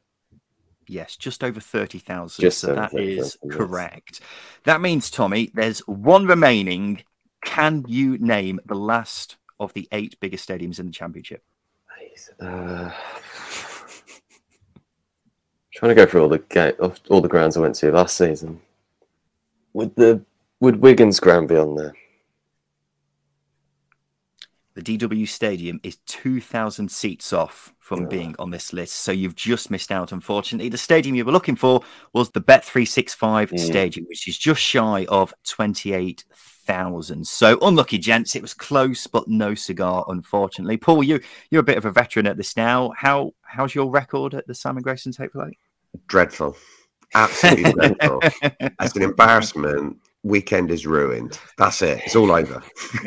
Yes, 0.88 1.16
just 1.16 1.44
over 1.44 1.60
30,000. 1.60 2.42
So 2.50 2.74
that 2.74 2.94
is 2.94 3.36
correct. 3.50 4.20
That 4.64 4.80
means, 4.80 5.10
Tommy, 5.10 5.50
there's 5.54 5.80
one 5.80 6.26
remaining 6.26 7.02
Can 7.44 7.84
you 7.86 8.18
name 8.18 8.58
the 8.66 8.74
last 8.74 9.36
of 9.60 9.72
the 9.74 9.88
eight 9.92 10.16
biggest 10.20 10.48
stadiums 10.48 10.78
in 10.80 10.86
the 10.86 10.92
championship? 10.92 11.42
Uh, 12.40 12.90
trying 15.72 15.90
to 15.90 15.94
go 15.94 16.06
through 16.06 16.22
all 16.22 16.28
the 16.28 16.38
ga- 16.38 16.76
of 16.78 16.98
all 17.08 17.20
the 17.20 17.28
grounds 17.28 17.56
I 17.56 17.60
went 17.60 17.74
to 17.76 17.92
last 17.92 18.16
season. 18.16 18.60
Would 19.74 19.94
the 19.96 20.22
would 20.60 20.80
Wigan's 20.80 21.20
ground 21.20 21.48
be 21.48 21.56
on 21.56 21.76
there? 21.76 21.94
The 24.78 24.96
DW 24.96 25.26
Stadium 25.26 25.80
is 25.82 25.96
2,000 26.06 26.88
seats 26.88 27.32
off 27.32 27.74
from 27.80 28.04
Oh. 28.04 28.06
being 28.06 28.36
on 28.38 28.50
this 28.50 28.72
list. 28.72 28.94
So 28.94 29.10
you've 29.10 29.34
just 29.34 29.72
missed 29.72 29.90
out, 29.90 30.12
unfortunately. 30.12 30.68
The 30.68 30.78
stadium 30.78 31.16
you 31.16 31.24
were 31.24 31.32
looking 31.32 31.56
for 31.56 31.82
was 32.12 32.30
the 32.30 32.40
Bet365 32.40 33.50
Mm. 33.50 33.58
Stadium, 33.58 34.06
which 34.08 34.28
is 34.28 34.38
just 34.38 34.60
shy 34.62 35.04
of 35.08 35.34
28,000. 35.48 37.26
So 37.26 37.58
unlucky, 37.60 37.98
gents. 37.98 38.36
It 38.36 38.42
was 38.42 38.54
close, 38.54 39.08
but 39.08 39.26
no 39.26 39.56
cigar, 39.56 40.04
unfortunately. 40.06 40.76
Paul, 40.76 41.02
you, 41.02 41.18
you're 41.50 41.62
a 41.62 41.64
bit 41.64 41.76
of 41.78 41.84
a 41.84 41.90
veteran 41.90 42.28
at 42.28 42.36
this 42.36 42.56
now. 42.56 42.92
How 42.96 43.32
How's 43.42 43.74
your 43.74 43.90
record 43.90 44.32
at 44.34 44.46
the 44.46 44.54
Simon 44.54 44.84
Grayson 44.84 45.10
Tape 45.10 45.32
Play? 45.32 45.58
Dreadful. 46.06 46.56
Absolutely 47.14 47.72
dreadful. 47.72 48.20
That's 48.78 48.94
an 48.94 49.02
embarrassment. 49.02 49.96
Weekend 50.28 50.70
is 50.70 50.86
ruined. 50.86 51.38
That's 51.56 51.82
it. 51.82 52.02
It's 52.04 52.14
all 52.14 52.30
over. 52.30 52.62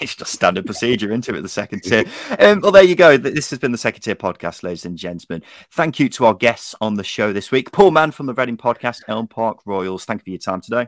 it's 0.00 0.14
just 0.14 0.32
standard 0.32 0.64
procedure 0.64 1.12
into 1.12 1.34
it, 1.34 1.42
the 1.42 1.48
second 1.48 1.80
tier. 1.84 2.04
Um, 2.38 2.60
well, 2.60 2.72
there 2.72 2.82
you 2.82 2.94
go. 2.94 3.16
This 3.16 3.50
has 3.50 3.58
been 3.58 3.72
the 3.72 3.78
second 3.78 4.02
tier 4.02 4.14
podcast, 4.14 4.62
ladies 4.62 4.84
and 4.84 4.96
gentlemen. 4.96 5.42
Thank 5.72 5.98
you 5.98 6.08
to 6.10 6.26
our 6.26 6.34
guests 6.34 6.74
on 6.80 6.94
the 6.94 7.04
show 7.04 7.32
this 7.32 7.50
week. 7.50 7.72
Paul 7.72 7.90
Mann 7.90 8.12
from 8.12 8.26
the 8.26 8.34
Reading 8.34 8.56
podcast, 8.56 9.02
Elm 9.08 9.26
Park 9.26 9.58
Royals. 9.66 10.04
Thank 10.04 10.20
you 10.20 10.24
for 10.24 10.30
your 10.30 10.38
time 10.38 10.60
today. 10.60 10.86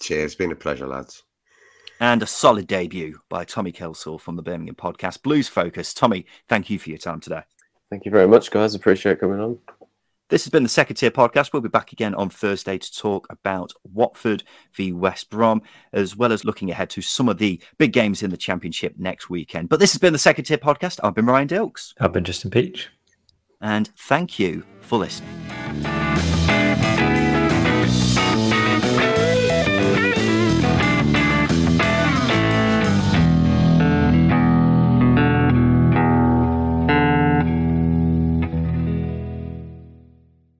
Cheers. 0.00 0.34
Been 0.34 0.52
a 0.52 0.56
pleasure, 0.56 0.86
lads. 0.86 1.22
And 2.00 2.20
a 2.22 2.26
solid 2.26 2.66
debut 2.66 3.20
by 3.28 3.44
Tommy 3.44 3.70
Kelsall 3.70 4.20
from 4.20 4.34
the 4.34 4.42
Birmingham 4.42 4.74
podcast, 4.74 5.22
Blues 5.22 5.46
Focus. 5.46 5.94
Tommy, 5.94 6.26
thank 6.48 6.68
you 6.68 6.78
for 6.78 6.88
your 6.88 6.98
time 6.98 7.20
today. 7.20 7.42
Thank 7.90 8.04
you 8.04 8.10
very 8.10 8.26
much, 8.26 8.50
guys. 8.50 8.74
Appreciate 8.74 9.20
coming 9.20 9.38
on. 9.38 9.58
This 10.32 10.44
has 10.44 10.50
been 10.50 10.62
the 10.62 10.68
second 10.70 10.96
tier 10.96 11.10
podcast. 11.10 11.52
We'll 11.52 11.60
be 11.60 11.68
back 11.68 11.92
again 11.92 12.14
on 12.14 12.30
Thursday 12.30 12.78
to 12.78 12.96
talk 12.96 13.26
about 13.28 13.74
Watford 13.92 14.42
v 14.72 14.90
West 14.90 15.28
Brom, 15.28 15.60
as 15.92 16.16
well 16.16 16.32
as 16.32 16.42
looking 16.42 16.70
ahead 16.70 16.88
to 16.88 17.02
some 17.02 17.28
of 17.28 17.36
the 17.36 17.60
big 17.76 17.92
games 17.92 18.22
in 18.22 18.30
the 18.30 18.38
championship 18.38 18.94
next 18.96 19.28
weekend. 19.28 19.68
But 19.68 19.78
this 19.78 19.92
has 19.92 19.98
been 19.98 20.14
the 20.14 20.18
second 20.18 20.46
tier 20.46 20.56
podcast. 20.56 21.00
I've 21.04 21.14
been 21.14 21.26
Ryan 21.26 21.48
Dilks. 21.48 21.92
I've 22.00 22.14
been 22.14 22.24
Justin 22.24 22.50
Peach. 22.50 22.88
and 23.60 23.90
thank 23.94 24.38
you 24.38 24.64
for 24.80 25.00
listening. 25.00 25.28